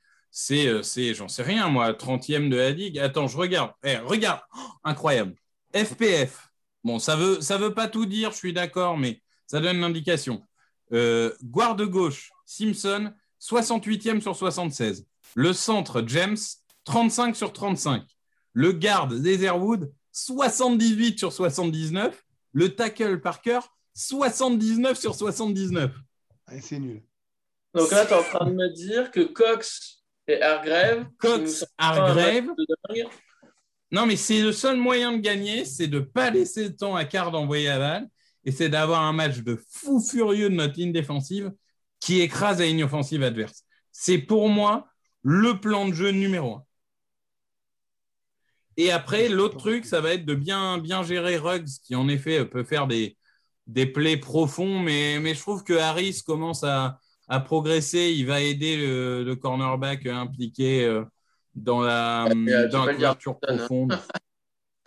euh, 0.52 0.84
c'est, 0.84 1.14
j'en 1.14 1.28
sais 1.28 1.44
rien, 1.44 1.68
moi, 1.70 1.92
30e 1.94 2.50
de 2.50 2.56
la 2.56 2.72
Ligue. 2.72 3.00
Attends, 3.00 3.28
je 3.28 3.38
regarde. 3.38 3.72
Eh, 3.84 3.98
regarde, 3.98 4.42
oh, 4.56 4.60
incroyable. 4.84 5.36
FPF. 5.74 6.50
Bon, 6.84 7.00
ça 7.00 7.16
veut, 7.16 7.42
ça 7.42 7.58
veut 7.58 7.74
pas 7.74 7.88
tout 7.88 8.06
dire, 8.06 8.32
je 8.32 8.38
suis 8.38 8.54
d'accord, 8.54 8.98
mais 8.98 9.22
ça 9.48 9.60
donne 9.60 9.80
l'indication. 9.80 10.42
Euh, 10.92 11.32
de 11.42 11.86
gauche, 11.86 12.32
Simpson, 12.46 13.14
68e 13.42 14.22
sur 14.22 14.36
76. 14.36 15.06
Le 15.36 15.54
centre, 15.54 16.04
James, 16.08 16.38
35 16.86 17.36
sur 17.36 17.54
35. 17.54 18.04
Le 18.54 18.72
garde, 18.72 19.14
Leatherwood, 19.14 19.92
78 20.12 21.20
sur 21.20 21.32
79. 21.32 22.26
Le 22.54 22.76
tackle, 22.76 23.22
Parker, 23.22 23.60
79 23.94 25.00
sur 25.00 25.14
79. 25.14 25.92
c'est 26.62 26.80
nul. 26.80 27.04
Donc 27.76 27.92
là, 27.92 28.06
tu 28.06 28.14
es 28.14 28.16
en 28.16 28.24
train 28.24 28.46
de 28.48 28.56
me 28.56 28.70
dire 28.74 29.12
que 29.12 29.22
Cox 29.22 29.99
et 30.30 30.42
Hargrave. 30.42 31.06
Cox, 31.18 31.66
Hargrave. 31.78 32.48
Non, 33.92 34.06
mais 34.06 34.16
c'est 34.16 34.42
le 34.42 34.52
seul 34.52 34.78
moyen 34.78 35.14
de 35.14 35.18
gagner, 35.18 35.66
c'est 35.66 35.88
de 35.88 36.00
ne 36.00 36.04
pas 36.04 36.30
laisser 36.30 36.66
le 36.66 36.76
temps 36.76 36.96
à 36.96 37.06
Card 37.06 37.32
d'envoyer 37.32 37.70
à 37.70 37.80
balle 37.80 38.08
et 38.46 38.52
c'est 38.52 38.70
d'avoir 38.70 39.02
un 39.02 39.14
match 39.14 39.40
de 39.40 39.60
fou 39.70 40.00
furieux 40.00 40.50
de 40.50 40.56
notre 40.56 40.76
ligne 40.76 40.92
défensive 40.92 41.52
qui 42.00 42.22
écrase 42.22 42.60
la 42.60 42.68
ligne 42.68 42.84
offensive 42.84 43.24
adverse. 43.24 43.64
C'est 43.92 44.20
pour 44.20 44.48
moi 44.50 44.88
le 45.24 45.60
plan 45.60 45.88
de 45.88 45.94
jeu 45.94 46.12
numéro 46.12 46.56
un. 46.56 46.64
Et 48.78 48.92
après, 48.92 49.28
l'autre 49.28 49.58
truc, 49.58 49.86
ça 49.86 50.00
va 50.00 50.14
être 50.14 50.26
de 50.26 50.36
bien, 50.36 50.78
bien 50.78 51.04
gérer 51.04 51.36
Ruggs, 51.36 51.68
qui 51.84 51.96
en 51.96 52.08
effet 52.08 52.46
peut 52.46 52.64
faire 52.64 52.88
des, 52.88 53.18
des 53.68 53.86
plays 53.86 54.16
profonds, 54.16 54.80
mais, 54.80 55.20
mais 55.20 55.34
je 55.34 55.42
trouve 55.42 55.66
que 55.66 55.74
Harris 55.74 56.22
commence 56.26 56.64
à, 56.64 57.00
a 57.30 57.40
progressé. 57.40 58.12
Il 58.12 58.26
va 58.26 58.42
aider 58.42 58.76
le, 58.76 59.34
cornerback 59.36 60.06
impliqué 60.08 60.84
euh, 60.84 61.06
dans 61.56 61.82
la, 61.82 62.26
euh, 62.26 62.68
dans 62.68 62.86
la 62.86 62.94
couverture 62.94 63.38
hein. 63.44 63.56
profonde. 63.58 63.98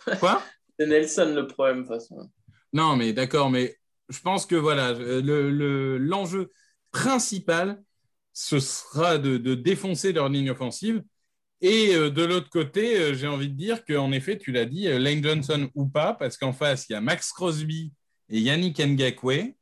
Quoi? 0.19 0.43
C'est 0.77 0.85
Nelson 0.85 1.33
le 1.35 1.47
problème, 1.47 1.77
de 1.77 1.81
toute 1.81 1.93
façon. 1.93 2.29
Non, 2.73 2.95
mais 2.95 3.13
d'accord, 3.13 3.49
mais 3.49 3.77
je 4.09 4.19
pense 4.19 4.45
que 4.45 4.55
voilà, 4.55 4.93
l'enjeu 4.93 6.39
le, 6.39 6.51
principal, 6.91 7.81
ce 8.33 8.59
sera 8.59 9.17
de, 9.17 9.37
défoncer 9.55 10.11
leur 10.11 10.29
ligne 10.29 10.51
offensive. 10.51 11.03
Et 11.61 11.95
euh, 11.95 12.09
de 12.09 12.23
l'autre 12.23 12.49
côté, 12.49 13.13
j'ai 13.15 13.27
envie 13.27 13.47
de 13.47 13.55
dire 13.55 13.85
qu'en 13.85 14.11
effet, 14.11 14.37
tu 14.37 14.51
l'as 14.51 14.65
dit, 14.65 14.83
Lane 14.85 15.23
Johnson 15.23 15.69
ou 15.75 15.85
pas, 15.87 16.13
parce 16.13 16.37
qu'en 16.37 16.51
face, 16.51 16.89
il 16.89 16.93
y 16.93 16.95
a 16.95 17.01
Max 17.01 17.31
Crosby 17.31 17.93
et 18.29 18.39
Yannick 18.41 18.79
Ngakwe. 18.79 19.55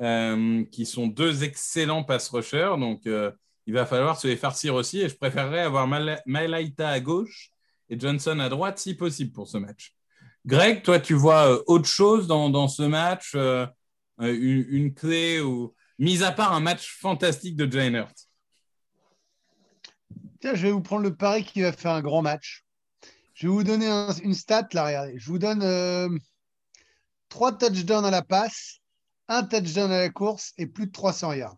Euh, 0.00 0.64
qui 0.72 0.86
sont 0.86 1.06
deux 1.06 1.44
excellents 1.44 2.02
pass 2.02 2.30
rushers. 2.30 2.74
Donc, 2.78 3.06
euh, 3.06 3.30
il 3.66 3.74
va 3.74 3.84
falloir 3.84 4.18
se 4.18 4.26
les 4.26 4.36
farcir 4.36 4.74
aussi. 4.74 5.00
Et 5.00 5.08
je 5.08 5.14
préférerais 5.14 5.60
avoir 5.60 5.86
Malaita 5.86 6.88
à 6.88 6.98
gauche 6.98 7.50
et 7.90 8.00
Johnson 8.00 8.38
à 8.40 8.48
droite, 8.48 8.78
si 8.78 8.94
possible, 8.94 9.32
pour 9.32 9.48
ce 9.48 9.58
match. 9.58 9.94
Greg, 10.46 10.82
toi, 10.82 10.98
tu 10.98 11.12
vois 11.12 11.52
euh, 11.52 11.62
autre 11.66 11.86
chose 11.86 12.26
dans, 12.26 12.68
ce 12.68 12.82
match, 12.82 13.36
une, 14.18 14.94
clé 14.94 15.40
ou 15.40 15.74
mis 15.98 16.22
à 16.22 16.32
part 16.32 16.54
un 16.54 16.60
match 16.60 16.98
fantastique 16.98 17.54
de 17.54 17.70
Jane 17.70 17.94
Hurt 17.94 18.28
Tiens, 20.40 20.54
je 20.54 20.62
vais 20.62 20.72
vous 20.72 20.80
prendre 20.80 21.02
le 21.02 21.14
pari 21.14 21.44
qui 21.44 21.60
va 21.60 21.70
faire 21.70 21.92
un 21.92 22.00
grand 22.00 22.22
match. 22.22 22.64
Je 23.34 23.46
vais 23.46 23.52
vous 23.52 23.62
donner 23.62 23.88
une 24.24 24.34
stat 24.34 24.66
là, 24.72 24.86
regardez. 24.86 25.18
Je 25.18 25.26
vous 25.26 25.38
donne 25.38 26.18
trois 27.28 27.52
touchdowns 27.52 28.06
à 28.06 28.10
la 28.10 28.22
passe 28.22 28.81
un 29.28 29.42
touchdown 29.44 29.90
à 29.90 29.98
la 29.98 30.10
course 30.10 30.52
et 30.58 30.66
plus 30.66 30.86
de 30.86 30.92
300 30.92 31.32
yards. 31.34 31.56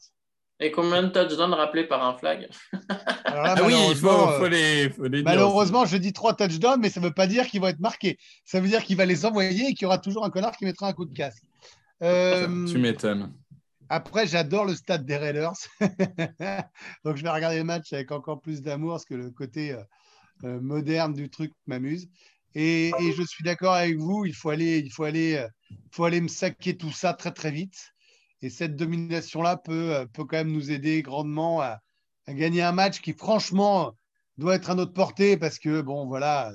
Et 0.61 0.70
combien 0.70 1.03
de 1.03 1.09
touchdowns 1.09 1.53
rappelés 1.53 1.85
par 1.85 2.05
un 2.05 2.16
flag? 2.16 2.48
Ah 3.37 3.57
oui, 3.64 3.74
il 3.90 3.96
faut, 3.96 4.46
les, 4.46 4.92
Malheureusement, 5.24 5.85
je 5.87 5.96
dis 5.96 6.12
trois 6.12 6.35
touchdowns, 6.35 6.79
mais 6.81 6.88
ça 6.88 7.00
ne 7.00 7.07
veut 7.07 7.12
pas 7.12 7.27
dire 7.27 7.48
qu'ils 7.48 7.61
vont 7.61 7.66
être 7.66 7.81
marqués. 7.81 8.16
Ça 8.45 8.61
veut 8.61 8.68
dire 8.68 8.84
qu'il 8.84 8.97
va 8.97 9.07
les 9.07 9.26
envoyer 9.26 9.70
et 9.70 9.74
qu'il 9.74 9.82
y 9.82 9.86
aura 9.86 9.99
toujours 9.99 10.24
un 10.24 10.30
connard 10.30 10.57
qui 10.57 10.64
mettra 10.64 10.86
un 10.86 10.93
coup 10.93 11.05
de 11.05 11.12
casse. 11.12 11.41
Euh, 12.01 12.64
tu 12.66 12.78
m'étonnes. 12.78 13.32
Après, 13.88 14.28
j'adore 14.28 14.66
le 14.66 14.74
stade 14.76 15.05
des 15.05 15.16
Raiders. 15.16 15.57
Donc, 17.05 17.16
je 17.16 17.22
vais 17.24 17.30
regarder 17.30 17.59
le 17.59 17.64
match 17.64 17.93
avec 17.93 18.12
encore 18.12 18.41
plus 18.41 18.62
d'amour 18.62 18.93
parce 18.93 19.05
que 19.05 19.14
le 19.14 19.30
côté 19.30 19.72
euh, 19.72 19.82
euh, 20.45 20.61
moderne 20.61 21.12
du 21.12 21.28
truc 21.28 21.53
m'amuse. 21.66 22.09
Et, 22.55 22.92
je 23.16 23.22
suis 23.22 23.42
d'accord 23.42 23.74
avec 23.74 23.96
vous, 23.98 24.24
il 24.26 24.34
faut 24.34 24.50
aller, 24.50 24.78
il 24.78 24.90
faut 24.90 25.05
aller, 25.05 25.36
euh, 25.36 25.48
faut 25.90 26.05
aller 26.05 26.20
me 26.20 26.28
saquer 26.28 26.76
tout 26.76 26.92
ça 26.92 27.12
très 27.12 27.32
très 27.32 27.50
vite. 27.50 27.92
Et 28.42 28.50
cette 28.50 28.76
domination-là 28.76 29.57
peut, 29.57 29.94
euh, 29.94 30.07
peut 30.07 30.24
quand 30.24 30.36
même 30.36 30.52
nous 30.52 30.70
aider 30.70 31.02
grandement 31.02 31.61
à, 31.61 31.80
gagner 32.28 32.62
un 32.62 32.72
match 32.72 33.00
qui, 33.00 33.12
franchement, 33.12 33.92
doit 34.38 34.55
être 34.55 34.70
à 34.70 34.74
notre 34.74 34.92
portée 34.92 35.36
parce 35.36 35.59
que, 35.59 35.82
bon, 35.82 36.07
voilà, 36.07 36.52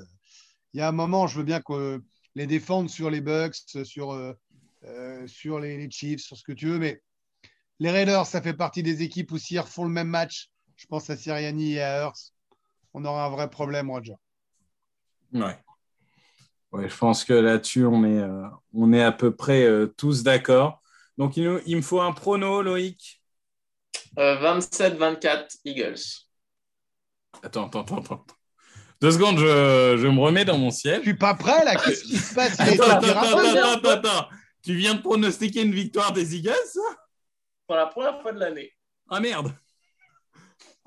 il 0.72 0.78
y 0.78 0.80
a 0.80 0.88
un 0.88 0.92
moment, 0.92 1.26
je 1.26 1.38
veux 1.38 1.44
bien 1.44 1.60
que 1.60 2.02
les 2.34 2.46
défendre 2.46 2.90
sur 2.90 3.10
les 3.10 3.20
Bucks, 3.20 3.56
sur, 3.84 4.12
euh, 4.12 5.26
sur 5.26 5.60
les, 5.60 5.90
Chiefs, 5.90 6.22
sur 6.22 6.36
ce 6.36 6.42
que 6.42 6.52
tu 6.52 6.66
veux, 6.66 6.78
mais 6.78 7.02
les 7.78 7.90
Raiders, 7.90 8.26
ça 8.26 8.42
fait 8.42 8.54
partie 8.54 8.82
des 8.82 9.02
équipes 9.02 9.30
où 9.32 9.38
s'ils 9.38 9.60
refont 9.60 9.84
le 9.84 9.90
même 9.90 10.08
match, 10.08 10.50
je 10.76 10.86
pense 10.86 11.08
à 11.08 11.16
Siriani 11.16 11.74
et 11.74 11.82
à 11.82 12.04
Hurst, 12.04 12.34
on 12.94 13.04
aura 13.04 13.26
un 13.26 13.30
vrai 13.30 13.48
problème, 13.48 13.90
Roger. 13.90 14.14
Ouais. 15.32 15.56
Ouais, 16.72 16.88
je 16.88 16.96
pense 16.96 17.24
que 17.24 17.32
là-dessus, 17.32 17.84
on 17.84 18.04
est, 18.04 18.18
euh, 18.20 18.46
on 18.74 18.92
est 18.92 19.02
à 19.02 19.12
peu 19.12 19.34
près 19.34 19.64
euh, 19.64 19.86
tous 19.96 20.22
d'accord. 20.22 20.80
Donc, 21.18 21.36
il, 21.36 21.44
nous- 21.44 21.60
il 21.66 21.76
me 21.76 21.82
faut 21.82 22.00
un 22.00 22.12
prono, 22.12 22.62
Loïc. 22.62 23.20
Euh, 24.18 24.36
27-24 24.36 25.58
Eagles. 25.64 25.98
Attends, 27.42 27.66
attends, 27.66 27.80
attends, 27.82 27.98
attends. 27.98 28.26
Deux 29.00 29.12
secondes, 29.12 29.38
je, 29.38 29.96
je 29.98 30.06
me 30.08 30.20
remets 30.20 30.44
dans 30.44 30.58
mon 30.58 30.70
Je 30.70 30.76
siège. 30.76 31.02
suis 31.02 31.14
pas 31.16 31.34
prêt 31.34 31.64
là. 31.64 31.74
Qu'est-ce 31.76 32.04
qui 32.04 32.16
se 32.18 32.34
passe? 32.34 32.60
Attends, 32.60 32.84
attends, 32.84 33.08
attends, 33.08 33.38
attends, 33.38 33.72
attends, 33.72 33.90
attends. 33.90 34.28
Tu 34.62 34.74
viens 34.74 34.94
de 34.94 35.00
pronostiquer 35.00 35.62
une 35.62 35.72
victoire 35.74 36.12
des 36.12 36.36
Eagles 36.36 36.52
Pour 37.66 37.76
la 37.76 37.86
première 37.86 38.20
fois 38.20 38.32
de 38.32 38.38
l'année. 38.40 38.72
Ah 39.08 39.20
merde 39.20 39.52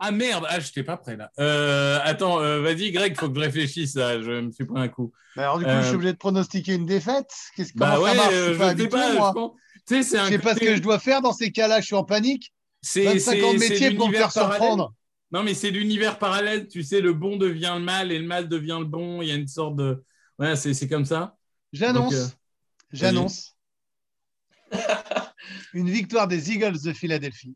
Ah 0.05 0.11
merde 0.11 0.45
Ah, 0.49 0.59
j'étais 0.59 0.83
pas 0.83 0.97
prêt 0.97 1.15
là. 1.15 1.31
Euh, 1.39 1.97
attends, 2.03 2.41
euh, 2.41 2.61
vas-y, 2.61 2.91
Greg, 2.91 3.17
faut 3.17 3.29
que 3.29 3.35
je 3.35 3.39
réfléchisse 3.39 3.95
là. 3.95 4.21
Je 4.21 4.31
me 4.41 4.51
suis 4.51 4.65
pris 4.65 4.79
un 4.81 4.89
coup. 4.89 5.13
Bah, 5.37 5.43
Alors 5.43 5.59
du 5.59 5.63
coup, 5.63 5.69
Euh, 5.71 5.81
je 5.81 5.85
suis 5.87 5.95
obligé 5.95 6.11
de 6.11 6.17
pronostiquer 6.17 6.73
une 6.73 6.85
défaite. 6.85 7.31
Qu'est-ce 7.55 7.71
Bah 7.75 7.99
ouais, 8.01 8.09
ça 8.09 8.15
marche? 8.17 8.33
euh, 8.33 8.47
Je 8.49 8.53
je 8.53 8.57
pas 8.59 8.75
sais 8.75 8.87
pas. 8.89 9.13
moi. 9.13 9.29
je 9.29 9.39
pense- 9.39 9.51
Tu 9.87 9.95
sais, 9.95 10.03
c'est 10.03 10.17
un 10.17 10.25
Je 10.25 10.31
sais 10.31 10.39
pas 10.39 10.55
ce 10.55 10.59
que 10.59 10.75
je 10.75 10.81
dois 10.81 10.99
faire 10.99 11.21
dans 11.21 11.31
ces 11.33 11.51
cas-là. 11.51 11.79
Je 11.79 11.85
suis 11.85 11.95
en 11.95 12.03
panique. 12.03 12.53
c'est- 12.81 13.05
25 13.05 13.43
ans 13.43 13.53
de 13.53 13.59
métier 13.59 13.91
pour 13.91 14.09
me 14.09 14.13
faire 14.13 14.31
surprendre. 14.31 14.93
Non, 15.31 15.41
mais 15.41 15.53
c'est 15.53 15.71
l'univers 15.71 16.19
parallèle. 16.19 16.67
Tu 16.67 16.83
sais, 16.83 16.99
le 16.99 17.13
bon 17.13 17.37
devient 17.37 17.73
le 17.77 17.81
mal 17.83 18.11
et 18.11 18.19
le 18.19 18.27
mal 18.27 18.49
devient 18.49 18.77
le 18.79 18.85
bon. 18.85 19.21
Il 19.21 19.29
y 19.29 19.31
a 19.31 19.35
une 19.35 19.47
sorte 19.47 19.77
de. 19.77 20.03
Ouais, 20.37 20.55
c'est 20.57 20.87
comme 20.89 21.05
ça. 21.05 21.37
J'annonce. 21.71 22.13
Euh, 22.13 22.27
J'annonce. 22.91 23.55
une 25.73 25.89
victoire 25.89 26.27
des 26.27 26.51
Eagles 26.51 26.81
de 26.83 26.93
Philadelphie. 26.93 27.55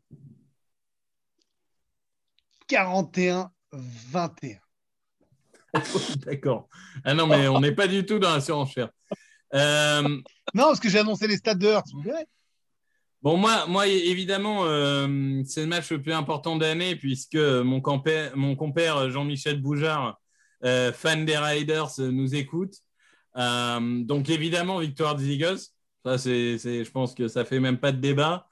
41-21. 2.68 4.58
D'accord. 6.26 6.68
Ah 7.04 7.14
non, 7.14 7.26
mais 7.26 7.46
on 7.48 7.60
n'est 7.60 7.74
pas 7.74 7.86
du 7.86 8.04
tout 8.06 8.18
dans 8.18 8.32
la 8.34 8.40
surenchère. 8.40 8.88
Euh, 9.54 10.02
Non, 10.02 10.22
parce 10.64 10.80
que 10.80 10.88
j'ai 10.88 10.98
annoncé 10.98 11.26
les 11.26 11.36
stats 11.36 11.54
de 11.54 11.66
Hurts. 11.68 11.84
vous 11.92 12.02
verrez. 12.02 12.26
Bon, 13.20 13.36
moi, 13.36 13.66
moi 13.66 13.86
évidemment, 13.88 14.64
euh, 14.64 15.42
c'est 15.44 15.62
le 15.62 15.66
match 15.66 15.90
le 15.90 16.00
plus 16.00 16.12
important 16.12 16.56
de 16.56 16.64
l'année 16.64 16.94
puisque 16.96 17.34
mon 17.36 17.80
compère, 17.80 18.36
mon 18.36 18.54
compère 18.56 19.10
Jean-Michel 19.10 19.60
Boujard, 19.60 20.20
euh, 20.64 20.92
fan 20.92 21.24
des 21.24 21.36
Riders, 21.36 21.90
nous 21.98 22.34
écoute. 22.34 22.74
Donc, 23.36 24.30
évidemment, 24.30 24.78
victoire 24.78 25.14
des 25.16 25.30
Eagles. 25.32 25.58
Ça, 26.04 26.16
c'est- 26.18 26.58
je 26.58 26.90
pense 26.90 27.14
que 27.14 27.28
ça 27.28 27.44
fait 27.44 27.60
même 27.60 27.78
pas 27.78 27.92
de 27.92 27.98
débat. 28.00 28.46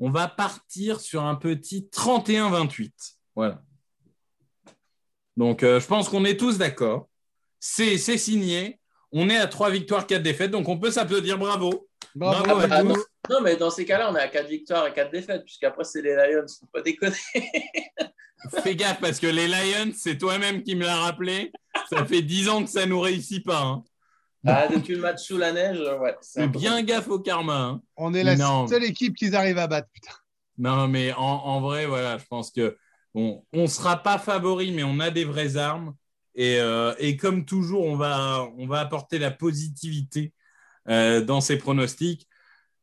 On 0.00 0.10
va 0.10 0.28
partir 0.28 1.00
sur 1.00 1.24
un 1.24 1.34
petit 1.34 1.88
31-28. 1.92 2.92
Voilà. 3.34 3.62
Donc, 5.36 5.62
euh, 5.62 5.80
je 5.80 5.86
pense 5.86 6.08
qu'on 6.08 6.24
est 6.24 6.36
tous 6.38 6.58
d'accord. 6.58 7.08
C'est, 7.60 7.98
c'est 7.98 8.18
signé. 8.18 8.80
On 9.12 9.28
est 9.30 9.36
à 9.36 9.46
trois 9.46 9.70
victoires, 9.70 10.06
quatre 10.06 10.22
défaites. 10.22 10.50
Donc, 10.50 10.68
on 10.68 10.78
peut 10.78 10.90
s'applaudir. 10.90 11.38
Bravo. 11.38 11.88
Bravo 12.14 12.44
Bravo 12.44 12.72
à 12.72 12.82
tous. 12.82 13.04
Non, 13.30 13.40
mais 13.42 13.56
dans 13.56 13.70
ces 13.70 13.84
cas-là, 13.84 14.10
on 14.10 14.16
est 14.16 14.20
à 14.20 14.28
4 14.28 14.48
victoires 14.48 14.86
et 14.86 14.92
4 14.92 15.10
défaites, 15.12 15.44
puisqu'après, 15.44 15.84
c'est 15.84 16.00
les 16.00 16.14
Lions. 16.14 16.46
Faut 16.60 16.66
pas 16.72 16.80
déconner. 16.80 17.14
Fais 18.62 18.74
gaffe 18.76 19.00
parce 19.00 19.18
que 19.20 19.26
les 19.26 19.48
Lions, 19.48 19.92
c'est 19.94 20.16
toi-même 20.16 20.62
qui 20.62 20.74
me 20.76 20.84
l'as 20.84 20.96
rappelé. 20.96 21.52
Ça 21.90 22.04
fait 22.06 22.22
10 22.22 22.48
ans 22.48 22.64
que 22.64 22.70
ça 22.70 22.86
nous 22.86 23.00
réussit 23.00 23.44
pas. 23.44 23.60
hein. 23.60 23.84
Ah, 24.46 24.68
depuis 24.68 24.94
le 24.94 25.00
match 25.00 25.22
sous 25.24 25.36
la 25.36 25.52
neige, 25.52 25.78
ouais. 26.00 26.16
c'est 26.20 26.42
Fais 26.42 26.48
bien 26.48 26.82
gaffe 26.82 27.08
au 27.08 27.18
karma. 27.18 27.56
hein. 27.58 27.82
On 27.96 28.14
est 28.14 28.22
la 28.22 28.36
Non. 28.36 28.66
seule 28.68 28.84
équipe 28.84 29.16
qu'ils 29.16 29.34
arrivent 29.34 29.58
à 29.58 29.66
battre. 29.66 29.88
Putain. 29.92 30.12
Non, 30.58 30.88
mais 30.88 31.12
en, 31.12 31.18
en 31.22 31.60
vrai, 31.60 31.86
voilà, 31.86 32.18
je 32.18 32.24
pense 32.26 32.50
que 32.50 32.76
bon, 33.14 33.44
on 33.52 33.66
sera 33.66 34.02
pas 34.02 34.18
favori, 34.18 34.70
mais 34.72 34.82
on 34.84 35.00
a 35.00 35.10
des 35.10 35.24
vraies 35.24 35.56
armes. 35.56 35.94
Et, 36.34 36.60
euh, 36.60 36.94
et 36.98 37.16
comme 37.16 37.44
toujours, 37.44 37.84
on 37.84 37.96
va, 37.96 38.48
on 38.58 38.66
va 38.68 38.78
apporter 38.80 39.18
la 39.18 39.30
positivité 39.32 40.32
euh, 40.88 41.20
dans 41.20 41.40
ces 41.40 41.58
pronostics. 41.58 42.28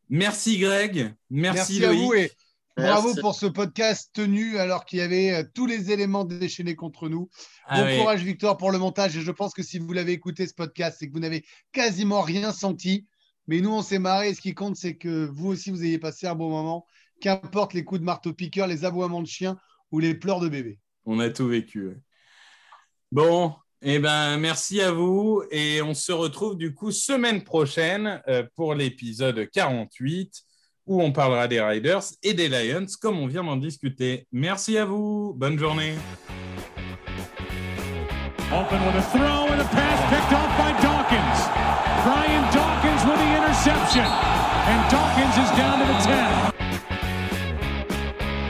Merci 0.09 0.57
Greg. 0.59 1.15
Merci, 1.29 1.79
Merci, 1.79 1.85
à 1.85 1.87
Loïc. 1.87 2.01
vous 2.01 2.13
et 2.13 2.31
bravo 2.77 3.07
Merci. 3.07 3.21
pour 3.21 3.35
ce 3.35 3.45
podcast 3.45 4.09
tenu 4.13 4.57
alors 4.57 4.85
qu'il 4.85 4.99
y 4.99 5.01
avait 5.01 5.31
euh, 5.31 5.43
tous 5.53 5.65
les 5.65 5.91
éléments 5.91 6.25
déchaînés 6.25 6.75
contre 6.75 7.09
nous. 7.09 7.29
Ah 7.65 7.83
bon 7.83 7.99
courage 7.99 8.23
Victor 8.23 8.57
pour 8.57 8.71
le 8.71 8.77
montage 8.77 9.15
et 9.17 9.21
je 9.21 9.31
pense 9.31 9.53
que 9.53 9.63
si 9.63 9.79
vous 9.79 9.93
l'avez 9.93 10.11
écouté 10.11 10.47
ce 10.47 10.53
podcast, 10.53 10.97
c'est 10.99 11.07
que 11.07 11.13
vous 11.13 11.19
n'avez 11.19 11.45
quasiment 11.71 12.21
rien 12.21 12.51
senti. 12.51 13.07
Mais 13.47 13.61
nous, 13.61 13.71
on 13.71 13.81
s'est 13.81 13.99
marré 13.99 14.29
et 14.29 14.33
ce 14.33 14.41
qui 14.41 14.55
compte, 14.55 14.75
c'est 14.75 14.95
que 14.95 15.25
vous 15.25 15.47
aussi, 15.49 15.69
vous 15.69 15.83
ayez 15.83 15.99
passé 15.99 16.25
un 16.27 16.35
bon 16.35 16.49
moment. 16.49 16.85
Qu'importe 17.21 17.73
les 17.73 17.83
coups 17.83 18.01
de 18.01 18.05
marteau-piqueur, 18.05 18.67
les 18.67 18.85
aboiements 18.85 19.21
de 19.21 19.27
chiens 19.27 19.57
ou 19.91 19.99
les 19.99 20.15
pleurs 20.15 20.39
de 20.39 20.49
bébé. 20.49 20.79
On 21.05 21.19
a 21.19 21.29
tout 21.29 21.47
vécu. 21.47 21.87
ouais. 21.87 21.97
Bon, 23.11 23.53
eh 23.81 23.99
ben, 23.99 24.37
merci 24.37 24.81
à 24.81 24.91
vous 24.91 25.43
et 25.51 25.81
on 25.81 25.93
se 25.93 26.11
retrouve 26.11 26.57
du 26.57 26.73
coup 26.73 26.91
semaine 26.91 27.43
prochaine 27.43 28.21
euh, 28.27 28.43
pour 28.55 28.73
l'épisode 28.73 29.47
48 29.51 30.43
où 30.85 31.01
on 31.01 31.11
parlera 31.11 31.47
des 31.47 31.61
Riders 31.61 32.03
et 32.23 32.33
des 32.33 32.49
Lions 32.49 32.85
comme 33.01 33.19
on 33.19 33.27
vient 33.27 33.43
d'en 33.43 33.57
discuter. 33.57 34.27
Merci 34.31 34.77
à 34.77 34.85
vous. 34.85 35.33
Bonne 35.35 35.57
journée. 35.57 35.95
Open 38.51 38.85
with 38.85 38.95
a 38.95 39.01
throw 39.11 39.47
and 39.51 39.59
a 39.59 39.65
pass 39.65 39.99
picked 40.09 40.31
off 40.31 40.51
by 40.57 40.71
Dawkins. 40.81 41.39
Brian 42.05 42.43
Dawkins 42.53 43.03
with 43.03 43.17
the 43.17 43.35
interception. 43.35 44.05
And 44.05 44.91
Dawkins 44.91 45.35
is 45.37 45.57
down 45.57 45.79
to 45.79 45.85
the 45.85 45.99
10. 46.51 46.54